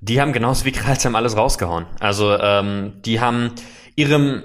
Die 0.00 0.20
haben 0.20 0.32
genauso 0.32 0.64
wie 0.64 0.72
Kreilsheim 0.72 1.14
alles 1.14 1.36
rausgehauen. 1.36 1.86
Also 2.00 2.36
ähm, 2.38 2.94
die 3.04 3.20
haben 3.20 3.52
ihrem 3.96 4.42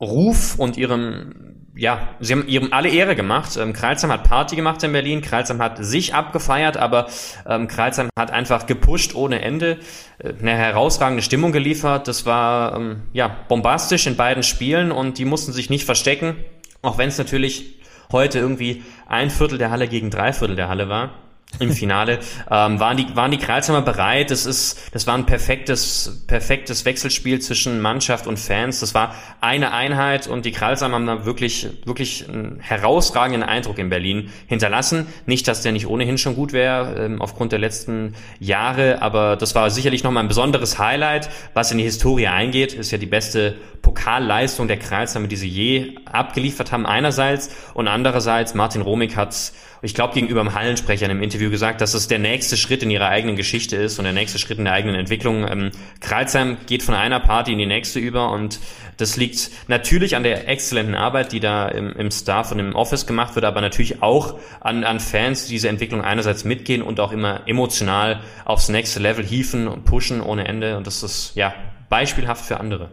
Ruf 0.00 0.58
und 0.58 0.76
ihrem 0.76 1.52
ja, 1.74 2.16
sie 2.20 2.34
haben 2.34 2.46
ihrem 2.48 2.72
alle 2.72 2.90
Ehre 2.90 3.16
gemacht. 3.16 3.56
Ähm, 3.56 3.72
Kreilsheim 3.72 4.12
hat 4.12 4.24
Party 4.24 4.56
gemacht 4.56 4.82
in 4.82 4.92
Berlin, 4.92 5.22
Kreilsheim 5.22 5.62
hat 5.62 5.82
sich 5.82 6.14
abgefeiert, 6.14 6.76
aber 6.76 7.06
ähm, 7.46 7.66
Kreilsheim 7.66 8.10
hat 8.18 8.30
einfach 8.30 8.66
gepusht 8.66 9.14
ohne 9.14 9.40
Ende, 9.40 9.78
äh, 10.18 10.34
eine 10.38 10.52
herausragende 10.52 11.22
Stimmung 11.22 11.52
geliefert. 11.52 12.08
Das 12.08 12.26
war 12.26 12.76
ähm, 12.76 13.02
ja 13.12 13.28
bombastisch 13.48 14.06
in 14.06 14.16
beiden 14.16 14.42
Spielen 14.42 14.92
und 14.92 15.18
die 15.18 15.24
mussten 15.24 15.52
sich 15.52 15.70
nicht 15.70 15.84
verstecken, 15.84 16.36
auch 16.82 16.98
wenn 16.98 17.08
es 17.08 17.18
natürlich 17.18 17.80
heute 18.10 18.38
irgendwie 18.38 18.82
ein 19.06 19.30
Viertel 19.30 19.56
der 19.56 19.70
Halle 19.70 19.88
gegen 19.88 20.10
drei 20.10 20.34
Viertel 20.34 20.56
der 20.56 20.68
Halle 20.68 20.90
war 20.90 21.21
im 21.58 21.72
Finale, 21.72 22.18
ähm, 22.50 22.80
waren 22.80 22.96
die, 22.96 23.14
waren 23.14 23.30
die 23.30 23.38
Kreuzheimer 23.38 23.82
bereit. 23.82 24.30
Das 24.30 24.46
ist, 24.46 24.78
das 24.92 25.06
war 25.06 25.14
ein 25.14 25.26
perfektes, 25.26 26.24
perfektes 26.26 26.84
Wechselspiel 26.84 27.40
zwischen 27.40 27.80
Mannschaft 27.80 28.26
und 28.26 28.38
Fans. 28.38 28.80
Das 28.80 28.94
war 28.94 29.14
eine 29.40 29.72
Einheit 29.72 30.26
und 30.26 30.44
die 30.44 30.52
Kreuzheimer 30.52 30.94
haben 30.94 31.06
da 31.06 31.24
wirklich, 31.24 31.68
wirklich 31.84 32.28
einen 32.28 32.58
herausragenden 32.60 33.42
Eindruck 33.42 33.78
in 33.78 33.88
Berlin 33.88 34.30
hinterlassen. 34.46 35.06
Nicht, 35.26 35.46
dass 35.48 35.62
der 35.62 35.72
nicht 35.72 35.86
ohnehin 35.86 36.18
schon 36.18 36.34
gut 36.34 36.52
wäre, 36.52 37.04
ähm, 37.04 37.20
aufgrund 37.20 37.52
der 37.52 37.58
letzten 37.58 38.14
Jahre, 38.40 39.02
aber 39.02 39.36
das 39.36 39.54
war 39.54 39.70
sicherlich 39.70 40.04
nochmal 40.04 40.24
ein 40.24 40.28
besonderes 40.28 40.78
Highlight, 40.78 41.28
was 41.54 41.70
in 41.70 41.78
die 41.78 41.84
Historie 41.84 42.28
eingeht. 42.28 42.72
Ist 42.72 42.90
ja 42.90 42.98
die 42.98 43.06
beste 43.06 43.56
Pokalleistung 43.82 44.68
der 44.68 44.78
Kreuzheimer, 44.78 45.28
die 45.28 45.36
sie 45.36 45.48
je 45.48 45.96
abgeliefert 46.10 46.72
haben 46.72 46.86
einerseits 46.86 47.50
und 47.74 47.88
andererseits 47.88 48.54
Martin 48.54 48.82
Romig 48.82 49.16
hat 49.16 49.52
ich 49.84 49.94
glaube, 49.94 50.14
gegenüber 50.14 50.40
dem 50.40 50.54
Hallensprecher 50.54 51.06
in 51.06 51.10
einem 51.10 51.22
Interview 51.22 51.50
gesagt, 51.50 51.80
dass 51.80 51.94
es 51.94 52.06
der 52.06 52.20
nächste 52.20 52.56
Schritt 52.56 52.84
in 52.84 52.90
ihrer 52.90 53.08
eigenen 53.08 53.34
Geschichte 53.34 53.76
ist 53.76 53.98
und 53.98 54.04
der 54.04 54.12
nächste 54.12 54.38
Schritt 54.38 54.58
in 54.58 54.64
der 54.64 54.74
eigenen 54.74 54.94
Entwicklung. 54.94 55.46
Ähm, 55.48 55.70
Kreuzheim 56.00 56.56
geht 56.66 56.84
von 56.84 56.94
einer 56.94 57.18
Party 57.18 57.52
in 57.52 57.58
die 57.58 57.66
nächste 57.66 57.98
über 57.98 58.30
und 58.30 58.60
das 58.98 59.16
liegt 59.16 59.50
natürlich 59.66 60.14
an 60.14 60.22
der 60.22 60.48
exzellenten 60.48 60.94
Arbeit, 60.94 61.32
die 61.32 61.40
da 61.40 61.68
im, 61.68 61.92
im 61.94 62.12
Staff 62.12 62.52
und 62.52 62.60
im 62.60 62.76
Office 62.76 63.06
gemacht 63.06 63.34
wird, 63.34 63.44
aber 63.44 63.60
natürlich 63.60 64.02
auch 64.02 64.38
an, 64.60 64.84
an 64.84 65.00
Fans, 65.00 65.46
die 65.46 65.54
diese 65.54 65.68
Entwicklung 65.68 66.02
einerseits 66.02 66.44
mitgehen 66.44 66.82
und 66.82 67.00
auch 67.00 67.10
immer 67.10 67.40
emotional 67.48 68.20
aufs 68.44 68.68
nächste 68.68 69.00
Level 69.00 69.24
hieven 69.24 69.66
und 69.66 69.84
pushen 69.84 70.20
ohne 70.20 70.46
Ende 70.46 70.76
und 70.76 70.86
das 70.86 71.02
ist 71.02 71.32
ja 71.34 71.54
beispielhaft 71.88 72.44
für 72.44 72.60
andere. 72.60 72.90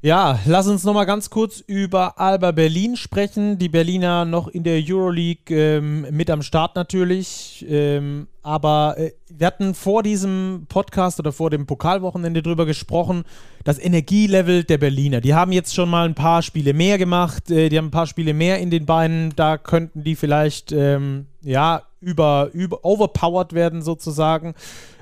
Ja, 0.00 0.38
lass 0.46 0.68
uns 0.68 0.84
nochmal 0.84 1.06
ganz 1.06 1.28
kurz 1.28 1.58
über 1.66 2.20
Alba 2.20 2.52
Berlin 2.52 2.96
sprechen. 2.96 3.58
Die 3.58 3.68
Berliner 3.68 4.24
noch 4.24 4.46
in 4.46 4.62
der 4.62 4.80
Euroleague 4.80 5.50
ähm, 5.50 6.06
mit 6.12 6.30
am 6.30 6.42
Start 6.42 6.76
natürlich. 6.76 7.66
Ähm, 7.68 8.28
aber 8.44 8.94
äh, 8.96 9.10
wir 9.28 9.48
hatten 9.48 9.74
vor 9.74 10.04
diesem 10.04 10.66
Podcast 10.68 11.18
oder 11.18 11.32
vor 11.32 11.50
dem 11.50 11.66
Pokalwochenende 11.66 12.42
drüber 12.42 12.64
gesprochen, 12.64 13.24
das 13.64 13.80
Energielevel 13.80 14.62
der 14.62 14.78
Berliner. 14.78 15.20
Die 15.20 15.34
haben 15.34 15.50
jetzt 15.50 15.74
schon 15.74 15.90
mal 15.90 16.06
ein 16.08 16.14
paar 16.14 16.42
Spiele 16.42 16.74
mehr 16.74 16.96
gemacht, 16.96 17.50
äh, 17.50 17.68
die 17.68 17.76
haben 17.76 17.86
ein 17.86 17.90
paar 17.90 18.06
Spiele 18.06 18.34
mehr 18.34 18.60
in 18.60 18.70
den 18.70 18.86
Beinen. 18.86 19.32
Da 19.34 19.58
könnten 19.58 20.04
die 20.04 20.14
vielleicht, 20.14 20.70
ähm, 20.70 21.26
ja, 21.42 21.82
über, 22.00 22.50
über 22.52 22.84
overpowered 22.84 23.52
werden 23.52 23.82
sozusagen. 23.82 24.54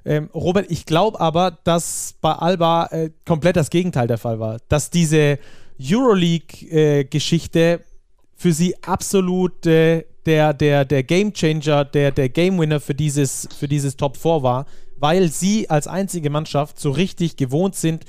Ähm, 0.06 0.30
Robert, 0.32 0.70
ich 0.70 0.86
glaube 0.86 1.18
aber, 1.18 1.58
dass 1.64 2.14
bei 2.20 2.32
Alba 2.32 2.86
äh, 2.92 3.10
komplett 3.24 3.56
das 3.56 3.70
Gegenteil 3.70 4.06
der 4.06 4.18
Fall 4.18 4.38
war. 4.38 4.58
Dass 4.68 4.88
diese 4.88 5.40
Euroleague-Geschichte 5.82 7.60
äh, 7.60 7.78
für 8.36 8.52
sie 8.52 8.76
absolut 8.84 9.66
äh, 9.66 10.04
der, 10.24 10.54
der, 10.54 10.84
der 10.84 11.02
Game 11.02 11.32
Changer, 11.32 11.84
der, 11.84 12.12
der 12.12 12.28
Game 12.28 12.58
Winner 12.58 12.78
für 12.78 12.94
dieses, 12.94 13.48
für 13.58 13.66
dieses 13.66 13.96
Top 13.96 14.16
4 14.16 14.42
war, 14.44 14.66
weil 14.96 15.28
sie 15.30 15.68
als 15.68 15.88
einzige 15.88 16.30
Mannschaft 16.30 16.78
so 16.78 16.92
richtig 16.92 17.36
gewohnt 17.36 17.74
sind. 17.74 18.04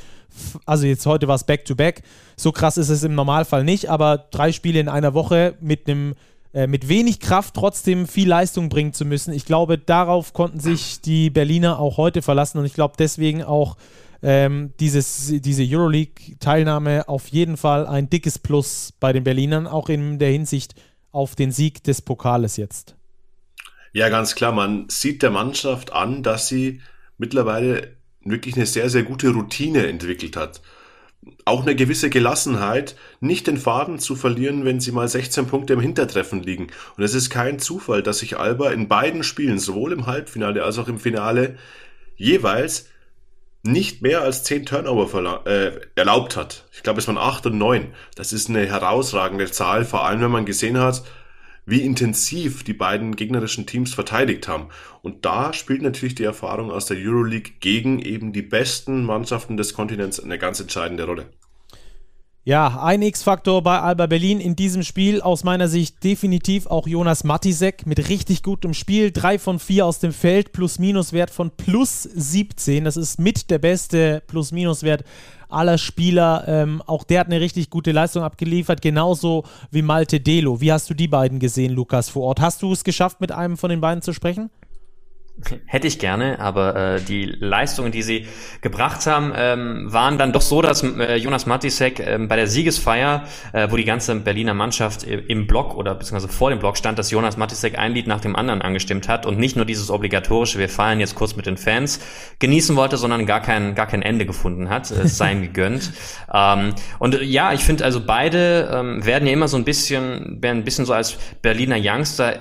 Also 0.66 0.86
jetzt 0.86 1.06
heute 1.08 1.28
war 1.28 1.36
es 1.36 1.46
Back-to-Back. 1.46 2.04
So 2.36 2.52
krass 2.52 2.78
ist 2.78 2.90
es 2.90 3.04
im 3.04 3.16
Normalfall 3.16 3.64
nicht, 3.64 3.90
aber 3.90 4.28
drei 4.30 4.52
Spiele 4.52 4.80
in 4.80 4.88
einer 4.88 5.16
Woche 5.16 5.56
mit 5.62 5.88
einem 5.88 6.14
äh, 6.58 6.66
mit 6.66 6.90
wenig 6.90 7.20
Kraft 7.20 7.54
trotzdem 7.54 8.08
viel 8.08 8.28
Leistung 8.28 8.70
bringen 8.70 8.92
zu 8.92 9.06
müssen. 9.06 9.32
Ich 9.32 9.46
glaube, 9.46 9.78
darauf 9.78 10.34
konnten 10.34 10.60
sich 10.60 11.02
die 11.02 11.30
Berliner 11.30 11.78
auch 11.78 11.98
heute 11.98 12.24
verlassen 12.24 12.58
und 12.58 12.66
ich 12.66 12.74
glaube 12.74 12.96
deswegen 12.98 13.44
auch 13.44 13.78
ähm, 14.24 14.74
dieses, 14.80 15.32
diese 15.36 15.64
Euroleague-Teilnahme 15.64 17.08
auf 17.10 17.28
jeden 17.28 17.58
Fall 17.58 17.86
ein 17.86 18.10
dickes 18.10 18.40
Plus 18.40 18.92
bei 19.00 19.14
den 19.14 19.24
Berlinern, 19.24 19.68
auch 19.68 19.88
in 19.88 20.18
der 20.18 20.32
Hinsicht 20.32 20.74
auf 21.12 21.36
den 21.36 21.52
Sieg 21.52 21.84
des 21.84 22.02
Pokales 22.02 22.58
jetzt. 22.58 22.96
Ja, 23.94 24.10
ganz 24.10 24.34
klar. 24.34 24.52
Man 24.52 24.86
sieht 24.90 25.22
der 25.22 25.30
Mannschaft 25.30 25.94
an, 25.94 26.24
dass 26.24 26.48
sie 26.48 26.82
mittlerweile 27.20 27.98
wirklich 28.22 28.56
eine 28.56 28.66
sehr, 28.66 28.90
sehr 28.90 29.04
gute 29.04 29.30
Routine 29.30 29.86
entwickelt 29.86 30.36
hat. 30.36 30.64
Auch 31.46 31.62
eine 31.62 31.76
gewisse 31.76 32.10
Gelassenheit, 32.10 32.96
nicht 33.20 33.48
den 33.48 33.58
Faden 33.58 34.00
zu 34.00 34.16
verlieren, 34.16 34.66
wenn 34.66 34.80
sie 34.80 34.92
mal 34.92 35.08
16 35.08 35.48
Punkte 35.48 35.74
im 35.74 35.80
Hintertreffen 35.80 36.44
liegen. 36.44 36.68
Und 36.96 37.04
es 37.04 37.14
ist 37.14 37.30
kein 37.30 37.60
Zufall, 37.60 38.04
dass 38.04 38.20
sich 38.20 38.38
Alba 38.38 38.72
in 38.72 38.88
beiden 38.88 39.24
Spielen, 39.24 39.60
sowohl 39.60 39.92
im 39.94 40.06
Halbfinale 40.06 40.64
als 40.64 40.78
auch 40.78 40.88
im 40.88 41.00
Finale, 41.00 41.58
jeweils 42.16 42.88
nicht 43.64 44.02
mehr 44.02 44.22
als 44.22 44.44
10 44.44 44.66
Turnover 44.66 45.46
äh, 45.46 45.80
erlaubt 45.96 46.38
hat. 46.38 46.66
Ich 46.72 46.84
glaube, 46.84 47.00
es 47.00 47.08
waren 47.08 47.18
8 47.18 47.48
und 47.48 47.58
9. 47.58 47.94
Das 48.16 48.34
ist 48.34 48.50
eine 48.50 48.66
herausragende 48.66 49.52
Zahl, 49.52 49.86
vor 49.86 50.06
allem 50.06 50.22
wenn 50.22 50.32
man 50.32 50.46
gesehen 50.46 50.80
hat, 50.80 51.04
wie 51.68 51.82
intensiv 51.82 52.64
die 52.64 52.74
beiden 52.74 53.16
gegnerischen 53.16 53.68
Teams 53.68 53.94
verteidigt 53.94 54.48
haben. 54.48 54.70
Und 55.02 55.26
da 55.26 55.52
spielt 55.52 55.82
natürlich 55.82 56.16
die 56.16 56.24
Erfahrung 56.24 56.72
aus 56.72 56.86
der 56.88 56.98
Euroleague 56.98 57.54
gegen 57.60 58.00
eben 58.00 58.32
die 58.34 58.42
besten 58.42 59.04
Mannschaften 59.04 59.58
des 59.58 59.74
Kontinents 59.74 60.20
eine 60.20 60.40
ganz 60.40 60.62
entscheidende 60.62 61.04
Rolle. 61.04 61.30
Ja, 62.48 62.80
ein 62.82 63.02
X-Faktor 63.02 63.62
bei 63.62 63.82
Alba 63.82 64.06
Berlin 64.06 64.40
in 64.40 64.56
diesem 64.56 64.82
Spiel 64.82 65.20
aus 65.20 65.44
meiner 65.44 65.68
Sicht 65.68 66.02
definitiv 66.02 66.68
auch 66.68 66.88
Jonas 66.88 67.26
Matisek 67.26 67.86
mit 67.86 68.08
richtig 68.08 68.42
gutem 68.42 68.74
Spiel. 68.74 69.12
Drei 69.12 69.38
von 69.38 69.60
vier 69.60 69.86
aus 69.86 70.00
dem 70.00 70.14
Feld, 70.14 70.54
Plus-Minus-Wert 70.54 71.30
von 71.30 71.52
plus 71.52 72.04
17. 72.04 72.86
Das 72.86 72.96
ist 72.96 73.20
mit 73.20 73.50
der 73.50 73.60
beste 73.60 74.24
Plus-Minus-Wert 74.28 75.04
aller 75.50 75.78
Spieler. 75.78 76.46
Ähm, 76.48 76.82
auch 76.86 77.04
der 77.04 77.20
hat 77.20 77.28
eine 77.28 77.42
richtig 77.42 77.70
gute 77.70 77.92
Leistung 77.92 78.24
abgeliefert, 78.24 78.82
genauso 78.82 79.44
wie 79.70 79.82
Malte 79.82 80.22
Delo. 80.22 80.62
Wie 80.62 80.72
hast 80.72 80.90
du 80.90 80.94
die 80.94 81.10
beiden 81.10 81.40
gesehen, 81.40 81.74
Lukas, 81.74 82.08
vor 82.08 82.24
Ort? 82.28 82.40
Hast 82.40 82.62
du 82.62 82.72
es 82.72 82.86
geschafft, 82.86 83.20
mit 83.20 83.34
einem 83.34 83.58
von 83.58 83.70
den 83.70 83.82
beiden 83.82 84.02
zu 84.02 84.14
sprechen? 84.14 84.50
Hätte 85.66 85.86
ich 85.86 86.00
gerne, 86.00 86.40
aber 86.40 86.76
äh, 86.96 87.02
die 87.02 87.26
Leistungen, 87.26 87.92
die 87.92 88.02
sie 88.02 88.26
gebracht 88.62 89.06
haben, 89.06 89.34
ähm, 89.36 89.86
waren 89.86 90.18
dann 90.18 90.34
doch 90.34 90.42
so, 90.42 90.64
dass 90.64 90.82
äh, 90.82 91.16
Jonas 91.18 91.46
Matisek 91.46 92.00
äh, 92.00 92.18
bei 92.28 92.36
der 92.36 92.48
Siegesfeier, 92.48 93.24
äh, 93.54 93.68
wo 93.70 93.78
die 93.78 93.86
ganze 93.86 94.16
Berliner 94.16 94.56
Mannschaft 94.56 95.04
im 95.04 95.46
Block 95.46 95.76
oder 95.76 95.94
beziehungsweise 95.94 96.34
vor 96.34 96.50
dem 96.50 96.58
Block 96.58 96.76
stand, 96.76 96.98
dass 96.98 97.12
Jonas 97.12 97.38
Matisek 97.38 97.78
ein 97.78 97.94
Lied 97.94 98.08
nach 98.08 98.20
dem 98.20 98.36
anderen 98.36 98.64
angestimmt 98.64 99.08
hat 99.08 99.28
und 99.28 99.38
nicht 99.38 99.56
nur 99.56 99.66
dieses 99.66 99.92
obligatorische, 99.92 100.58
wir 100.58 100.70
feiern 100.70 101.00
jetzt 101.00 101.14
kurz 101.14 101.36
mit 101.36 101.46
den 101.46 101.58
Fans, 101.58 102.00
genießen 102.40 102.76
wollte, 102.76 102.98
sondern 102.98 103.28
gar 103.28 103.42
kein, 103.42 103.76
gar 103.76 103.86
kein 103.86 104.02
Ende 104.02 104.26
gefunden 104.26 104.70
hat. 104.70 104.90
Es 104.90 105.20
sei 105.20 105.34
ihm 105.34 105.42
gegönnt. 105.42 105.92
ähm, 106.34 106.74
und 106.98 107.14
äh, 107.14 107.24
ja, 107.24 107.54
ich 107.54 107.64
finde 107.64 107.86
also 107.86 108.02
beide 108.04 108.72
ähm, 108.74 109.06
werden 109.06 109.28
ja 109.28 109.34
immer 109.34 109.48
so 109.48 109.58
ein 109.58 109.66
bisschen, 109.66 110.42
werden 110.42 110.58
ein 110.58 110.64
bisschen 110.64 110.86
so 110.86 110.94
als 110.94 111.16
Berliner 111.44 111.78
Youngster 111.80 112.40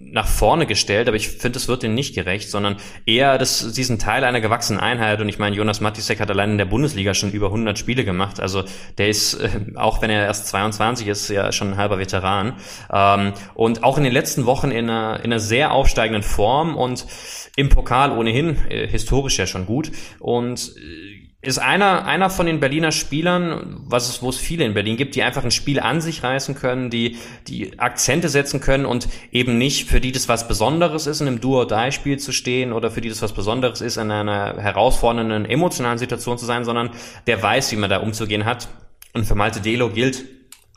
nach 0.00 0.26
vorne 0.26 0.66
gestellt, 0.66 1.08
aber 1.08 1.16
ich 1.16 1.28
finde, 1.28 1.58
es 1.58 1.68
wird 1.68 1.84
ihnen 1.84 1.94
nicht 1.94 2.14
gerecht, 2.14 2.50
sondern 2.50 2.76
eher 3.06 3.38
das, 3.38 3.72
diesen 3.72 3.98
Teil 3.98 4.24
einer 4.24 4.40
gewachsenen 4.40 4.80
Einheit. 4.80 5.20
Und 5.20 5.28
ich 5.28 5.38
meine, 5.38 5.56
Jonas 5.56 5.80
Matisek 5.80 6.20
hat 6.20 6.30
allein 6.30 6.52
in 6.52 6.58
der 6.58 6.64
Bundesliga 6.64 7.14
schon 7.14 7.32
über 7.32 7.46
100 7.46 7.78
Spiele 7.78 8.04
gemacht. 8.04 8.40
Also 8.40 8.64
der 8.98 9.08
ist, 9.08 9.34
äh, 9.34 9.48
auch 9.76 10.02
wenn 10.02 10.10
er 10.10 10.24
erst 10.24 10.48
22 10.48 11.06
ist, 11.06 11.28
ja 11.28 11.52
schon 11.52 11.72
ein 11.72 11.76
halber 11.76 11.98
Veteran. 11.98 12.54
Ähm, 12.92 13.32
und 13.54 13.84
auch 13.84 13.98
in 13.98 14.04
den 14.04 14.12
letzten 14.12 14.46
Wochen 14.46 14.70
in 14.70 14.88
einer, 14.90 15.20
in 15.20 15.32
einer 15.32 15.40
sehr 15.40 15.72
aufsteigenden 15.72 16.22
Form 16.22 16.76
und 16.76 17.06
im 17.56 17.68
Pokal 17.68 18.16
ohnehin 18.16 18.56
äh, 18.68 18.86
historisch 18.86 19.38
ja 19.38 19.46
schon 19.46 19.66
gut. 19.66 19.90
Und 20.18 20.74
äh, 20.76 21.17
ist 21.48 21.58
einer, 21.58 22.04
einer 22.04 22.28
von 22.28 22.46
den 22.46 22.60
Berliner 22.60 22.92
Spielern, 22.92 23.80
was 23.86 24.08
es, 24.08 24.22
wo 24.22 24.28
es 24.28 24.36
viele 24.36 24.64
in 24.64 24.74
Berlin 24.74 24.96
gibt, 24.96 25.14
die 25.14 25.22
einfach 25.22 25.44
ein 25.44 25.50
Spiel 25.50 25.80
an 25.80 26.00
sich 26.00 26.22
reißen 26.22 26.54
können, 26.54 26.90
die, 26.90 27.16
die 27.46 27.78
Akzente 27.78 28.28
setzen 28.28 28.60
können 28.60 28.84
und 28.84 29.08
eben 29.32 29.56
nicht, 29.56 29.88
für 29.88 30.00
die 30.00 30.12
das 30.12 30.28
was 30.28 30.46
Besonderes 30.46 31.06
ist, 31.06 31.22
in 31.22 31.26
einem 31.26 31.40
Duo-Die-Spiel 31.40 32.18
zu 32.18 32.32
stehen 32.32 32.72
oder 32.72 32.90
für 32.90 33.00
die 33.00 33.08
das 33.08 33.22
was 33.22 33.32
Besonderes 33.32 33.80
ist, 33.80 33.96
in 33.96 34.10
einer 34.10 34.60
herausfordernden 34.60 35.46
emotionalen 35.46 35.98
Situation 35.98 36.36
zu 36.36 36.44
sein, 36.44 36.64
sondern 36.64 36.90
der 37.26 37.42
weiß, 37.42 37.72
wie 37.72 37.76
man 37.76 37.88
da 37.88 37.98
umzugehen 37.98 38.44
hat. 38.44 38.68
Und 39.14 39.24
für 39.24 39.34
Malte 39.34 39.60
Delo 39.60 39.88
gilt, 39.88 40.24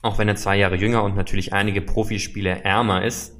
auch 0.01 0.17
wenn 0.17 0.29
er 0.29 0.37
zwei 0.37 0.55
Jahre 0.55 0.77
jünger 0.77 1.03
und 1.03 1.17
natürlich 1.17 1.51
einige 1.51 1.81
Profispiele 1.81 2.63
ärmer 2.63 3.03
ist, 3.03 3.35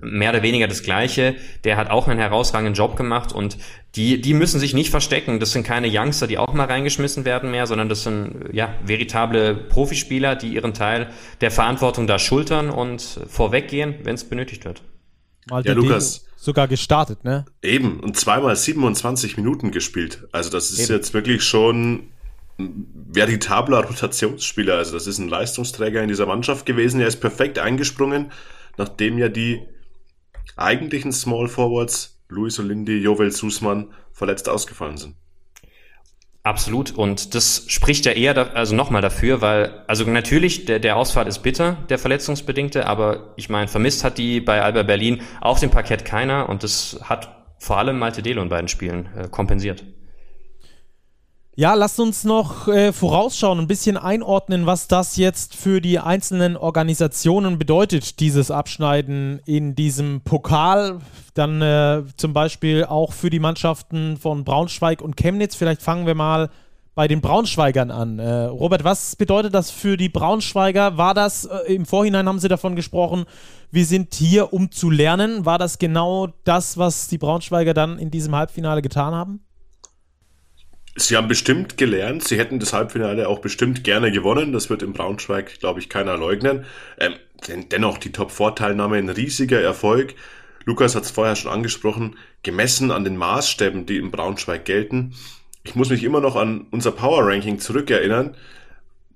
mehr 0.00 0.30
oder 0.30 0.42
weniger 0.42 0.68
das 0.68 0.82
Gleiche. 0.82 1.34
Der 1.64 1.76
hat 1.76 1.90
auch 1.90 2.08
einen 2.08 2.18
herausragenden 2.18 2.74
Job 2.74 2.96
gemacht 2.96 3.32
und 3.32 3.56
die, 3.96 4.20
die 4.20 4.34
müssen 4.34 4.58
sich 4.58 4.74
nicht 4.74 4.90
verstecken. 4.90 5.40
Das 5.40 5.52
sind 5.52 5.64
keine 5.64 5.88
Youngster, 5.90 6.26
die 6.26 6.38
auch 6.38 6.52
mal 6.52 6.66
reingeschmissen 6.66 7.24
werden 7.24 7.50
mehr, 7.50 7.66
sondern 7.66 7.88
das 7.88 8.02
sind 8.02 8.48
ja 8.52 8.74
veritable 8.84 9.54
Profispieler, 9.54 10.34
die 10.36 10.54
ihren 10.54 10.74
Teil 10.74 11.10
der 11.40 11.50
Verantwortung 11.50 12.06
da 12.06 12.18
schultern 12.18 12.70
und 12.70 13.20
vorweggehen, 13.28 13.96
wenn 14.02 14.14
es 14.14 14.24
benötigt 14.24 14.64
wird. 14.64 14.82
Mal 15.48 15.64
ja, 15.64 15.74
Lukas. 15.74 16.26
Sogar 16.36 16.68
gestartet, 16.68 17.24
ne? 17.24 17.46
Eben, 17.62 18.00
und 18.00 18.18
zweimal 18.18 18.54
27 18.54 19.36
Minuten 19.36 19.70
gespielt. 19.70 20.26
Also 20.32 20.50
das 20.50 20.70
ist 20.70 20.90
Eben. 20.90 20.98
jetzt 20.98 21.14
wirklich 21.14 21.42
schon 21.42 22.10
ein 22.58 22.86
veritabler 23.12 23.84
Rotationsspieler. 23.84 24.76
Also 24.76 24.92
das 24.92 25.06
ist 25.06 25.18
ein 25.18 25.28
Leistungsträger 25.28 26.02
in 26.02 26.08
dieser 26.08 26.26
Mannschaft 26.26 26.66
gewesen. 26.66 27.00
Er 27.00 27.06
ist 27.06 27.20
perfekt 27.20 27.58
eingesprungen, 27.58 28.30
nachdem 28.76 29.18
ja 29.18 29.28
die 29.28 29.62
eigentlichen 30.56 31.12
Small 31.12 31.48
Forwards 31.48 32.20
Luis 32.28 32.58
Olindi, 32.58 32.98
Jovel 32.98 33.30
Susman 33.30 33.92
verletzt 34.12 34.48
ausgefallen 34.48 34.96
sind. 34.96 35.16
Absolut. 36.42 36.90
Und 36.92 37.34
das 37.34 37.64
spricht 37.68 38.04
ja 38.04 38.12
eher, 38.12 38.34
da, 38.34 38.42
also 38.48 38.76
nochmal 38.76 39.00
dafür, 39.00 39.40
weil, 39.40 39.82
also 39.86 40.04
natürlich, 40.04 40.66
der, 40.66 40.78
der 40.78 40.96
Ausfall 40.96 41.26
ist 41.26 41.38
bitter, 41.38 41.78
der 41.88 41.98
verletzungsbedingte, 41.98 42.86
aber 42.86 43.32
ich 43.36 43.48
meine, 43.48 43.66
vermisst 43.66 44.04
hat 44.04 44.18
die 44.18 44.40
bei 44.40 44.60
Alba 44.60 44.82
Berlin 44.82 45.22
auf 45.40 45.60
dem 45.60 45.70
Parkett 45.70 46.04
keiner 46.04 46.50
und 46.50 46.62
das 46.62 47.00
hat 47.02 47.34
vor 47.58 47.78
allem 47.78 47.98
Malte 47.98 48.22
Delo 48.22 48.42
in 48.42 48.50
beiden 48.50 48.68
Spielen 48.68 49.08
äh, 49.16 49.28
kompensiert. 49.28 49.84
Ja, 51.56 51.74
lasst 51.74 52.00
uns 52.00 52.24
noch 52.24 52.66
äh, 52.66 52.92
vorausschauen, 52.92 53.60
ein 53.60 53.68
bisschen 53.68 53.96
einordnen, 53.96 54.66
was 54.66 54.88
das 54.88 55.16
jetzt 55.16 55.54
für 55.54 55.80
die 55.80 56.00
einzelnen 56.00 56.56
Organisationen 56.56 57.60
bedeutet, 57.60 58.18
dieses 58.18 58.50
Abschneiden 58.50 59.40
in 59.46 59.76
diesem 59.76 60.22
Pokal. 60.22 60.98
Dann 61.34 61.62
äh, 61.62 62.02
zum 62.16 62.32
Beispiel 62.32 62.84
auch 62.84 63.12
für 63.12 63.30
die 63.30 63.38
Mannschaften 63.38 64.16
von 64.16 64.42
Braunschweig 64.42 65.00
und 65.00 65.16
Chemnitz. 65.16 65.54
Vielleicht 65.54 65.80
fangen 65.80 66.08
wir 66.08 66.16
mal 66.16 66.50
bei 66.96 67.06
den 67.06 67.20
Braunschweigern 67.20 67.92
an. 67.92 68.18
Äh, 68.18 68.46
Robert, 68.46 68.82
was 68.82 69.14
bedeutet 69.14 69.54
das 69.54 69.70
für 69.70 69.96
die 69.96 70.08
Braunschweiger? 70.08 70.96
War 70.96 71.14
das, 71.14 71.44
äh, 71.44 71.72
im 71.72 71.86
Vorhinein 71.86 72.26
haben 72.26 72.40
Sie 72.40 72.48
davon 72.48 72.74
gesprochen, 72.74 73.26
wir 73.70 73.86
sind 73.86 74.12
hier, 74.14 74.52
um 74.52 74.72
zu 74.72 74.90
lernen. 74.90 75.46
War 75.46 75.58
das 75.58 75.78
genau 75.78 76.30
das, 76.42 76.78
was 76.78 77.06
die 77.06 77.18
Braunschweiger 77.18 77.74
dann 77.74 78.00
in 78.00 78.10
diesem 78.10 78.34
Halbfinale 78.34 78.82
getan 78.82 79.14
haben? 79.14 79.44
Sie 80.96 81.16
haben 81.16 81.26
bestimmt 81.26 81.76
gelernt, 81.76 82.22
sie 82.22 82.38
hätten 82.38 82.60
das 82.60 82.72
Halbfinale 82.72 83.28
auch 83.28 83.40
bestimmt 83.40 83.82
gerne 83.82 84.12
gewonnen. 84.12 84.52
Das 84.52 84.70
wird 84.70 84.82
in 84.82 84.92
Braunschweig, 84.92 85.58
glaube 85.58 85.80
ich, 85.80 85.88
keiner 85.88 86.16
leugnen. 86.16 86.66
Ähm, 86.98 87.14
denn 87.48 87.68
dennoch 87.68 87.98
die 87.98 88.12
Top-4-Teilnahme 88.12 88.96
ein 88.96 89.08
riesiger 89.08 89.60
Erfolg. 89.60 90.14
Lukas 90.64 90.94
hat 90.94 91.02
es 91.02 91.10
vorher 91.10 91.34
schon 91.34 91.50
angesprochen, 91.50 92.16
gemessen 92.42 92.92
an 92.92 93.04
den 93.04 93.16
Maßstäben, 93.16 93.86
die 93.86 93.98
in 93.98 94.12
Braunschweig 94.12 94.64
gelten. 94.64 95.14
Ich 95.64 95.74
muss 95.74 95.90
mich 95.90 96.04
immer 96.04 96.20
noch 96.20 96.36
an 96.36 96.66
unser 96.70 96.92
Power-Ranking 96.92 97.58
zurückerinnern. 97.58 98.36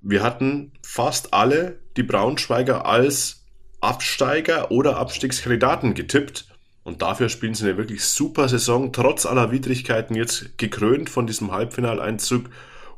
Wir 0.01 0.21
hatten 0.21 0.73
fast 0.83 1.33
alle 1.33 1.79
die 1.95 2.03
Braunschweiger 2.03 2.85
als 2.85 3.45
Absteiger 3.81 4.71
oder 4.71 4.97
Abstiegskandidaten 4.97 5.93
getippt. 5.93 6.48
Und 6.83 7.01
dafür 7.01 7.29
spielen 7.29 7.53
sie 7.53 7.65
eine 7.65 7.77
wirklich 7.77 8.03
super 8.03 8.47
Saison, 8.49 8.91
trotz 8.91 9.25
aller 9.25 9.51
Widrigkeiten 9.51 10.15
jetzt 10.15 10.57
gekrönt 10.57 11.09
von 11.09 11.27
diesem 11.27 11.51
Halbfinaleinzug. 11.51 12.49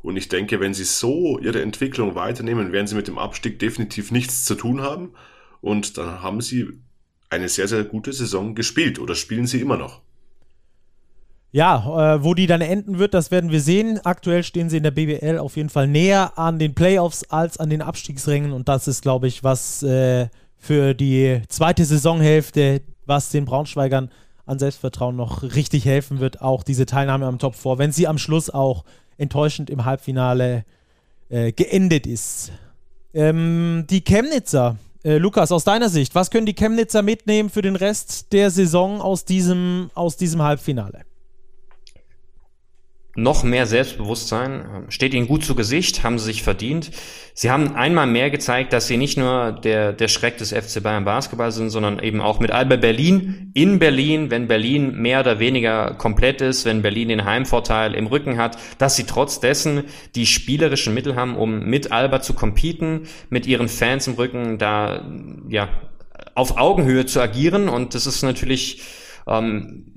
Und 0.02 0.16
ich 0.16 0.28
denke, 0.28 0.60
wenn 0.60 0.74
sie 0.74 0.84
so 0.84 1.38
ihre 1.38 1.62
Entwicklung 1.62 2.14
weiternehmen, 2.14 2.72
werden 2.72 2.86
sie 2.86 2.94
mit 2.94 3.08
dem 3.08 3.18
Abstieg 3.18 3.58
definitiv 3.58 4.10
nichts 4.10 4.44
zu 4.44 4.54
tun 4.54 4.80
haben. 4.82 5.10
Und 5.60 5.98
dann 5.98 6.22
haben 6.22 6.40
sie 6.40 6.80
eine 7.30 7.48
sehr, 7.48 7.68
sehr 7.68 7.84
gute 7.84 8.12
Saison 8.12 8.54
gespielt 8.54 8.98
oder 8.98 9.14
spielen 9.14 9.46
sie 9.46 9.60
immer 9.60 9.76
noch. 9.76 10.00
Ja, 11.54 12.14
äh, 12.14 12.24
wo 12.24 12.32
die 12.32 12.46
dann 12.46 12.62
enden 12.62 12.98
wird, 12.98 13.12
das 13.12 13.30
werden 13.30 13.50
wir 13.50 13.60
sehen. 13.60 14.00
Aktuell 14.04 14.42
stehen 14.42 14.70
sie 14.70 14.78
in 14.78 14.82
der 14.82 14.90
BBL 14.90 15.38
auf 15.38 15.56
jeden 15.56 15.68
Fall 15.68 15.86
näher 15.86 16.38
an 16.38 16.58
den 16.58 16.74
Playoffs 16.74 17.24
als 17.24 17.58
an 17.58 17.68
den 17.68 17.82
Abstiegsrängen. 17.82 18.52
Und 18.52 18.68
das 18.68 18.88
ist, 18.88 19.02
glaube 19.02 19.28
ich, 19.28 19.44
was 19.44 19.82
äh, 19.82 20.28
für 20.56 20.94
die 20.94 21.42
zweite 21.48 21.84
Saisonhälfte 21.84 22.80
was 23.12 23.28
den 23.28 23.44
Braunschweigern 23.44 24.10
an 24.46 24.58
Selbstvertrauen 24.58 25.14
noch 25.14 25.42
richtig 25.42 25.84
helfen 25.84 26.18
wird, 26.18 26.40
auch 26.40 26.62
diese 26.62 26.86
Teilnahme 26.86 27.26
am 27.26 27.38
Top 27.38 27.54
4, 27.54 27.76
wenn 27.76 27.92
sie 27.92 28.08
am 28.08 28.16
Schluss 28.16 28.48
auch 28.48 28.84
enttäuschend 29.18 29.68
im 29.68 29.84
Halbfinale 29.84 30.64
äh, 31.28 31.52
geendet 31.52 32.06
ist. 32.06 32.52
Ähm, 33.12 33.84
die 33.90 34.00
Chemnitzer, 34.00 34.76
äh, 35.04 35.18
Lukas, 35.18 35.52
aus 35.52 35.64
deiner 35.64 35.90
Sicht, 35.90 36.14
was 36.14 36.30
können 36.30 36.46
die 36.46 36.54
Chemnitzer 36.54 37.02
mitnehmen 37.02 37.50
für 37.50 37.60
den 37.60 37.76
Rest 37.76 38.32
der 38.32 38.50
Saison 38.50 39.02
aus 39.02 39.26
diesem, 39.26 39.90
aus 39.94 40.16
diesem 40.16 40.40
Halbfinale? 40.40 41.02
Noch 43.14 43.44
mehr 43.44 43.66
Selbstbewusstsein, 43.66 44.86
steht 44.88 45.12
ihnen 45.12 45.28
gut 45.28 45.44
zu 45.44 45.54
Gesicht, 45.54 46.02
haben 46.02 46.18
sie 46.18 46.24
sich 46.24 46.42
verdient. 46.42 46.90
Sie 47.34 47.50
haben 47.50 47.74
einmal 47.74 48.06
mehr 48.06 48.30
gezeigt, 48.30 48.72
dass 48.72 48.86
sie 48.86 48.96
nicht 48.96 49.18
nur 49.18 49.52
der, 49.52 49.92
der 49.92 50.08
Schreck 50.08 50.38
des 50.38 50.52
FC 50.52 50.82
Bayern 50.82 51.04
Basketball 51.04 51.52
sind, 51.52 51.68
sondern 51.68 51.98
eben 51.98 52.22
auch 52.22 52.40
mit 52.40 52.50
Alba 52.50 52.76
Berlin 52.76 53.50
in 53.52 53.78
Berlin, 53.78 54.30
wenn 54.30 54.48
Berlin 54.48 54.96
mehr 54.96 55.20
oder 55.20 55.38
weniger 55.38 55.94
komplett 55.94 56.40
ist, 56.40 56.64
wenn 56.64 56.80
Berlin 56.80 57.08
den 57.08 57.26
Heimvorteil 57.26 57.94
im 57.94 58.06
Rücken 58.06 58.38
hat, 58.38 58.56
dass 58.78 58.96
sie 58.96 59.04
trotz 59.04 59.40
dessen 59.40 59.84
die 60.14 60.26
spielerischen 60.26 60.94
Mittel 60.94 61.14
haben, 61.14 61.36
um 61.36 61.66
mit 61.66 61.92
Alba 61.92 62.22
zu 62.22 62.32
competen, 62.32 63.02
mit 63.28 63.46
ihren 63.46 63.68
Fans 63.68 64.06
im 64.06 64.14
Rücken 64.14 64.56
da, 64.56 65.06
ja, 65.50 65.68
auf 66.34 66.56
Augenhöhe 66.56 67.04
zu 67.04 67.20
agieren 67.20 67.68
und 67.68 67.94
das 67.94 68.06
ist 68.06 68.22
natürlich 68.22 68.82
ähm, 69.26 69.92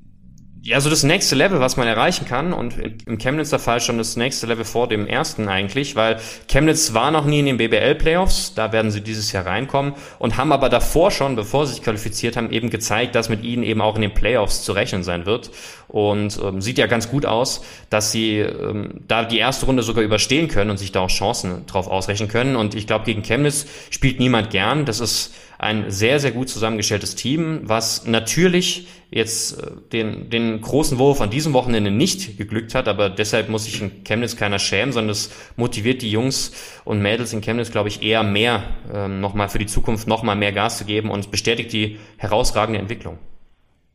ja, 0.66 0.82
so 0.82 0.90
das 0.90 1.04
nächste 1.04 1.36
Level, 1.36 1.60
was 1.60 1.78
man 1.78 1.88
erreichen 1.88 2.26
kann 2.26 2.52
und 2.52 2.74
im 3.06 3.20
Chemnitzer 3.20 3.60
Fall 3.60 3.82
schon 3.82 4.00
das 4.00 4.16
nächste 4.16 4.48
Level 4.48 4.66
vor 4.66 4.88
dem 4.88 5.06
ersten 5.06 5.48
eigentlich, 5.48 5.96
weil 5.96 6.18
Chemnitz 6.48 6.96
war 6.96 7.12
noch 7.12 7.26
nie 7.26 7.42
in 7.42 7.46
den 7.46 7.58
BBL-Playoffs, 7.58 8.56
da 8.56 8.72
werden 8.72 8.90
sie 8.90 9.02
dieses 9.02 9.32
Jahr 9.32 9.46
reinkommen 9.46 9.94
und 10.18 10.38
haben 10.38 10.52
aber 10.52 10.70
davor 10.70 11.12
schon, 11.12 11.36
bevor 11.36 11.68
sie 11.68 11.76
sich 11.76 11.84
qualifiziert 11.84 12.36
haben, 12.36 12.52
eben 12.52 12.72
gezeigt, 12.72 13.14
dass 13.14 13.30
mit 13.30 13.44
ihnen 13.44 13.62
eben 13.62 13.80
auch 13.80 13.96
in 13.96 14.02
den 14.02 14.16
Playoffs 14.16 14.64
zu 14.64 14.72
rechnen 14.72 15.04
sein 15.04 15.28
wird. 15.28 15.52
Und 15.88 16.40
ähm, 16.44 16.62
sieht 16.62 16.80
ja 16.80 16.88
ganz 16.88 17.12
gut 17.12 17.28
aus, 17.28 17.64
dass 17.92 18.12
sie 18.12 18.40
ähm, 18.40 19.02
da 19.08 19.24
die 19.24 19.38
erste 19.38 19.68
Runde 19.68 19.84
sogar 19.84 20.04
überstehen 20.04 20.48
können 20.48 20.72
und 20.72 20.78
sich 20.78 20.92
da 20.92 21.02
auch 21.02 21.10
Chancen 21.10 21.68
drauf 21.68 21.88
ausrechnen 21.88 22.28
können. 22.28 22.56
Und 22.56 22.74
ich 22.74 22.88
glaube, 22.88 23.06
gegen 23.06 23.22
Chemnitz 23.22 23.68
spielt 23.92 24.20
niemand 24.20 24.50
gern, 24.50 24.86
das 24.86 25.00
ist 25.00 25.36
ein 25.58 25.90
sehr, 25.90 26.20
sehr 26.20 26.32
gut 26.32 26.50
zusammengestelltes 26.50 27.16
Team, 27.16 27.62
was 27.64 28.06
natürlich 28.06 28.88
jetzt 29.10 29.62
äh, 29.62 29.72
den, 29.92 30.30
den 30.30 30.62
großen 30.62 30.98
Wurf 31.00 31.22
an 31.22 31.30
diesem 31.30 31.54
Wochenende 31.54 31.92
nicht 31.92 32.38
geglückt 32.38 32.76
hat, 32.76 32.88
aber 32.88 33.10
deshalb 33.10 33.50
muss 33.50 33.66
sich 33.66 33.82
in 33.82 34.04
Chemnitz 34.04 34.36
keiner 34.36 34.60
schämen, 34.60 34.92
sondern 34.92 35.12
es 35.12 35.32
motiviert 35.56 36.02
die 36.02 36.12
Jungs 36.12 36.52
und 36.84 37.02
Mädels 37.02 37.34
in 37.34 37.42
Chemnitz, 37.42 37.72
glaube 37.72 37.90
ich, 37.90 38.04
eher 38.04 38.24
mehr 38.24 38.64
ähm, 38.94 39.22
nochmal 39.22 39.50
für 39.50 39.60
die 39.60 39.66
Zukunft 39.66 40.08
nochmal 40.08 40.36
mehr 40.36 40.52
Gas 40.52 40.80
zu 40.80 40.86
geben 40.86 41.10
und 41.10 41.32
bestätigt 41.32 41.72
die 41.72 41.98
herausragende 42.18 42.80
Entwicklung. 42.80 43.18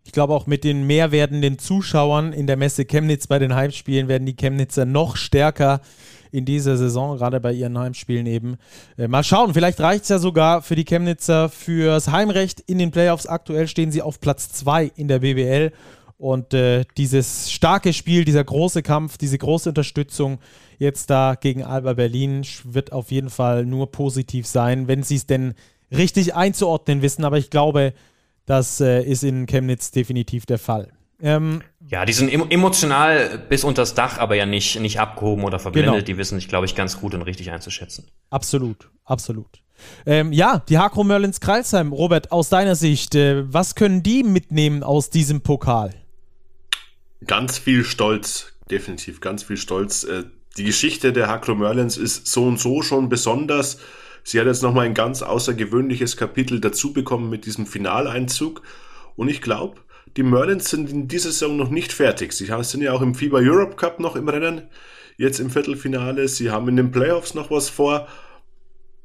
Ich 0.05 0.13
glaube 0.13 0.33
auch 0.33 0.47
mit 0.47 0.65
den 0.65 0.87
mehr 0.87 1.13
werdenden 1.13 1.59
Zuschauern 1.59 2.33
in 2.33 2.47
der 2.47 2.57
Messe 2.57 2.85
Chemnitz 2.85 3.27
bei 3.27 3.39
den 3.39 3.55
Heimspielen 3.55 4.09
werden 4.09 4.25
die 4.27 4.35
Chemnitzer 4.35 4.87
noch 4.87 5.17
stärker 5.17 5.83
in 6.33 6.45
dieser 6.45 6.77
Saison, 6.77 7.17
gerade 7.17 7.41
bei 7.41 7.53
ihren 7.53 7.79
Heimspielen 7.79 8.27
eben. 8.27 8.57
Äh, 8.97 9.09
mal 9.09 9.25
schauen, 9.25 9.55
vielleicht 9.55 9.81
reicht 9.81 10.05
es 10.05 10.09
ja 10.09 10.19
sogar 10.19 10.63
für 10.63 10.77
die 10.77 10.85
Chemnitzer 10.85 11.49
fürs 11.49 12.09
Heimrecht 12.09 12.61
in 12.61 12.79
den 12.79 12.91
Playoffs. 12.91 13.27
Aktuell 13.27 13.69
stehen 13.69 13.93
sie 13.93 14.03
auf 14.03 14.21
Platz 14.21 14.51
2 14.53 14.93
in 14.97 15.09
der 15.09 15.21
BBL. 15.21 15.73
Und 16.19 16.53
äh, 16.53 16.85
dieses 16.99 17.51
starke 17.51 17.95
Spiel, 17.95 18.27
dieser 18.27 18.45
große 18.45 18.83
Kampf, 18.83 19.17
diese 19.17 19.39
große 19.39 19.71
Unterstützung 19.71 20.39
jetzt 20.79 21.09
da 21.09 21.35
gegen 21.35 21.65
Alba 21.65 21.95
Berlin 21.95 22.43
wird 22.65 22.93
auf 22.93 23.11
jeden 23.11 23.31
Fall 23.31 23.65
nur 23.65 23.91
positiv 23.91 24.47
sein, 24.47 24.87
wenn 24.87 25.03
sie 25.03 25.17
es 25.17 25.27
denn 25.27 25.55
richtig 25.91 26.35
einzuordnen 26.35 27.01
wissen. 27.01 27.25
Aber 27.25 27.39
ich 27.39 27.49
glaube, 27.49 27.95
das 28.45 28.81
äh, 28.81 29.03
ist 29.03 29.25
in 29.25 29.47
Chemnitz 29.47 29.93
definitiv 29.93 30.45
der 30.45 30.59
Fall. 30.59 30.93
Ähm, 31.23 31.63
ja, 31.87 32.05
die 32.05 32.13
sind 32.13 32.29
emotional 32.29 33.39
bis 33.49 33.65
unter 33.65 33.83
das 33.83 33.95
Dach, 33.95 34.19
aber 34.19 34.37
ja 34.37 34.47
nicht, 34.47 34.79
nicht 34.81 35.01
abgehoben 35.01 35.45
oder 35.45 35.59
verblendet. 35.59 35.95
Genau. 35.95 36.05
Die 36.05 36.17
wissen 36.17 36.39
sich, 36.39 36.49
glaube 36.49 36.67
ich, 36.67 36.75
ganz 36.75 37.01
gut 37.01 37.15
und 37.15 37.23
richtig 37.23 37.51
einzuschätzen. 37.51 38.07
Absolut, 38.31 38.91
absolut. 39.05 39.61
Ähm, 40.07 40.33
ja, 40.33 40.63
die 40.69 40.79
Hakro 40.79 41.05
Merlins 41.05 41.41
Kreilsheim, 41.41 41.93
Robert, 41.93 42.33
aus 42.33 42.49
deiner 42.49 42.75
Sicht, 42.75 43.15
äh, 43.15 43.53
was 43.53 43.75
können 43.75 44.03
die 44.03 44.23
mitnehmen 44.23 44.83
aus 44.83 45.11
diesem 45.11 45.41
Pokal? 45.41 45.95
Ganz 47.27 47.59
viel 47.59 47.85
Stolz, 47.85 48.53
definitiv, 48.71 49.21
ganz 49.21 49.43
viel 49.43 49.57
Stolz. 49.57 50.05
Äh, 50.05 50.25
die 50.57 50.65
Geschichte 50.65 51.13
der 51.13 51.29
Hakro 51.29 51.55
Merlins 51.55 51.97
ist 51.97 52.27
so 52.27 52.45
und 52.45 52.59
so 52.59 52.83
schon 52.83 53.09
besonders. 53.09 53.79
Sie 54.23 54.39
hat 54.39 54.47
jetzt 54.47 54.63
nochmal 54.63 54.87
ein 54.87 54.95
ganz 54.95 55.23
außergewöhnliches 55.23 56.17
Kapitel 56.17 56.61
dazu 56.61 56.93
bekommen 56.93 57.31
mit 57.31 57.47
diesem 57.47 57.67
Finaleinzug. 57.67 58.63
Und 59.17 59.29
ich 59.29 59.41
glaube, 59.41 59.81
die 60.17 60.23
Merlins 60.23 60.71
sind 60.71 60.91
in 60.91 61.09
dieser 61.09 61.31
Saison 61.31 61.57
noch 61.57 61.71
nicht 61.71 61.93
fertig. 61.93 62.33
Sie 62.33 62.47
sind 62.63 62.83
ja 62.83 62.93
auch 62.93 63.03
im 63.03 63.15
FIBA 63.15 63.39
Europe 63.39 63.77
Cup 63.77 64.01
noch 64.01 64.17
im 64.17 64.29
Rennen, 64.29 64.69
jetzt 65.17 65.41
im 65.41 65.51
Viertelfinale. 65.51 66.29
Sie 66.29 66.51
haben 66.51 66.69
in 66.69 66.77
den 66.77 66.91
Playoffs 66.91 67.35
noch 67.35 67.51
was 67.51 67.69
vor. 67.69 68.09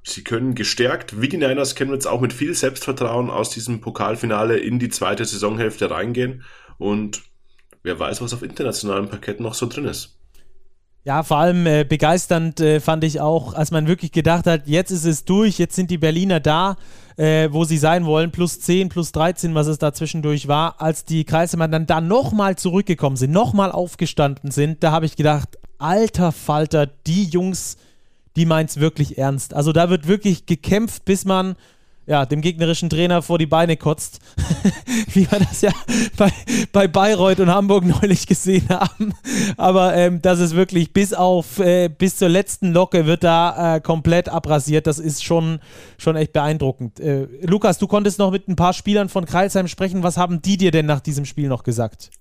Sie 0.03 0.23
können 0.23 0.53
gestärkt, 0.53 1.19
wie 1.19 1.29
die 1.29 1.37
Niners 1.37 1.75
kennen 1.75 1.89
wir 1.89 1.95
jetzt 1.95 2.07
auch 2.07 2.21
mit 2.21 2.31
viel 2.31 2.53
Selbstvertrauen 2.53 3.29
aus 3.29 3.49
diesem 3.49 3.81
Pokalfinale 3.81 4.57
in 4.57 4.77
die 4.77 4.89
zweite 4.89 5.25
Saisonhälfte 5.25 5.89
reingehen. 5.89 6.43
Und 6.77 7.23
wer 7.81 7.99
weiß, 7.99 8.21
was 8.21 8.33
auf 8.33 8.43
internationalem 8.43 9.09
Parkett 9.09 9.39
noch 9.39 9.53
so 9.53 9.67
drin 9.67 9.85
ist. 9.85 10.19
Ja, 11.05 11.21
vor 11.21 11.37
allem 11.37 11.67
äh, 11.67 11.83
begeisternd 11.83 12.59
äh, 12.59 12.79
fand 12.79 13.03
ich 13.03 13.19
auch, 13.19 13.53
als 13.53 13.69
man 13.69 13.87
wirklich 13.87 14.11
gedacht 14.11 14.47
hat, 14.47 14.67
jetzt 14.67 14.89
ist 14.89 15.05
es 15.05 15.23
durch, 15.23 15.59
jetzt 15.59 15.75
sind 15.75 15.91
die 15.91 15.99
Berliner 15.99 16.39
da, 16.39 16.77
äh, 17.17 17.49
wo 17.51 17.63
sie 17.63 17.77
sein 17.77 18.05
wollen, 18.05 18.31
plus 18.31 18.59
10, 18.59 18.89
plus 18.89 19.11
13, 19.11 19.55
was 19.55 19.67
es 19.67 19.77
da 19.77 19.93
zwischendurch 19.93 20.47
war, 20.47 20.81
als 20.81 21.05
die 21.05 21.23
Kreismann 21.23 21.71
dann 21.71 21.85
da 21.85 22.01
nochmal 22.01 22.57
zurückgekommen 22.57 23.15
sind, 23.15 23.31
nochmal 23.31 23.71
aufgestanden 23.71 24.51
sind, 24.51 24.83
da 24.83 24.91
habe 24.91 25.05
ich 25.05 25.15
gedacht, 25.15 25.57
alter 25.77 26.31
Falter, 26.31 26.87
die 26.87 27.25
Jungs, 27.25 27.77
die 28.35 28.45
meint 28.45 28.69
es 28.69 28.79
wirklich 28.79 29.17
ernst. 29.17 29.53
Also 29.53 29.71
da 29.71 29.89
wird 29.89 30.07
wirklich 30.07 30.45
gekämpft, 30.45 31.05
bis 31.05 31.25
man 31.25 31.55
ja, 32.07 32.25
dem 32.25 32.41
gegnerischen 32.41 32.89
Trainer 32.89 33.21
vor 33.21 33.39
die 33.39 33.45
Beine 33.45 33.77
kotzt, 33.77 34.19
wie 35.13 35.29
wir 35.29 35.39
das 35.39 35.61
ja 35.61 35.71
bei, 36.17 36.31
bei 36.71 36.87
Bayreuth 36.87 37.39
und 37.39 37.49
Hamburg 37.49 37.85
neulich 37.85 38.27
gesehen 38.27 38.69
haben. 38.69 39.13
Aber 39.57 39.95
ähm, 39.95 40.21
das 40.21 40.39
ist 40.39 40.55
wirklich 40.55 40.93
bis 40.93 41.13
auf, 41.13 41.59
äh, 41.59 41.89
bis 41.89 42.17
zur 42.17 42.29
letzten 42.29 42.71
Locke 42.73 43.05
wird 43.05 43.23
da 43.23 43.75
äh, 43.75 43.81
komplett 43.81 44.29
abrasiert. 44.29 44.87
Das 44.87 44.99
ist 44.99 45.23
schon, 45.23 45.59
schon 45.97 46.15
echt 46.15 46.33
beeindruckend. 46.33 46.99
Äh, 46.99 47.27
Lukas, 47.41 47.79
du 47.79 47.87
konntest 47.87 48.19
noch 48.19 48.31
mit 48.31 48.47
ein 48.47 48.55
paar 48.55 48.73
Spielern 48.73 49.09
von 49.09 49.25
Kreilsheim 49.25 49.67
sprechen. 49.67 50.03
Was 50.03 50.17
haben 50.17 50.41
die 50.41 50.57
dir 50.57 50.71
denn 50.71 50.85
nach 50.85 50.99
diesem 50.99 51.25
Spiel 51.25 51.47
noch 51.47 51.63
gesagt? 51.63 52.11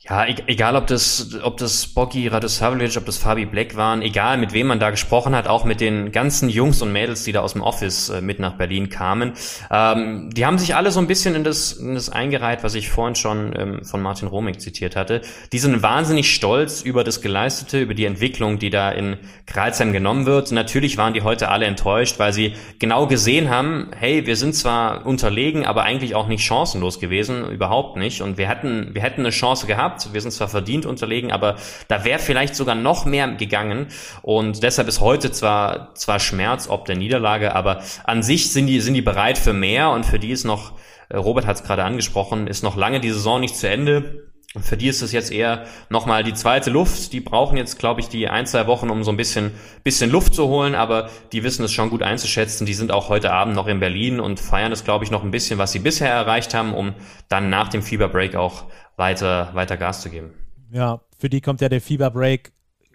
Ja, 0.00 0.24
e-, 0.26 0.36
egal 0.46 0.76
ob 0.76 0.86
das, 0.86 1.40
ob 1.42 1.56
das 1.56 1.88
Bocky 1.88 2.28
Radosavljevic, 2.28 2.96
ob 2.96 3.04
das 3.04 3.18
Fabi 3.18 3.46
Black 3.46 3.76
waren, 3.76 4.00
egal 4.00 4.38
mit 4.38 4.52
wem 4.52 4.68
man 4.68 4.78
da 4.78 4.90
gesprochen 4.90 5.34
hat, 5.34 5.48
auch 5.48 5.64
mit 5.64 5.80
den 5.80 6.12
ganzen 6.12 6.48
Jungs 6.48 6.80
und 6.82 6.92
Mädels, 6.92 7.24
die 7.24 7.32
da 7.32 7.40
aus 7.40 7.54
dem 7.54 7.62
Office 7.62 8.08
äh, 8.08 8.20
mit 8.20 8.38
nach 8.38 8.52
Berlin 8.52 8.90
kamen, 8.90 9.32
ähm, 9.72 10.30
die 10.32 10.46
haben 10.46 10.58
sich 10.58 10.76
alle 10.76 10.92
so 10.92 11.00
ein 11.00 11.08
bisschen 11.08 11.34
in 11.34 11.42
das, 11.42 11.72
in 11.72 11.94
das 11.94 12.10
eingereiht, 12.10 12.62
was 12.62 12.76
ich 12.76 12.88
vorhin 12.90 13.16
schon 13.16 13.52
ähm, 13.58 13.84
von 13.84 14.00
Martin 14.00 14.28
Romig 14.28 14.60
zitiert 14.60 14.94
hatte. 14.94 15.20
Die 15.52 15.58
sind 15.58 15.82
wahnsinnig 15.82 16.32
stolz 16.32 16.80
über 16.80 17.02
das 17.02 17.20
Geleistete, 17.20 17.80
über 17.80 17.94
die 17.94 18.04
Entwicklung, 18.04 18.60
die 18.60 18.70
da 18.70 18.92
in 18.92 19.16
Kreilsheim 19.46 19.92
genommen 19.92 20.26
wird. 20.26 20.52
Natürlich 20.52 20.96
waren 20.96 21.12
die 21.12 21.22
heute 21.22 21.48
alle 21.48 21.66
enttäuscht, 21.66 22.20
weil 22.20 22.32
sie 22.32 22.54
genau 22.78 23.08
gesehen 23.08 23.50
haben, 23.50 23.90
hey, 23.98 24.26
wir 24.26 24.36
sind 24.36 24.54
zwar 24.54 25.06
unterlegen, 25.06 25.66
aber 25.66 25.82
eigentlich 25.82 26.14
auch 26.14 26.28
nicht 26.28 26.44
chancenlos 26.44 27.00
gewesen, 27.00 27.50
überhaupt 27.50 27.96
nicht. 27.96 28.22
Und 28.22 28.38
wir 28.38 28.48
hätten, 28.48 28.94
wir 28.94 29.02
hätten 29.02 29.22
eine 29.22 29.30
Chance 29.30 29.66
gehabt, 29.66 29.87
gehabt. 29.88 30.12
Wir 30.12 30.20
sind 30.20 30.30
zwar 30.32 30.48
verdient 30.48 30.86
unterlegen, 30.86 31.32
aber 31.32 31.56
da 31.88 32.04
wäre 32.04 32.18
vielleicht 32.18 32.54
sogar 32.54 32.74
noch 32.74 33.04
mehr 33.04 33.28
gegangen. 33.32 33.88
Und 34.22 34.62
deshalb 34.62 34.88
ist 34.88 35.00
heute 35.00 35.32
zwar, 35.32 35.94
zwar 35.94 36.20
Schmerz 36.20 36.68
ob 36.68 36.84
der 36.84 36.96
Niederlage, 36.96 37.54
aber 37.54 37.82
an 38.04 38.22
sich 38.22 38.52
sind 38.52 38.66
die, 38.66 38.80
sind 38.80 38.94
die 38.94 39.02
bereit 39.02 39.38
für 39.38 39.52
mehr 39.52 39.90
und 39.90 40.04
für 40.04 40.18
die 40.18 40.30
ist 40.30 40.44
noch, 40.44 40.72
äh, 41.08 41.16
Robert 41.16 41.46
hat 41.46 41.56
es 41.56 41.62
gerade 41.62 41.84
angesprochen, 41.84 42.46
ist 42.46 42.62
noch 42.62 42.76
lange 42.76 43.00
die 43.00 43.10
Saison 43.10 43.40
nicht 43.40 43.56
zu 43.56 43.68
Ende. 43.68 44.28
Und 44.58 44.64
für 44.64 44.76
die 44.76 44.88
ist 44.88 45.02
es 45.02 45.12
jetzt 45.12 45.30
eher 45.30 45.66
nochmal 45.88 46.24
die 46.24 46.34
zweite 46.34 46.68
Luft. 46.68 47.12
Die 47.12 47.20
brauchen 47.20 47.56
jetzt, 47.56 47.78
glaube 47.78 48.00
ich, 48.00 48.08
die 48.08 48.26
ein, 48.26 48.44
zwei 48.44 48.66
Wochen, 48.66 48.90
um 48.90 49.04
so 49.04 49.12
ein 49.12 49.16
bisschen, 49.16 49.52
bisschen 49.84 50.10
Luft 50.10 50.34
zu 50.34 50.48
holen, 50.48 50.74
aber 50.74 51.10
die 51.30 51.44
wissen 51.44 51.64
es 51.64 51.70
schon 51.70 51.90
gut 51.90 52.02
einzuschätzen. 52.02 52.66
Die 52.66 52.74
sind 52.74 52.90
auch 52.90 53.08
heute 53.08 53.32
Abend 53.32 53.54
noch 53.54 53.68
in 53.68 53.78
Berlin 53.78 54.18
und 54.18 54.40
feiern 54.40 54.72
es, 54.72 54.82
glaube 54.82 55.04
ich, 55.04 55.12
noch 55.12 55.22
ein 55.22 55.30
bisschen, 55.30 55.60
was 55.60 55.70
sie 55.70 55.78
bisher 55.78 56.10
erreicht 56.10 56.54
haben, 56.54 56.74
um 56.74 56.94
dann 57.28 57.50
nach 57.50 57.68
dem 57.68 57.84
Fieberbreak 57.84 58.34
auch 58.34 58.64
weiter, 58.96 59.50
weiter 59.52 59.76
Gas 59.76 60.02
zu 60.02 60.10
geben. 60.10 60.32
Ja, 60.72 61.02
für 61.20 61.28
die 61.28 61.40
kommt 61.40 61.60
ja 61.60 61.68
der 61.68 61.80
Fieberbreak 61.80 62.50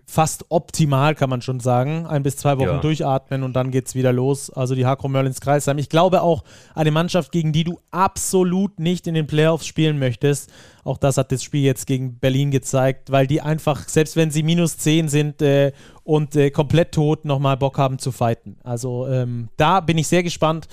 fast 0.05 0.45
optimal, 0.49 1.15
kann 1.15 1.29
man 1.29 1.41
schon 1.41 1.59
sagen. 1.59 2.05
Ein 2.05 2.23
bis 2.23 2.37
zwei 2.37 2.57
Wochen 2.57 2.67
ja. 2.67 2.77
durchatmen 2.79 3.43
und 3.43 3.53
dann 3.53 3.71
geht 3.71 3.87
es 3.87 3.95
wieder 3.95 4.11
los. 4.11 4.49
Also 4.49 4.75
die 4.75 4.85
Hakro 4.85 5.07
Merlins 5.07 5.41
Kreisheim. 5.41 5.77
Ich 5.77 5.89
glaube 5.89 6.21
auch 6.21 6.43
eine 6.75 6.91
Mannschaft, 6.91 7.31
gegen 7.31 7.53
die 7.53 7.63
du 7.63 7.79
absolut 7.91 8.79
nicht 8.79 9.07
in 9.07 9.13
den 9.13 9.27
Playoffs 9.27 9.65
spielen 9.65 9.99
möchtest. 9.99 10.51
Auch 10.83 10.97
das 10.97 11.17
hat 11.17 11.31
das 11.31 11.43
Spiel 11.43 11.63
jetzt 11.63 11.87
gegen 11.87 12.19
Berlin 12.19 12.51
gezeigt, 12.51 13.11
weil 13.11 13.27
die 13.27 13.41
einfach, 13.41 13.87
selbst 13.87 14.15
wenn 14.15 14.31
sie 14.31 14.43
minus 14.43 14.77
10 14.77 15.07
sind 15.07 15.41
äh, 15.41 15.71
und 16.03 16.35
äh, 16.35 16.51
komplett 16.51 16.91
tot, 16.91 17.25
nochmal 17.25 17.57
Bock 17.57 17.77
haben 17.77 17.97
zu 17.97 18.11
fighten. 18.11 18.57
Also 18.63 19.07
ähm, 19.07 19.49
da 19.57 19.79
bin 19.79 19.97
ich 19.97 20.07
sehr 20.07 20.23
gespannt, 20.23 20.67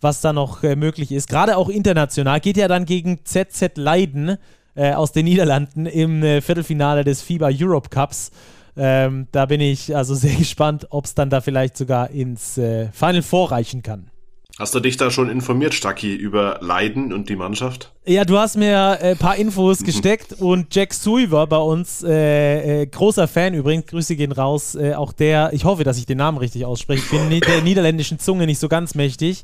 was 0.00 0.20
da 0.20 0.32
noch 0.32 0.62
äh, 0.62 0.76
möglich 0.76 1.10
ist. 1.12 1.28
Gerade 1.28 1.56
auch 1.56 1.70
international. 1.70 2.40
Geht 2.40 2.58
ja 2.58 2.68
dann 2.68 2.84
gegen 2.84 3.24
ZZ 3.24 3.76
Leiden 3.76 4.36
äh, 4.74 4.92
aus 4.92 5.12
den 5.12 5.24
Niederlanden 5.24 5.86
im 5.86 6.22
äh, 6.22 6.40
Viertelfinale 6.42 7.02
des 7.02 7.22
FIBA 7.22 7.50
Europe 7.58 7.88
Cups. 7.88 8.30
Ähm, 8.76 9.28
da 9.32 9.46
bin 9.46 9.60
ich 9.60 9.96
also 9.96 10.14
sehr 10.16 10.34
gespannt, 10.34 10.86
ob 10.90 11.04
es 11.06 11.14
dann 11.14 11.30
da 11.30 11.40
vielleicht 11.40 11.76
sogar 11.76 12.10
ins 12.10 12.58
äh, 12.58 12.90
Final 12.92 13.22
vorreichen 13.22 13.82
kann. 13.82 14.10
Hast 14.58 14.74
du 14.74 14.80
dich 14.80 14.96
da 14.96 15.10
schon 15.10 15.28
informiert, 15.28 15.74
Stacki, 15.74 16.14
über 16.14 16.60
Leiden 16.62 17.12
und 17.12 17.28
die 17.28 17.36
Mannschaft? 17.36 17.92
Ja, 18.06 18.24
du 18.24 18.38
hast 18.38 18.56
mir 18.56 18.98
ein 18.98 19.12
äh, 19.12 19.14
paar 19.14 19.36
Infos 19.36 19.80
gesteckt 19.84 20.32
und 20.32 20.74
Jack 20.74 20.94
Sui 20.94 21.30
war 21.30 21.46
bei 21.46 21.58
uns, 21.58 22.02
äh, 22.02 22.82
äh, 22.82 22.86
großer 22.86 23.28
Fan 23.28 23.52
übrigens, 23.52 23.84
Grüße 23.84 24.16
gehen 24.16 24.32
raus, 24.32 24.74
äh, 24.74 24.94
auch 24.94 25.12
der, 25.12 25.50
ich 25.52 25.64
hoffe, 25.64 25.84
dass 25.84 25.98
ich 25.98 26.06
den 26.06 26.16
Namen 26.16 26.38
richtig 26.38 26.64
ausspreche, 26.64 27.02
ich 27.02 27.10
bin 27.10 27.40
der 27.40 27.60
niederländischen 27.64 28.18
Zunge 28.18 28.46
nicht 28.46 28.58
so 28.58 28.68
ganz 28.68 28.94
mächtig. 28.94 29.42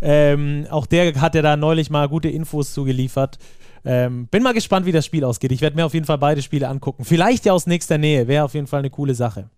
Ähm, 0.00 0.66
auch 0.70 0.86
der 0.86 1.20
hat 1.20 1.34
ja 1.34 1.42
da 1.42 1.58
neulich 1.58 1.90
mal 1.90 2.08
gute 2.08 2.30
Infos 2.30 2.72
zugeliefert. 2.72 3.38
Ähm, 3.84 4.28
bin 4.28 4.42
mal 4.42 4.54
gespannt, 4.54 4.86
wie 4.86 4.92
das 4.92 5.04
Spiel 5.04 5.24
ausgeht. 5.24 5.52
Ich 5.52 5.60
werde 5.60 5.76
mir 5.76 5.84
auf 5.84 5.94
jeden 5.94 6.06
Fall 6.06 6.18
beide 6.18 6.42
Spiele 6.42 6.68
angucken. 6.68 7.04
Vielleicht 7.04 7.44
ja 7.44 7.52
aus 7.52 7.66
nächster 7.66 7.98
Nähe, 7.98 8.28
wäre 8.28 8.44
auf 8.44 8.54
jeden 8.54 8.66
Fall 8.66 8.80
eine 8.80 8.90
coole 8.90 9.14
Sache. 9.14 9.50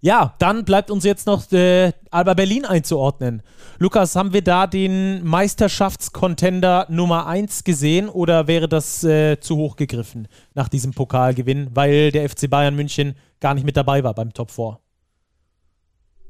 Ja, 0.00 0.34
dann 0.38 0.64
bleibt 0.64 0.90
uns 0.90 1.04
jetzt 1.04 1.26
noch 1.26 1.50
äh, 1.52 1.92
Alba 2.10 2.34
Berlin 2.34 2.64
einzuordnen. 2.64 3.42
Lukas, 3.78 4.14
haben 4.14 4.32
wir 4.32 4.42
da 4.42 4.66
den 4.66 5.24
Meisterschaftscontender 5.24 6.86
Nummer 6.90 7.26
1 7.26 7.64
gesehen 7.64 8.08
oder 8.08 8.46
wäre 8.46 8.68
das 8.68 9.02
äh, 9.04 9.40
zu 9.40 9.56
hoch 9.56 9.74
gegriffen 9.76 10.28
nach 10.54 10.68
diesem 10.68 10.92
Pokalgewinn, 10.92 11.70
weil 11.74 12.12
der 12.12 12.28
FC 12.28 12.48
Bayern 12.48 12.76
München 12.76 13.16
gar 13.40 13.54
nicht 13.54 13.64
mit 13.64 13.76
dabei 13.76 14.04
war 14.04 14.14
beim 14.14 14.32
Top 14.32 14.50
4? 14.50 14.78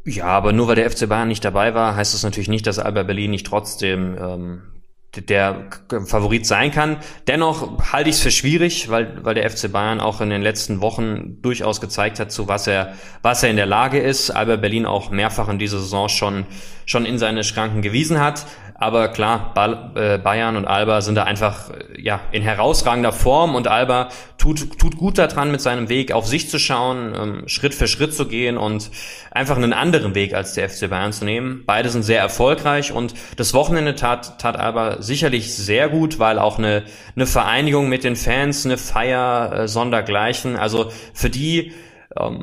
Ja, 0.07 0.27
aber 0.27 0.53
nur 0.53 0.69
weil 0.69 0.77
der 0.77 0.89
FC 0.89 1.09
Bayern 1.09 1.29
nicht 1.29 1.45
dabei 1.45 1.75
war, 1.75 1.97
heißt 1.97 2.15
das 2.15 2.23
natürlich 2.23 2.49
nicht, 2.49 2.67
dass 2.69 2.79
Alba 2.79 3.03
Berlin 3.03 3.33
nicht 3.33 3.47
trotzdem 3.47 4.17
ähm, 4.19 4.63
der 5.23 5.69
Favorit 6.07 6.47
sein 6.47 6.71
kann. 6.71 6.97
Dennoch 7.27 7.93
halte 7.93 8.11
ich 8.11 8.17
es 8.17 8.23
für 8.23 8.31
schwierig, 8.31 8.89
weil, 8.91 9.25
weil 9.25 9.35
der 9.35 9.49
FC 9.51 9.71
Bayern 9.71 10.01
auch 10.01 10.21
in 10.21 10.31
den 10.31 10.43
letzten 10.43 10.81
Wochen 10.81 11.41
durchaus 11.43 11.81
gezeigt 11.81 12.21
hat, 12.21 12.33
zu 12.33 12.49
was 12.49 12.67
er, 12.67 12.95
was 13.23 13.43
er 13.43 13.51
in 13.51 13.57
der 13.57 13.67
Lage 13.67 13.99
ist. 13.99 14.31
Alba 14.31 14.57
Berlin 14.57 14.87
auch 14.87 15.11
mehrfach 15.11 15.49
in 15.49 15.59
dieser 15.59 15.79
Saison 15.79 16.09
schon, 16.09 16.47
schon 16.85 17.07
in 17.07 17.19
seine 17.19 17.45
Schranken 17.45 17.83
gewiesen 17.83 18.21
hat. 18.21 18.47
Aber 18.79 19.09
klar, 19.09 19.55
äh, 19.95 20.19
Bayern 20.19 20.55
und 20.57 20.67
Alba 20.67 21.01
sind 21.01 21.15
da 21.15 21.25
einfach 21.25 21.71
ja 21.97 22.21
in 22.31 22.43
herausragender 22.43 23.13
Form 23.13 23.55
und 23.55 23.69
Alba 23.69 24.11
tut, 24.37 24.79
tut 24.79 24.99
gut 24.99 25.17
daran, 25.17 25.51
mit 25.51 25.63
seinem 25.63 25.89
Weg 25.89 26.13
auf 26.13 26.27
sich 26.27 26.51
zu 26.51 26.59
schauen, 26.59 27.15
ähm, 27.17 27.49
Schritt 27.49 27.75
für 27.75 27.89
Schritt 27.89 28.15
zu 28.15 28.29
gehen 28.29 28.59
und 28.59 28.91
einfach 29.31 29.57
einen 29.57 29.73
anderen 29.73 30.15
Weg 30.15 30.35
als 30.35 30.53
der 30.53 30.69
FC 30.69 30.91
Bayern 30.91 31.15
zu 31.15 31.25
nehmen. 31.25 31.63
Beide 31.65 31.89
sind 31.89 32.03
sehr 32.03 32.21
erfolgreich 32.21 32.93
und 32.93 33.15
das 33.37 33.55
Wochenende 33.55 33.95
tat, 33.95 34.39
tat 34.39 34.59
Alba 34.59 35.01
sicherlich 35.01 35.55
sehr 35.55 35.89
gut, 35.89 36.19
weil 36.19 36.39
auch 36.39 36.59
eine, 36.59 36.83
eine 37.15 37.27
Vereinigung 37.27 37.89
mit 37.89 38.05
den 38.05 38.15
Fans, 38.15 38.67
eine 38.67 38.77
Feier 38.77 39.53
äh, 39.53 39.69
sondergleichen. 39.69 40.57
Also 40.57 40.93
für 41.15 41.31
die 41.31 41.73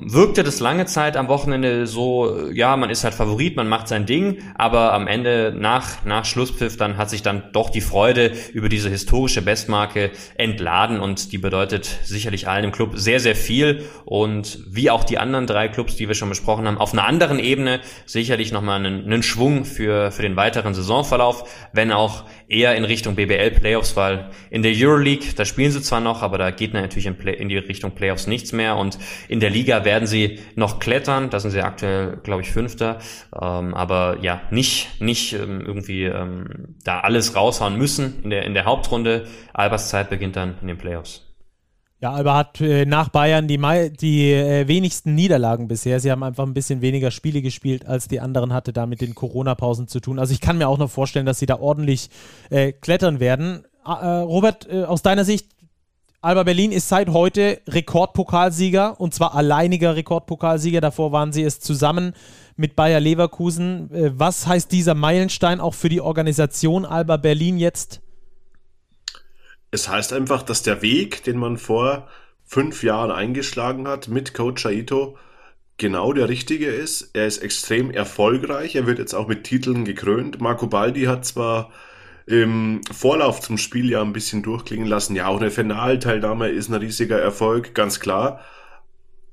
wirkte 0.02 0.44
das 0.44 0.60
lange 0.60 0.86
Zeit 0.86 1.18
am 1.18 1.28
Wochenende 1.28 1.88
so, 1.88 2.50
ja, 2.52 2.78
man 2.78 2.90
ist 2.90 3.04
halt 3.04 3.14
Favorit, 3.14 3.56
man 3.56 3.68
macht 3.68 3.88
sein 3.88 4.06
Ding, 4.06 4.38
aber 4.56 4.94
am 4.94 5.08
Ende 5.08 5.54
nach, 5.58 6.06
nach 6.06 6.26
Schlusspfiff 6.26 6.78
dann 6.78 6.98
hat 6.98 7.10
sich 7.10 7.24
dann 7.24 7.44
doch 7.54 7.70
die 7.70 7.82
Freude 7.82 8.34
über 8.54 8.70
diese 8.70 8.90
historische 8.90 9.42
Bestmarke 9.42 10.12
entladen 10.36 11.00
und 11.00 11.32
die 11.32 11.38
bedeutet 11.38 11.86
sicherlich 12.04 12.48
allen 12.48 12.66
im 12.66 12.72
Club 12.72 12.92
sehr, 12.96 13.20
sehr 13.20 13.36
viel. 13.36 13.84
Und 14.06 14.60
wie 14.68 14.90
auch 14.90 15.04
die 15.04 15.18
anderen 15.18 15.48
drei 15.48 15.68
Clubs, 15.70 15.96
die 15.96 16.08
wir 16.08 16.16
schon 16.16 16.30
besprochen 16.30 16.68
haben, 16.68 16.78
auf 16.78 16.94
einer 16.94 17.06
anderen 17.06 17.40
Ebene 17.40 17.80
sicherlich 18.06 18.52
nochmal 18.52 18.80
einen, 18.80 19.06
einen 19.06 19.24
Schwung 19.24 19.66
für, 19.66 20.12
für 20.12 20.22
den 20.22 20.36
weiteren 20.36 20.74
Saisonverlauf, 20.74 21.50
wenn 21.74 21.92
auch 21.92 22.26
eher 22.48 22.76
in 22.76 22.84
Richtung 22.84 23.16
BBL 23.16 23.52
Playoffs, 23.52 23.96
weil 23.96 24.30
in 24.50 24.62
der 24.62 24.74
Euroleague, 24.76 25.34
da 25.36 25.46
spielen 25.46 25.72
sie 25.72 25.82
zwar 25.82 26.00
noch, 26.00 26.22
aber 26.22 26.38
da 26.38 26.52
geht 26.52 26.74
natürlich 26.74 27.08
in, 27.08 27.16
Play, 27.16 27.34
in 27.34 27.50
die 27.50 27.58
Richtung 27.58 27.92
Playoffs 27.92 28.28
nichts 28.28 28.52
mehr. 28.52 28.78
Und 28.78 29.00
in 29.28 29.40
der 29.40 29.50
Liga 29.50 29.63
werden 29.68 30.08
sie 30.08 30.40
noch 30.56 30.80
klettern, 30.80 31.30
da 31.30 31.40
sind 31.40 31.52
sie 31.52 31.62
aktuell, 31.62 32.18
glaube 32.24 32.42
ich, 32.42 32.52
Fünfter, 32.52 33.00
ähm, 33.34 33.74
aber 33.74 34.18
ja, 34.22 34.42
nicht, 34.52 35.02
nicht 35.02 35.34
ähm, 35.34 35.62
irgendwie 35.66 36.04
ähm, 36.04 36.76
da 36.84 37.02
alles 37.02 37.36
raushauen 37.36 37.78
müssen 37.78 38.24
in 38.24 38.30
der, 38.30 38.44
in 38.44 38.54
der 38.54 38.66
Hauptrunde. 38.66 39.28
Albers 39.54 39.90
Zeit 39.90 40.10
beginnt 40.10 40.36
dann 40.36 40.56
in 40.62 40.68
den 40.68 40.78
Playoffs. 40.78 41.24
Ja, 42.04 42.12
Alba 42.12 42.36
hat 42.36 42.60
äh, 42.60 42.86
nach 42.86 43.08
Bayern 43.08 43.48
die, 43.48 43.58
die 43.98 44.34
äh, 44.34 44.68
wenigsten 44.68 45.16
Niederlagen 45.16 45.70
bisher. 45.70 46.02
Sie 46.02 46.12
haben 46.12 46.22
einfach 46.22 46.46
ein 46.46 46.54
bisschen 46.54 46.82
weniger 46.82 47.12
Spiele 47.12 47.42
gespielt, 47.42 47.88
als 47.88 48.10
die 48.10 48.20
anderen 48.20 48.52
hatte 48.52 48.74
da 48.74 48.86
mit 48.86 49.00
den 49.00 49.16
Corona-Pausen 49.16 49.88
zu 49.88 50.02
tun. 50.02 50.20
Also 50.20 50.34
ich 50.34 50.42
kann 50.42 50.58
mir 50.58 50.68
auch 50.68 50.78
noch 50.78 50.90
vorstellen, 50.90 51.26
dass 51.26 51.40
sie 51.40 51.46
da 51.46 51.62
ordentlich 51.62 52.10
äh, 52.50 52.74
klettern 52.74 53.22
werden. 53.22 53.64
Ah, 53.86 54.02
äh, 54.02 54.20
Robert, 54.24 54.68
äh, 54.70 54.84
aus 54.84 55.02
deiner 55.02 55.24
Sicht, 55.24 55.53
Alba 56.24 56.44
Berlin 56.44 56.72
ist 56.72 56.88
seit 56.88 57.10
heute 57.10 57.60
Rekordpokalsieger 57.68 58.98
und 58.98 59.14
zwar 59.14 59.36
alleiniger 59.36 59.98
Rekordpokalsieger. 59.98 60.80
Davor 60.80 61.12
waren 61.12 61.34
sie 61.34 61.44
es 61.44 61.60
zusammen 61.60 62.14
mit 62.56 62.78
Bayer 62.78 63.02
Leverkusen. 63.02 63.94
Äh, 63.94 64.12
was 64.18 64.48
heißt 64.48 64.72
dieser 64.72 64.96
Meilenstein 64.96 65.60
auch 65.60 65.74
für 65.74 65.90
die 65.90 66.00
Organisation 66.00 66.86
Alba 66.86 67.18
Berlin 67.18 67.58
jetzt? 67.58 68.00
Es 69.72 69.90
heißt 69.90 70.14
einfach, 70.14 70.44
dass 70.44 70.64
der 70.64 70.82
Weg, 70.82 71.26
den 71.26 71.38
man 71.38 71.58
vor 71.58 72.08
fünf 72.46 72.84
Jahren 72.84 73.12
eingeschlagen 73.12 73.86
hat 73.86 74.08
mit 74.08 74.34
Coach 74.34 74.66
Aito, 74.66 75.18
genau 75.76 76.14
der 76.14 76.30
richtige 76.30 76.68
ist. 76.68 77.10
Er 77.12 77.28
ist 77.28 77.40
extrem 77.40 77.92
erfolgreich. 77.92 78.76
Er 78.76 78.88
wird 78.88 79.00
jetzt 79.00 79.14
auch 79.14 79.28
mit 79.28 79.44
Titeln 79.44 79.84
gekrönt. 79.84 80.40
Marco 80.40 80.68
Baldi 80.68 81.04
hat 81.04 81.26
zwar 81.26 81.70
im 82.26 82.82
Vorlauf 82.92 83.42
zum 83.42 83.58
Spiel 83.58 83.90
ja 83.90 84.02
ein 84.02 84.14
bisschen 84.14 84.44
durchklingen 84.44 84.88
lassen, 84.88 85.16
ja, 85.16 85.28
auch 85.28 85.40
eine 85.40 85.52
Finalteilnahme 85.52 86.50
ist 86.50 86.70
ein 86.70 86.76
riesiger 86.76 87.20
Erfolg, 87.20 87.74
ganz 87.76 88.00
klar. 88.00 88.40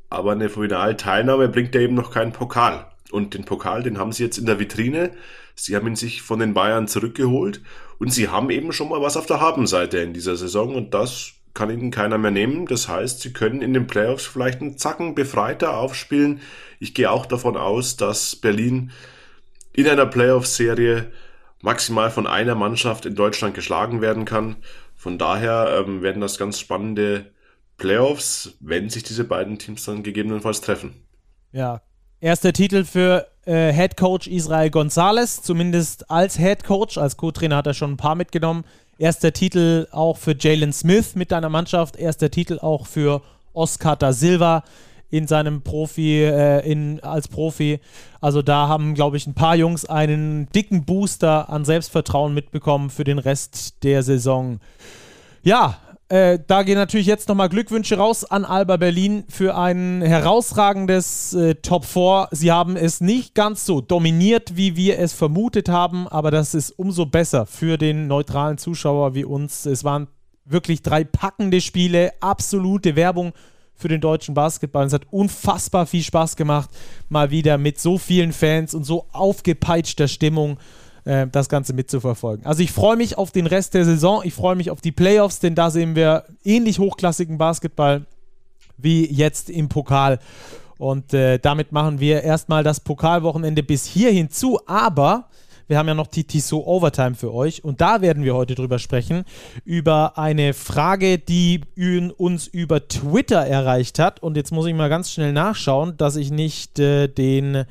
Aber 0.09 0.33
eine 0.33 0.49
Finalteilnahme 0.49 1.49
bringt 1.49 1.75
ja 1.75 1.81
eben 1.81 1.95
noch 1.95 2.11
keinen 2.11 2.33
Pokal. 2.33 2.87
Und 3.13 3.35
den 3.35 3.45
Pokal, 3.45 3.83
den 3.83 3.99
haben 3.99 4.13
sie 4.13 4.25
jetzt 4.25 4.39
in 4.39 4.47
der 4.47 4.59
Vitrine. 4.59 5.13
Sie 5.55 5.77
haben 5.77 5.87
ihn 5.87 5.97
sich 5.97 6.23
von 6.23 6.41
den 6.41 6.55
Bayern 6.55 6.89
zurückgeholt 6.89 7.61
und 7.99 8.13
sie 8.13 8.29
haben 8.29 8.51
eben 8.51 8.73
schon 8.73 8.89
mal 8.89 9.03
was 9.03 9.17
auf 9.17 9.27
der 9.27 9.41
Habenseite 9.41 9.99
in 9.99 10.13
dieser 10.13 10.37
Saison 10.37 10.75
und 10.75 10.95
das 10.95 11.33
kann 11.55 11.71
ihnen 11.71 11.91
keiner 11.91 12.19
mehr 12.19 12.31
nehmen. 12.31 12.67
Das 12.67 12.89
heißt, 12.89 13.21
sie 13.21 13.33
können 13.33 13.61
in 13.61 13.75
den 13.75 13.87
Playoffs 13.87 14.25
vielleicht 14.25 14.61
einen 14.61 14.79
Zacken 14.79 15.15
befreiter 15.15 15.77
aufspielen. 15.77 16.41
Ich 16.79 16.95
gehe 16.95 17.11
auch 17.11 17.27
davon 17.27 17.57
aus, 17.57 17.97
dass 17.97 18.37
Berlin 18.37 18.93
in 19.73 19.87
einer 19.87 20.07
Playoff-Serie 20.07 21.11
maximal 21.63 22.11
von 22.11 22.27
einer 22.27 22.55
Mannschaft 22.55 23.07
in 23.07 23.15
Deutschland 23.15 23.55
geschlagen 23.55 24.01
werden 24.01 24.25
kann. 24.25 24.57
Von 24.97 25.19
daher 25.19 25.85
ähm, 25.87 26.03
werden 26.03 26.21
das 26.21 26.39
ganz 26.39 26.59
spannende 26.59 27.33
Playoffs, 27.77 28.57
wenn 28.61 28.91
sich 28.91 29.03
diese 29.03 29.25
beiden 29.25 29.59
Teams 29.59 29.85
dann 29.85 30.03
gegebenenfalls 30.03 30.61
treffen. 30.61 30.95
Ja, 31.53 31.81
erster 32.21 32.53
Titel 32.53 32.85
für 32.85 33.27
äh, 33.47 33.73
Head 33.73 33.97
Coach 33.97 34.27
Israel 34.27 34.71
Gonzalez, 34.71 35.43
zumindest 35.43 36.11
als 36.11 36.37
Head 36.37 36.65
Coach. 36.65 36.99
Als 36.99 37.17
Co-Trainer 37.17 37.57
hat 37.57 37.67
er 37.67 37.75
schon 37.75 37.93
ein 37.93 37.97
paar 37.97 38.15
mitgenommen. 38.15 38.65
Erster 38.99 39.33
Titel 39.33 39.89
auch 39.93 40.19
für 40.19 40.37
Jalen 40.39 40.75
Smith 40.75 41.15
mit 41.15 41.33
deiner 41.33 41.49
Mannschaft. 41.49 41.97
Erster 41.97 42.31
Titel 42.31 42.59
auch 42.59 42.87
für 42.87 43.23
Oscar 43.55 43.97
da 43.97 44.13
Silva 44.13 44.63
in 45.11 45.27
seinem 45.27 45.63
Profi, 45.63 46.23
äh, 46.23 46.61
in, 46.71 47.01
als 47.01 47.29
Profi. 47.29 47.81
Also 48.21 48.43
da 48.43 48.69
haben, 48.69 48.95
glaube 48.95 49.17
ich, 49.17 49.27
ein 49.27 49.35
paar 49.35 49.57
Jungs 49.57 49.85
einen 49.85 50.49
dicken 50.55 50.85
Booster 50.85 51.51
an 51.51 51.65
Selbstvertrauen 51.65 52.33
mitbekommen 52.33 52.91
für 52.91 53.05
den 53.05 53.19
Rest 53.19 53.83
der 53.83 54.03
Saison. 54.03 54.61
Ja, 55.43 55.79
äh, 56.11 56.41
da 56.45 56.65
gehen 56.65 56.75
natürlich 56.75 57.07
jetzt 57.07 57.29
nochmal 57.29 57.49
Glückwünsche 57.49 57.97
raus 57.97 58.25
an 58.25 58.45
Alba 58.45 58.77
Berlin 58.77 59.23
für 59.29 59.57
ein 59.57 60.03
herausragendes 60.03 61.35
äh, 61.35 61.55
Top 61.55 61.85
4. 61.85 62.29
Sie 62.33 62.51
haben 62.51 62.77
es 62.77 63.01
nicht 63.01 63.37
ganz 63.37 63.65
so 63.65 63.81
dominiert, 63.81 64.57
wie 64.57 64.75
wir 64.75 64.99
es 64.99 65.13
vermutet 65.13 65.69
haben, 65.69 66.09
aber 66.09 66.33
das 66.33 66.55
ist 66.55 66.73
umso 66.73 67.07
besser 67.07 67.47
für 67.47 67.79
den 67.79 68.09
neutralen 68.09 68.59
Zuschauer 68.59 69.15
wie 69.15 69.25
uns. 69.25 69.67
Es 69.67 69.85
waren 69.85 70.09
wirklich 70.45 70.83
drei 70.83 71.05
packende 71.05 71.61
Spiele, 71.61 72.13
absolute 72.21 72.97
Werbung 72.97 73.33
für 73.81 73.89
den 73.89 74.01
deutschen 74.01 74.35
Basketball. 74.35 74.87
Es 74.87 74.93
hat 74.93 75.07
unfassbar 75.11 75.87
viel 75.87 76.03
Spaß 76.03 76.37
gemacht, 76.37 76.71
mal 77.09 77.31
wieder 77.31 77.59
mit 77.59 77.79
so 77.81 77.99
vielen 77.99 78.33
Fans 78.33 78.75
und 78.75 78.85
so 78.85 79.07
aufgepeitschter 79.13 80.09
Stimmung 80.09 80.59
äh, 81.05 81.27
das 81.27 81.49
Ganze 81.49 81.73
mitzuverfolgen. 81.73 82.47
Also 82.47 82.63
ich 82.63 82.73
freue 82.73 82.97
mich 82.97 83.19
auf 83.19 83.31
den 83.31 83.47
Rest 83.47 83.75
der 83.75 83.85
Saison, 83.85 84.23
ich 84.25 84.35
freue 84.35 84.57
mich 84.57 84.71
auf 84.71 84.81
die 84.81 84.93
Playoffs, 84.93 85.41
denn 85.41 85.55
da 85.55 85.71
sehen 85.71 85.97
wir 85.97 86.25
ähnlich 86.45 86.79
hochklassigen 86.79 87.39
Basketball 87.39 88.07
wie 88.77 89.07
jetzt 89.11 89.51
im 89.51 89.69
Pokal. 89.69 90.19
Und 90.79 91.13
äh, 91.13 91.39
damit 91.39 91.73
machen 91.73 92.01
wir 92.01 92.23
erstmal 92.23 92.65
das 92.65 92.81
Pokalwochenende 92.81 93.63
bis 93.63 93.85
hierhin 93.85 94.31
zu, 94.31 94.59
aber 94.67 95.29
wir 95.71 95.79
haben 95.79 95.87
ja 95.87 95.95
noch 95.95 96.09
die 96.09 96.25
Tissot 96.25 96.67
Overtime 96.67 97.15
für 97.15 97.33
euch 97.33 97.63
und 97.63 97.81
da 97.81 98.01
werden 98.01 98.25
wir 98.25 98.35
heute 98.35 98.57
drüber 98.57 98.81
sprechen, 98.81 99.25
über 99.65 100.19
eine 100.19 100.53
Frage, 100.53 101.19
die 101.19 101.61
uns 102.17 102.49
über 102.49 102.89
Twitter 102.89 103.47
erreicht 103.47 104.01
hat. 104.01 104.21
Und 104.21 104.37
jetzt 104.37 104.51
muss 104.51 104.67
ich 104.67 104.75
mal 104.75 104.89
ganz 104.89 105.13
schnell 105.13 105.33
nachschauen, 105.33 105.97
dass 105.97 106.17
ich 106.17 106.33
nicht 106.33 106.81
äh, 106.81 107.07
den 107.07 107.67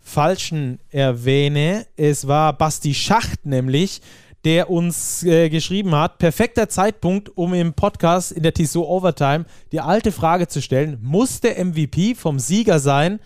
Falschen 0.00 0.78
erwähne. 0.88 1.86
Es 1.94 2.26
war 2.26 2.54
Basti 2.54 2.94
Schacht 2.94 3.44
nämlich, 3.44 4.00
der 4.46 4.70
uns 4.70 5.22
äh, 5.22 5.50
geschrieben 5.50 5.94
hat, 5.94 6.16
perfekter 6.16 6.70
Zeitpunkt, 6.70 7.36
um 7.36 7.52
im 7.52 7.74
Podcast 7.74 8.32
in 8.32 8.44
der 8.44 8.54
Tissot 8.54 8.88
Overtime 8.88 9.44
die 9.72 9.80
alte 9.80 10.10
Frage 10.10 10.48
zu 10.48 10.62
stellen, 10.62 10.98
muss 11.02 11.42
der 11.42 11.62
MVP 11.62 12.14
vom 12.14 12.38
Sieger 12.38 12.80
sein 12.80 13.20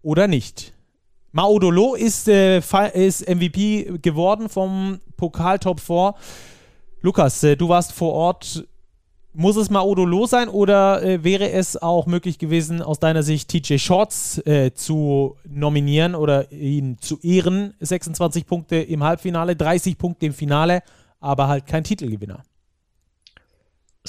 oder 0.00 0.26
nicht? 0.26 0.72
Maudolo 1.32 1.94
ist, 1.94 2.28
äh, 2.28 2.58
ist 2.58 3.28
MVP 3.28 3.98
geworden 4.02 4.48
vom 4.48 5.00
Pokal 5.16 5.58
Top 5.58 5.80
4. 5.80 6.14
Lukas, 7.02 7.42
äh, 7.44 7.56
du 7.56 7.68
warst 7.68 7.92
vor 7.92 8.12
Ort. 8.12 8.66
Muss 9.32 9.54
es 9.54 9.70
Maudolo 9.70 10.26
sein 10.26 10.48
oder 10.48 11.04
äh, 11.04 11.22
wäre 11.22 11.52
es 11.52 11.80
auch 11.80 12.06
möglich 12.06 12.38
gewesen, 12.38 12.82
aus 12.82 12.98
deiner 12.98 13.22
Sicht 13.22 13.48
TJ 13.48 13.78
Shorts 13.78 14.44
äh, 14.44 14.72
zu 14.74 15.36
nominieren 15.48 16.16
oder 16.16 16.50
ihn 16.50 16.98
zu 16.98 17.20
ehren? 17.20 17.74
26 17.78 18.44
Punkte 18.44 18.76
im 18.76 19.04
Halbfinale, 19.04 19.54
30 19.54 19.96
Punkte 19.98 20.26
im 20.26 20.32
Finale, 20.32 20.82
aber 21.20 21.46
halt 21.46 21.66
kein 21.66 21.84
Titelgewinner. 21.84 22.42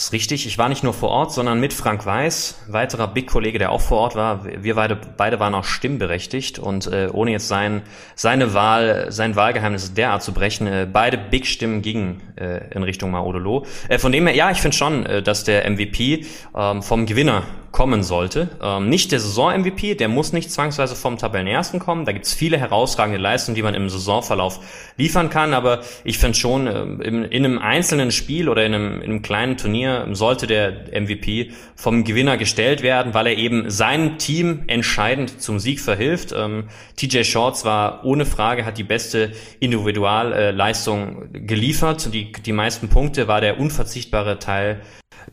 Ist 0.01 0.13
richtig. 0.13 0.47
Ich 0.47 0.57
war 0.57 0.67
nicht 0.67 0.83
nur 0.83 0.95
vor 0.95 1.09
Ort, 1.09 1.31
sondern 1.31 1.59
mit 1.59 1.75
Frank 1.75 2.07
Weiß, 2.07 2.63
weiterer 2.67 3.07
Big-Kollege, 3.07 3.59
der 3.59 3.71
auch 3.71 3.81
vor 3.81 3.99
Ort 3.99 4.15
war. 4.15 4.43
Wir 4.45 4.73
beide, 4.73 4.95
beide 4.95 5.39
waren 5.39 5.53
auch 5.53 5.63
stimmberechtigt 5.63 6.57
und 6.57 6.87
äh, 6.87 7.09
ohne 7.13 7.29
jetzt 7.29 7.47
sein, 7.47 7.83
seine 8.15 8.55
Wahl, 8.55 9.11
sein 9.11 9.35
Wahlgeheimnis 9.35 9.93
derart 9.93 10.23
zu 10.23 10.33
brechen, 10.33 10.65
äh, 10.65 10.87
beide 10.91 11.19
Big-Stimmen 11.19 11.83
gingen 11.83 12.19
äh, 12.35 12.73
in 12.73 12.81
Richtung 12.81 13.11
Maodolo. 13.11 13.67
Äh, 13.89 13.99
von 13.99 14.11
dem 14.11 14.25
her, 14.25 14.35
ja, 14.35 14.49
ich 14.49 14.59
finde 14.59 14.75
schon, 14.75 15.05
äh, 15.05 15.21
dass 15.21 15.43
der 15.43 15.69
MVP 15.69 16.25
ähm, 16.55 16.81
vom 16.81 17.05
Gewinner 17.05 17.43
kommen 17.71 18.03
sollte. 18.03 18.49
Ähm, 18.61 18.89
nicht 18.89 19.11
der 19.11 19.19
Saison-MVP, 19.19 19.95
der 19.95 20.09
muss 20.09 20.33
nicht 20.33 20.51
zwangsweise 20.51 20.95
vom 20.95 21.17
Tabellenersten 21.17 21.79
kommen. 21.79 22.05
Da 22.05 22.11
gibt's 22.11 22.33
viele 22.33 22.57
herausragende 22.57 23.17
Leistungen, 23.17 23.55
die 23.55 23.63
man 23.63 23.75
im 23.75 23.89
Saisonverlauf 23.89 24.59
liefern 24.97 25.29
kann. 25.29 25.53
Aber 25.53 25.81
ich 26.03 26.17
finde 26.17 26.37
schon, 26.37 26.67
äh, 26.67 26.81
in, 26.81 27.23
in, 27.23 27.45
einem 27.45 27.59
einzelnen 27.59 28.11
Spiel 28.11 28.49
oder 28.49 28.65
in 28.65 28.73
einem, 28.73 29.01
in 29.01 29.11
einem 29.11 29.21
kleinen 29.21 29.57
Turnier 29.57 30.07
sollte 30.11 30.47
der 30.47 30.99
MVP 30.99 31.51
vom 31.75 32.03
Gewinner 32.03 32.37
gestellt 32.37 32.83
werden, 32.83 33.13
weil 33.13 33.27
er 33.27 33.37
eben 33.37 33.69
seinem 33.69 34.17
Team 34.17 34.63
entscheidend 34.67 35.41
zum 35.41 35.59
Sieg 35.59 35.79
verhilft. 35.79 36.33
Ähm, 36.37 36.65
TJ 36.97 37.23
Shorts 37.23 37.63
war 37.63 38.03
ohne 38.03 38.25
Frage, 38.25 38.65
hat 38.65 38.77
die 38.77 38.83
beste 38.83 39.31
Individualleistung 39.59 41.29
geliefert. 41.31 42.13
Die, 42.13 42.33
die 42.33 42.51
meisten 42.51 42.89
Punkte 42.89 43.29
war 43.29 43.39
der 43.39 43.59
unverzichtbare 43.59 44.39
Teil 44.39 44.81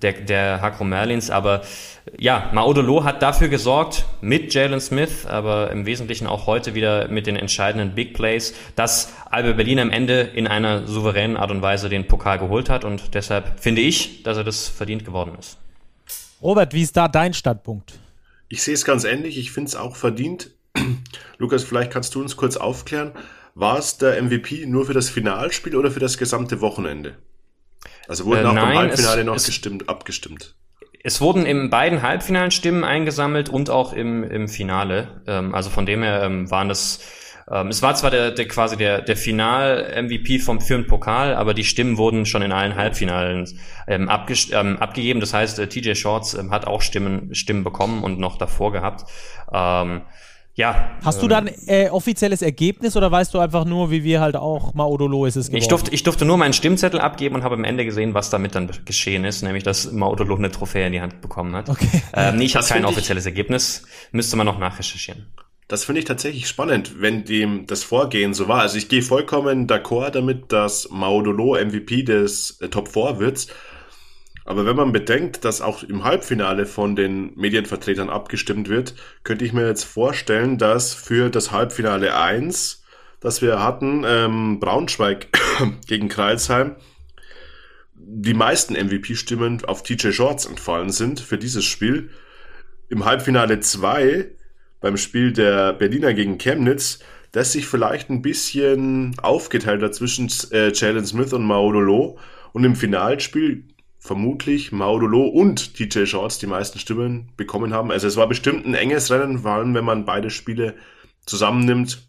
der, 0.02 0.12
der 0.12 0.60
Hakro 0.60 0.84
Merlins, 0.84 1.30
aber 1.30 1.62
ja, 2.18 2.50
Maudolo 2.52 3.04
hat 3.04 3.22
dafür 3.22 3.48
gesorgt, 3.48 4.04
mit 4.20 4.54
Jalen 4.54 4.80
Smith, 4.80 5.26
aber 5.26 5.70
im 5.70 5.86
Wesentlichen 5.86 6.26
auch 6.26 6.46
heute 6.46 6.74
wieder 6.74 7.08
mit 7.08 7.26
den 7.26 7.36
entscheidenden 7.36 7.94
Big 7.94 8.14
Plays, 8.14 8.54
dass 8.76 9.12
Alba 9.30 9.52
Berlin 9.52 9.78
am 9.78 9.90
Ende 9.90 10.20
in 10.20 10.46
einer 10.46 10.86
souveränen 10.86 11.36
Art 11.36 11.50
und 11.50 11.62
Weise 11.62 11.88
den 11.88 12.06
Pokal 12.06 12.38
geholt 12.38 12.70
hat 12.70 12.84
und 12.84 13.14
deshalb 13.14 13.60
finde 13.60 13.82
ich, 13.82 14.22
dass 14.22 14.36
er 14.36 14.44
das 14.44 14.68
verdient 14.68 15.04
geworden 15.04 15.32
ist. 15.38 15.58
Robert, 16.40 16.72
wie 16.72 16.82
ist 16.82 16.96
da 16.96 17.08
dein 17.08 17.34
Standpunkt? 17.34 17.98
Ich 18.48 18.62
sehe 18.62 18.74
es 18.74 18.84
ganz 18.84 19.04
ähnlich, 19.04 19.38
ich 19.38 19.52
finde 19.52 19.68
es 19.68 19.76
auch 19.76 19.96
verdient. 19.96 20.50
Lukas, 21.38 21.64
vielleicht 21.64 21.90
kannst 21.92 22.14
du 22.14 22.20
uns 22.20 22.36
kurz 22.36 22.56
aufklären, 22.56 23.12
war 23.54 23.78
es 23.78 23.98
der 23.98 24.22
MVP 24.22 24.66
nur 24.66 24.86
für 24.86 24.94
das 24.94 25.10
Finalspiel 25.10 25.74
oder 25.74 25.90
für 25.90 26.00
das 26.00 26.16
gesamte 26.16 26.60
Wochenende? 26.60 27.16
Also 28.08 28.24
wurde 28.24 28.40
äh, 28.40 28.44
nach 28.44 28.54
nein, 28.54 28.68
dem 28.70 28.78
Halbfinale 28.78 29.20
es, 29.20 29.26
noch 29.26 29.36
es, 29.36 29.46
gestimmt, 29.46 29.88
abgestimmt. 29.88 30.54
Es 31.04 31.20
wurden 31.20 31.46
in 31.46 31.70
beiden 31.70 32.02
Halbfinalen 32.02 32.50
Stimmen 32.50 32.82
eingesammelt 32.82 33.48
und 33.48 33.70
auch 33.70 33.92
im, 33.92 34.24
im 34.24 34.48
Finale. 34.48 35.22
Ähm, 35.26 35.54
also 35.54 35.70
von 35.70 35.86
dem 35.86 36.02
her 36.02 36.22
ähm, 36.22 36.50
waren 36.50 36.68
das 36.68 37.00
ähm, 37.50 37.68
es 37.68 37.82
war 37.82 37.94
zwar 37.94 38.10
der, 38.10 38.30
der 38.30 38.46
quasi 38.46 38.76
der, 38.76 39.00
der 39.00 39.16
Final-MVP 39.16 40.38
vom 40.38 40.60
für 40.60 40.82
Pokal, 40.82 41.34
aber 41.34 41.54
die 41.54 41.64
Stimmen 41.64 41.96
wurden 41.96 42.26
schon 42.26 42.42
in 42.42 42.52
allen 42.52 42.74
Halbfinalen 42.74 43.48
ähm, 43.86 44.10
ähm, 44.52 44.76
abgegeben. 44.78 45.20
Das 45.20 45.32
heißt, 45.32 45.58
äh, 45.58 45.66
TJ 45.66 45.94
Shorts 45.94 46.34
ähm, 46.34 46.50
hat 46.50 46.66
auch 46.66 46.82
Stimmen, 46.82 47.34
Stimmen 47.34 47.64
bekommen 47.64 48.04
und 48.04 48.18
noch 48.18 48.36
davor 48.36 48.72
gehabt. 48.72 49.10
Ähm, 49.52 50.02
ja. 50.58 50.90
Hast 51.04 51.22
du 51.22 51.26
ähm, 51.26 51.30
dann 51.30 51.50
äh, 51.68 51.88
offizielles 51.88 52.42
Ergebnis 52.42 52.96
oder 52.96 53.12
weißt 53.12 53.32
du 53.32 53.38
einfach 53.38 53.64
nur, 53.64 53.92
wie 53.92 54.02
wir 54.02 54.20
halt 54.20 54.34
auch 54.34 54.74
Maudolo 54.74 55.24
ist 55.24 55.36
es 55.36 55.46
geworden? 55.46 55.62
Ich 55.62 55.68
durfte, 55.68 55.94
ich 55.94 56.02
durfte 56.02 56.24
nur 56.24 56.36
meinen 56.36 56.52
Stimmzettel 56.52 56.98
abgeben 56.98 57.36
und 57.36 57.44
habe 57.44 57.54
am 57.54 57.62
Ende 57.62 57.84
gesehen, 57.84 58.12
was 58.12 58.28
damit 58.28 58.56
dann 58.56 58.68
geschehen 58.84 59.24
ist, 59.24 59.42
nämlich 59.42 59.62
dass 59.62 59.92
Maudolo 59.92 60.34
eine 60.34 60.50
Trophäe 60.50 60.88
in 60.88 60.92
die 60.92 61.00
Hand 61.00 61.20
bekommen 61.20 61.54
hat. 61.54 61.68
Okay. 61.68 62.02
Ähm, 62.12 62.36
nee, 62.36 62.46
ich 62.46 62.56
habe 62.56 62.66
kein 62.66 62.84
offizielles 62.84 63.24
ich, 63.24 63.30
Ergebnis. 63.30 63.84
Müsste 64.10 64.36
man 64.36 64.46
noch 64.46 64.58
nachrecherchieren. 64.58 65.28
Das 65.68 65.84
finde 65.84 66.00
ich 66.00 66.06
tatsächlich 66.06 66.48
spannend, 66.48 67.00
wenn 67.00 67.24
dem 67.24 67.66
das 67.66 67.84
Vorgehen 67.84 68.34
so 68.34 68.48
war. 68.48 68.62
Also 68.62 68.78
ich 68.78 68.88
gehe 68.88 69.02
vollkommen 69.02 69.68
d'accord 69.68 70.10
damit, 70.10 70.50
dass 70.50 70.88
Maudolo 70.90 71.54
MVP 71.54 72.02
des 72.02 72.58
äh, 72.60 72.68
Top 72.68 72.88
4 72.88 73.20
wird. 73.20 73.46
Aber 74.48 74.64
wenn 74.64 74.76
man 74.76 74.92
bedenkt, 74.92 75.44
dass 75.44 75.60
auch 75.60 75.82
im 75.82 76.04
Halbfinale 76.04 76.64
von 76.64 76.96
den 76.96 77.34
Medienvertretern 77.36 78.08
abgestimmt 78.08 78.70
wird, 78.70 78.94
könnte 79.22 79.44
ich 79.44 79.52
mir 79.52 79.66
jetzt 79.66 79.84
vorstellen, 79.84 80.56
dass 80.56 80.94
für 80.94 81.28
das 81.28 81.52
Halbfinale 81.52 82.16
1, 82.16 82.82
das 83.20 83.42
wir 83.42 83.62
hatten, 83.62 84.04
ähm, 84.06 84.58
Braunschweig 84.58 85.26
gegen 85.86 86.08
Kreilsheim, 86.08 86.76
die 87.94 88.32
meisten 88.32 88.72
MVP-Stimmen 88.72 89.66
auf 89.66 89.82
TJ 89.82 90.12
Shorts 90.12 90.46
entfallen 90.46 90.92
sind 90.92 91.20
für 91.20 91.36
dieses 91.36 91.66
Spiel. 91.66 92.08
Im 92.88 93.04
Halbfinale 93.04 93.60
2, 93.60 94.30
beim 94.80 94.96
Spiel 94.96 95.34
der 95.34 95.74
Berliner 95.74 96.14
gegen 96.14 96.38
Chemnitz, 96.38 97.00
das 97.32 97.52
sich 97.52 97.66
vielleicht 97.66 98.08
ein 98.08 98.22
bisschen 98.22 99.14
aufgeteilt 99.20 99.82
hat 99.82 99.94
zwischen 99.94 100.32
äh, 100.52 100.72
Jalen 100.72 101.04
Smith 101.04 101.34
und 101.34 101.44
Maudolo. 101.44 102.18
Und 102.54 102.64
im 102.64 102.76
Finalspiel 102.76 103.64
vermutlich 104.08 104.72
Maudolo 104.72 105.26
und 105.26 105.74
TJ 105.74 106.06
Shorts 106.06 106.38
die 106.38 106.46
meisten 106.46 106.78
Stimmen 106.78 107.30
bekommen 107.36 107.74
haben. 107.74 107.92
Also 107.92 108.08
es 108.08 108.16
war 108.16 108.26
bestimmt 108.26 108.66
ein 108.66 108.74
enges 108.74 109.10
Rennen, 109.10 109.40
vor 109.40 109.52
allem 109.52 109.74
wenn 109.74 109.84
man 109.84 110.06
beide 110.06 110.30
Spiele 110.30 110.74
zusammennimmt. 111.26 112.08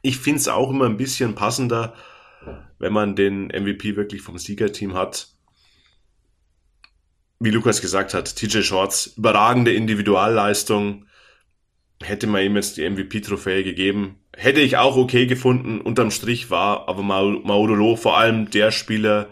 Ich 0.00 0.18
finde 0.18 0.40
es 0.40 0.48
auch 0.48 0.70
immer 0.70 0.86
ein 0.86 0.96
bisschen 0.96 1.34
passender, 1.34 1.94
wenn 2.78 2.94
man 2.94 3.14
den 3.14 3.48
MVP 3.48 3.94
wirklich 3.94 4.22
vom 4.22 4.38
Siegerteam 4.38 4.94
hat. 4.94 5.28
Wie 7.38 7.50
Lukas 7.50 7.82
gesagt 7.82 8.14
hat, 8.14 8.34
TJ 8.34 8.62
Shorts, 8.62 9.14
überragende 9.18 9.74
Individualleistung. 9.74 11.06
Hätte 12.02 12.26
man 12.26 12.42
ihm 12.42 12.56
jetzt 12.56 12.78
die 12.78 12.88
MVP-Trophäe 12.88 13.62
gegeben, 13.62 14.16
hätte 14.34 14.60
ich 14.60 14.78
auch 14.78 14.96
okay 14.96 15.26
gefunden. 15.26 15.80
Unterm 15.80 16.10
Strich 16.10 16.50
war 16.50 16.88
aber 16.88 17.02
Maudolo 17.02 17.96
vor 17.96 18.16
allem 18.16 18.50
der 18.50 18.72
Spieler, 18.72 19.28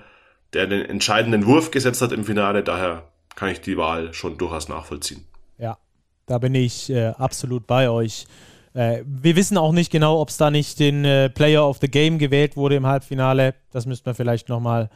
der 0.52 0.66
den 0.66 0.84
entscheidenden 0.84 1.46
Wurf 1.46 1.70
gesetzt 1.70 2.02
hat 2.02 2.12
im 2.12 2.24
Finale. 2.24 2.62
Daher 2.62 3.04
kann 3.36 3.48
ich 3.48 3.60
die 3.60 3.76
Wahl 3.76 4.12
schon 4.12 4.38
durchaus 4.38 4.68
nachvollziehen. 4.68 5.24
Ja, 5.58 5.78
da 6.26 6.38
bin 6.38 6.54
ich 6.54 6.90
äh, 6.90 7.08
absolut 7.08 7.66
bei 7.66 7.88
euch. 7.90 8.26
Äh, 8.74 9.02
wir 9.04 9.36
wissen 9.36 9.56
auch 9.58 9.72
nicht 9.72 9.90
genau, 9.90 10.20
ob 10.20 10.28
es 10.28 10.36
da 10.36 10.50
nicht 10.50 10.78
den 10.78 11.04
äh, 11.04 11.30
Player 11.30 11.66
of 11.66 11.78
the 11.80 11.88
Game 11.88 12.18
gewählt 12.18 12.56
wurde 12.56 12.76
im 12.76 12.86
Halbfinale. 12.86 13.54
Das 13.70 13.86
müsste 13.86 14.08
man 14.08 14.14
vielleicht 14.14 14.48
nochmal 14.48 14.90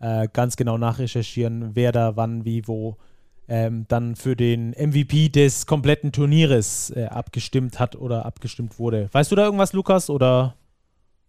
äh, 0.00 0.28
ganz 0.32 0.56
genau 0.56 0.78
nachrecherchieren, 0.78 1.74
wer 1.74 1.92
da 1.92 2.16
wann, 2.16 2.44
wie, 2.44 2.66
wo 2.66 2.96
ähm, 3.48 3.84
dann 3.88 4.16
für 4.16 4.36
den 4.36 4.70
MVP 4.70 5.28
des 5.28 5.66
kompletten 5.66 6.12
Turnieres 6.12 6.90
äh, 6.90 7.06
abgestimmt 7.06 7.78
hat 7.78 7.96
oder 7.96 8.24
abgestimmt 8.24 8.78
wurde. 8.78 9.08
Weißt 9.12 9.30
du 9.30 9.36
da 9.36 9.44
irgendwas, 9.44 9.72
Lukas, 9.72 10.08
oder? 10.08 10.54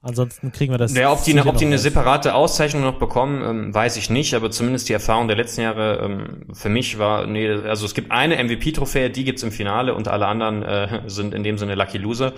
Ansonsten 0.04 0.52
kriegen 0.52 0.74
wir 0.74 0.80
das. 0.80 0.96
Ja, 0.96 1.12
ob 1.12 1.24
die, 1.24 1.40
ob 1.40 1.58
die 1.58 1.66
eine 1.66 1.76
raus. 1.76 1.84
separate 1.84 2.34
Auszeichnung 2.34 2.82
noch 2.82 2.98
bekommen, 2.98 3.44
ähm, 3.44 3.74
weiß 3.74 3.98
ich 3.98 4.10
nicht, 4.10 4.34
aber 4.34 4.50
zumindest 4.50 4.90
die 4.90 4.94
Erfahrung 4.94 5.28
der 5.28 5.38
letzten 5.38 5.62
Jahre 5.62 6.00
ähm, 6.04 6.46
für 6.54 6.70
mich 6.70 6.98
war, 6.98 7.28
nee, 7.28 7.48
also 7.48 7.86
es 7.86 7.94
gibt 7.94 8.12
eine 8.12 8.44
MVP-Trophäe, 8.44 9.12
die 9.12 9.24
gibt's 9.24 9.44
im 9.44 9.52
Finale 9.52 9.94
und 9.94 10.08
alle 10.08 10.26
anderen 10.26 10.64
äh, 10.64 11.02
sind 11.06 11.36
in 11.36 11.44
dem 11.44 11.60
Sinne 11.60 11.76
Lucky 11.76 12.00
Loser 12.00 12.34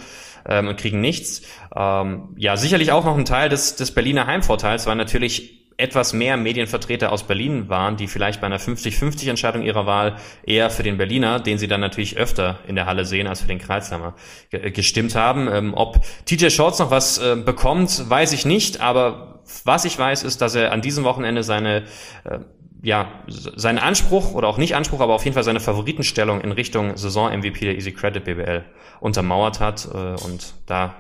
ähm, 0.46 0.68
und 0.68 0.78
kriegen 0.78 1.00
nichts. 1.00 1.42
Ähm, 1.74 2.36
ja, 2.36 2.58
sicherlich 2.58 2.92
auch 2.92 3.06
noch 3.06 3.18
ein 3.18 3.24
Teil 3.24 3.48
des, 3.48 3.78
des 3.78 3.92
Berliner 3.92 4.28
Heimvorteils, 4.28 4.86
weil 4.86 4.98
natürlich 4.98 5.63
etwas 5.78 6.14
mehr 6.14 6.38
Medienvertreter 6.38 7.12
aus 7.12 7.24
Berlin 7.24 7.70
waren, 7.70 7.98
die 7.98 8.08
vielleicht 8.08 8.42
bei 8.42 8.48
einer 8.48 8.60
50-50-Entscheidung 8.60 9.64
ihrer 9.64 9.86
Wahl 9.86 10.18
eher 10.46 10.70
für 10.70 10.84
den 10.84 10.98
Berliner, 10.98 11.40
den 11.40 11.58
sie 11.58 11.68
dann 11.68 11.82
natürlich 11.82 12.18
öfter 12.18 12.60
in 12.68 12.76
der 12.76 12.86
Halle 12.86 13.06
sehen, 13.06 13.28
als 13.28 13.42
für 13.42 13.48
den 13.48 13.60
Kreisheimer 13.60 14.14
gestimmt 14.50 15.16
haben. 15.16 15.48
Ähm, 15.52 15.74
ob 15.74 16.00
TJ 16.26 16.50
Shorts 16.50 16.80
noch 16.80 16.92
was 16.92 17.18
äh, 17.18 17.36
bekommt, 17.36 18.10
weiß 18.10 18.34
ich 18.34 18.46
nicht, 18.46 18.82
aber 18.82 19.42
was 19.66 19.86
ich 19.86 19.98
weiß, 19.98 20.24
ist, 20.24 20.42
dass 20.42 20.56
er 20.56 20.72
an 20.72 20.82
diesem 20.82 21.04
Wochenende 21.04 21.44
seine 21.44 21.84
äh, 22.24 22.40
ja, 22.84 23.08
seinen 23.28 23.78
Anspruch 23.78 24.34
oder 24.34 24.50
auch 24.50 24.58
nicht 24.58 24.76
Anspruch, 24.76 25.00
aber 25.00 25.14
auf 25.14 25.24
jeden 25.24 25.34
Fall 25.34 25.46
seine 25.46 25.62
Favoritenstellung 25.62 26.42
in 26.42 26.52
Richtung 26.52 26.98
Saison-MVP 26.98 27.62
der 27.62 27.76
Easy 27.76 27.94
Credit 27.94 28.26
BBL 28.26 28.66
untermauert 29.00 29.62
hat 29.62 29.86
äh, 29.86 30.22
und 30.26 30.54
da 30.66 30.94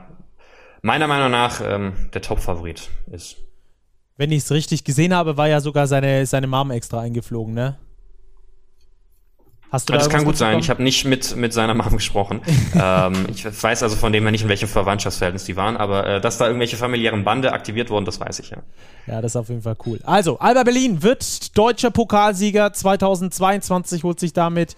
meiner 0.82 1.07
Meinung 1.07 1.30
nach 1.30 1.61
ähm, 1.61 2.09
der 2.13 2.21
Top-Favorit 2.21 2.89
ist. 3.11 3.38
Wenn 4.18 4.32
ich 4.32 4.43
es 4.43 4.51
richtig 4.51 4.84
gesehen 4.84 5.14
habe, 5.14 5.38
war 5.38 5.47
ja 5.47 5.59
sogar 5.59 5.88
seine, 5.88 6.26
seine 6.26 6.47
Mom 6.47 6.72
extra 6.72 7.01
eingeflogen, 7.01 7.53
ne? 7.53 7.78
Hast 9.72 9.89
du 9.89 9.93
da 9.93 9.97
das 9.97 10.07
kann 10.07 10.24
gut 10.24 10.38
sein. 10.38 10.59
Ich 10.59 10.70
habe 10.70 10.84
nicht 10.84 11.03
mit, 11.03 11.36
mit 11.36 11.51
seiner 11.51 11.74
Mom 11.74 11.93
gesprochen. 11.93 12.41
ähm, 12.76 13.26
ich 13.32 13.43
weiß 13.43 13.82
also 13.82 13.95
von 13.95 14.14
dem 14.14 14.22
her 14.22 14.32
nicht, 14.32 14.43
in 14.43 14.49
welchem 14.49 14.68
Verwandtschaftsverhältnis 14.68 15.45
die 15.45 15.55
waren, 15.55 15.78
aber 15.78 16.05
äh, 16.05 16.22
dass 16.22 16.38
da 16.38 16.45
irgendwelche 16.45 16.78
familiären 16.78 17.24
Bande 17.24 17.53
aktiviert 17.53 17.89
wurden, 17.89 18.05
das 18.05 18.20
weiß 18.20 18.38
ich 18.38 18.51
ja. 18.51 18.57
Ja, 19.07 19.20
das 19.20 19.32
ist 19.32 19.36
auf 19.36 19.49
jeden 19.49 19.64
Fall 19.64 19.76
cool. 19.88 19.99
Also, 20.03 20.38
Alba 20.38 20.61
Berlin 20.61 21.01
wird 21.01 21.57
deutscher 21.57 21.89
Pokalsieger 21.89 22.72
2022, 22.72 24.03
holt 24.03 24.20
sich 24.20 24.32
damit 24.32 24.76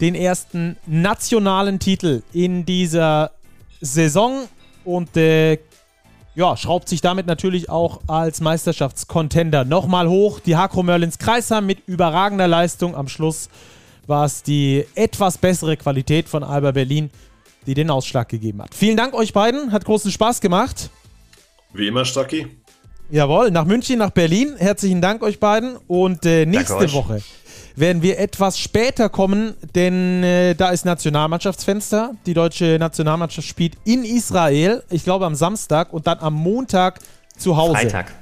den 0.00 0.16
ersten 0.16 0.76
nationalen 0.86 1.78
Titel 1.78 2.22
in 2.32 2.66
dieser 2.66 3.30
Saison 3.80 4.48
und 4.84 5.16
äh, 5.16 5.58
ja, 6.34 6.56
schraubt 6.56 6.88
sich 6.88 7.00
damit 7.00 7.26
natürlich 7.26 7.68
auch 7.68 8.00
als 8.06 8.40
Meisterschaftscontender 8.40 9.64
nochmal 9.64 10.08
hoch. 10.08 10.40
Die 10.40 10.56
Hakro 10.56 10.82
Merlins 10.82 11.18
Kreisheim 11.18 11.66
mit 11.66 11.86
überragender 11.86 12.48
Leistung. 12.48 12.96
Am 12.96 13.08
Schluss 13.08 13.50
war 14.06 14.24
es 14.24 14.42
die 14.42 14.86
etwas 14.94 15.38
bessere 15.38 15.76
Qualität 15.76 16.28
von 16.28 16.42
Alba 16.42 16.72
Berlin, 16.72 17.10
die 17.66 17.74
den 17.74 17.90
Ausschlag 17.90 18.28
gegeben 18.28 18.62
hat. 18.62 18.74
Vielen 18.74 18.96
Dank 18.96 19.14
euch 19.14 19.32
beiden, 19.32 19.72
hat 19.72 19.84
großen 19.84 20.10
Spaß 20.10 20.40
gemacht. 20.40 20.90
Wie 21.74 21.86
immer, 21.86 22.04
Stacki. 22.04 22.46
Jawohl, 23.10 23.50
nach 23.50 23.66
München, 23.66 23.98
nach 23.98 24.10
Berlin. 24.10 24.54
Herzlichen 24.56 25.02
Dank 25.02 25.22
euch 25.22 25.38
beiden. 25.38 25.76
Und 25.86 26.24
äh, 26.24 26.46
nächste 26.46 26.92
Woche 26.94 27.22
werden 27.76 28.02
wir 28.02 28.18
etwas 28.18 28.58
später 28.58 29.08
kommen, 29.08 29.54
denn 29.74 30.22
äh, 30.22 30.54
da 30.54 30.70
ist 30.70 30.84
Nationalmannschaftsfenster. 30.84 32.12
Die 32.26 32.34
deutsche 32.34 32.76
Nationalmannschaft 32.78 33.46
spielt 33.46 33.76
in 33.84 34.04
Israel, 34.04 34.82
ich 34.90 35.04
glaube 35.04 35.26
am 35.26 35.34
Samstag 35.34 35.92
und 35.92 36.06
dann 36.06 36.18
am 36.18 36.34
Montag 36.34 37.00
zu 37.36 37.56
Hause. 37.56 37.74
Freitag. 37.74 38.12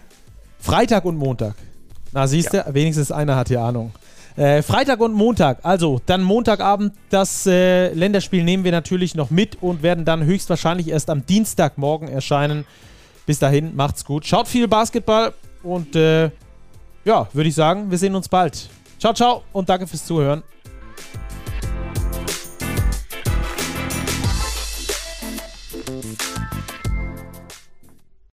Freitag 0.61 1.05
und 1.05 1.17
Montag. 1.17 1.55
Na, 2.13 2.27
siehst 2.27 2.53
du, 2.53 2.59
ja. 2.59 2.75
wenigstens 2.75 3.13
einer 3.13 3.37
hat 3.37 3.49
hier 3.49 3.61
Ahnung. 3.61 3.93
Äh, 4.37 4.63
Freitag 4.63 5.01
und 5.01 5.13
Montag, 5.13 5.59
also 5.65 6.01
dann 6.07 6.23
Montagabend, 6.23 6.95
das 7.11 7.47
äh, 7.47 7.93
Länderspiel 7.93 8.45
nehmen 8.45 8.65
wir 8.65 8.73
natürlich 8.73 9.15
noch 9.15 9.31
mit 9.31 9.61
und 9.61 9.83
werden 9.83 10.05
dann 10.05 10.25
höchstwahrscheinlich 10.25 10.89
erst 10.89 11.11
am 11.11 11.27
Dienstagmorgen 11.27 12.09
erscheinen. 12.09 12.65
Bis 13.27 13.39
dahin, 13.39 13.77
macht's 13.77 14.05
gut. 14.05 14.27
Schaut 14.27 14.49
viel 14.49 14.67
Basketball 14.69 15.33
und 15.63 15.95
äh, 15.97 16.31
ja, 17.05 17.29
würde 17.33 17.49
ich 17.49 17.55
sagen, 17.55 17.91
wir 17.91 17.99
sehen 17.99 18.15
uns 18.15 18.29
bald. 18.29 18.69
Ciao, 19.01 19.15
ciao 19.15 19.43
und 19.55 19.67
danke 19.67 19.87
fürs 19.87 20.05
Zuhören. 20.05 20.43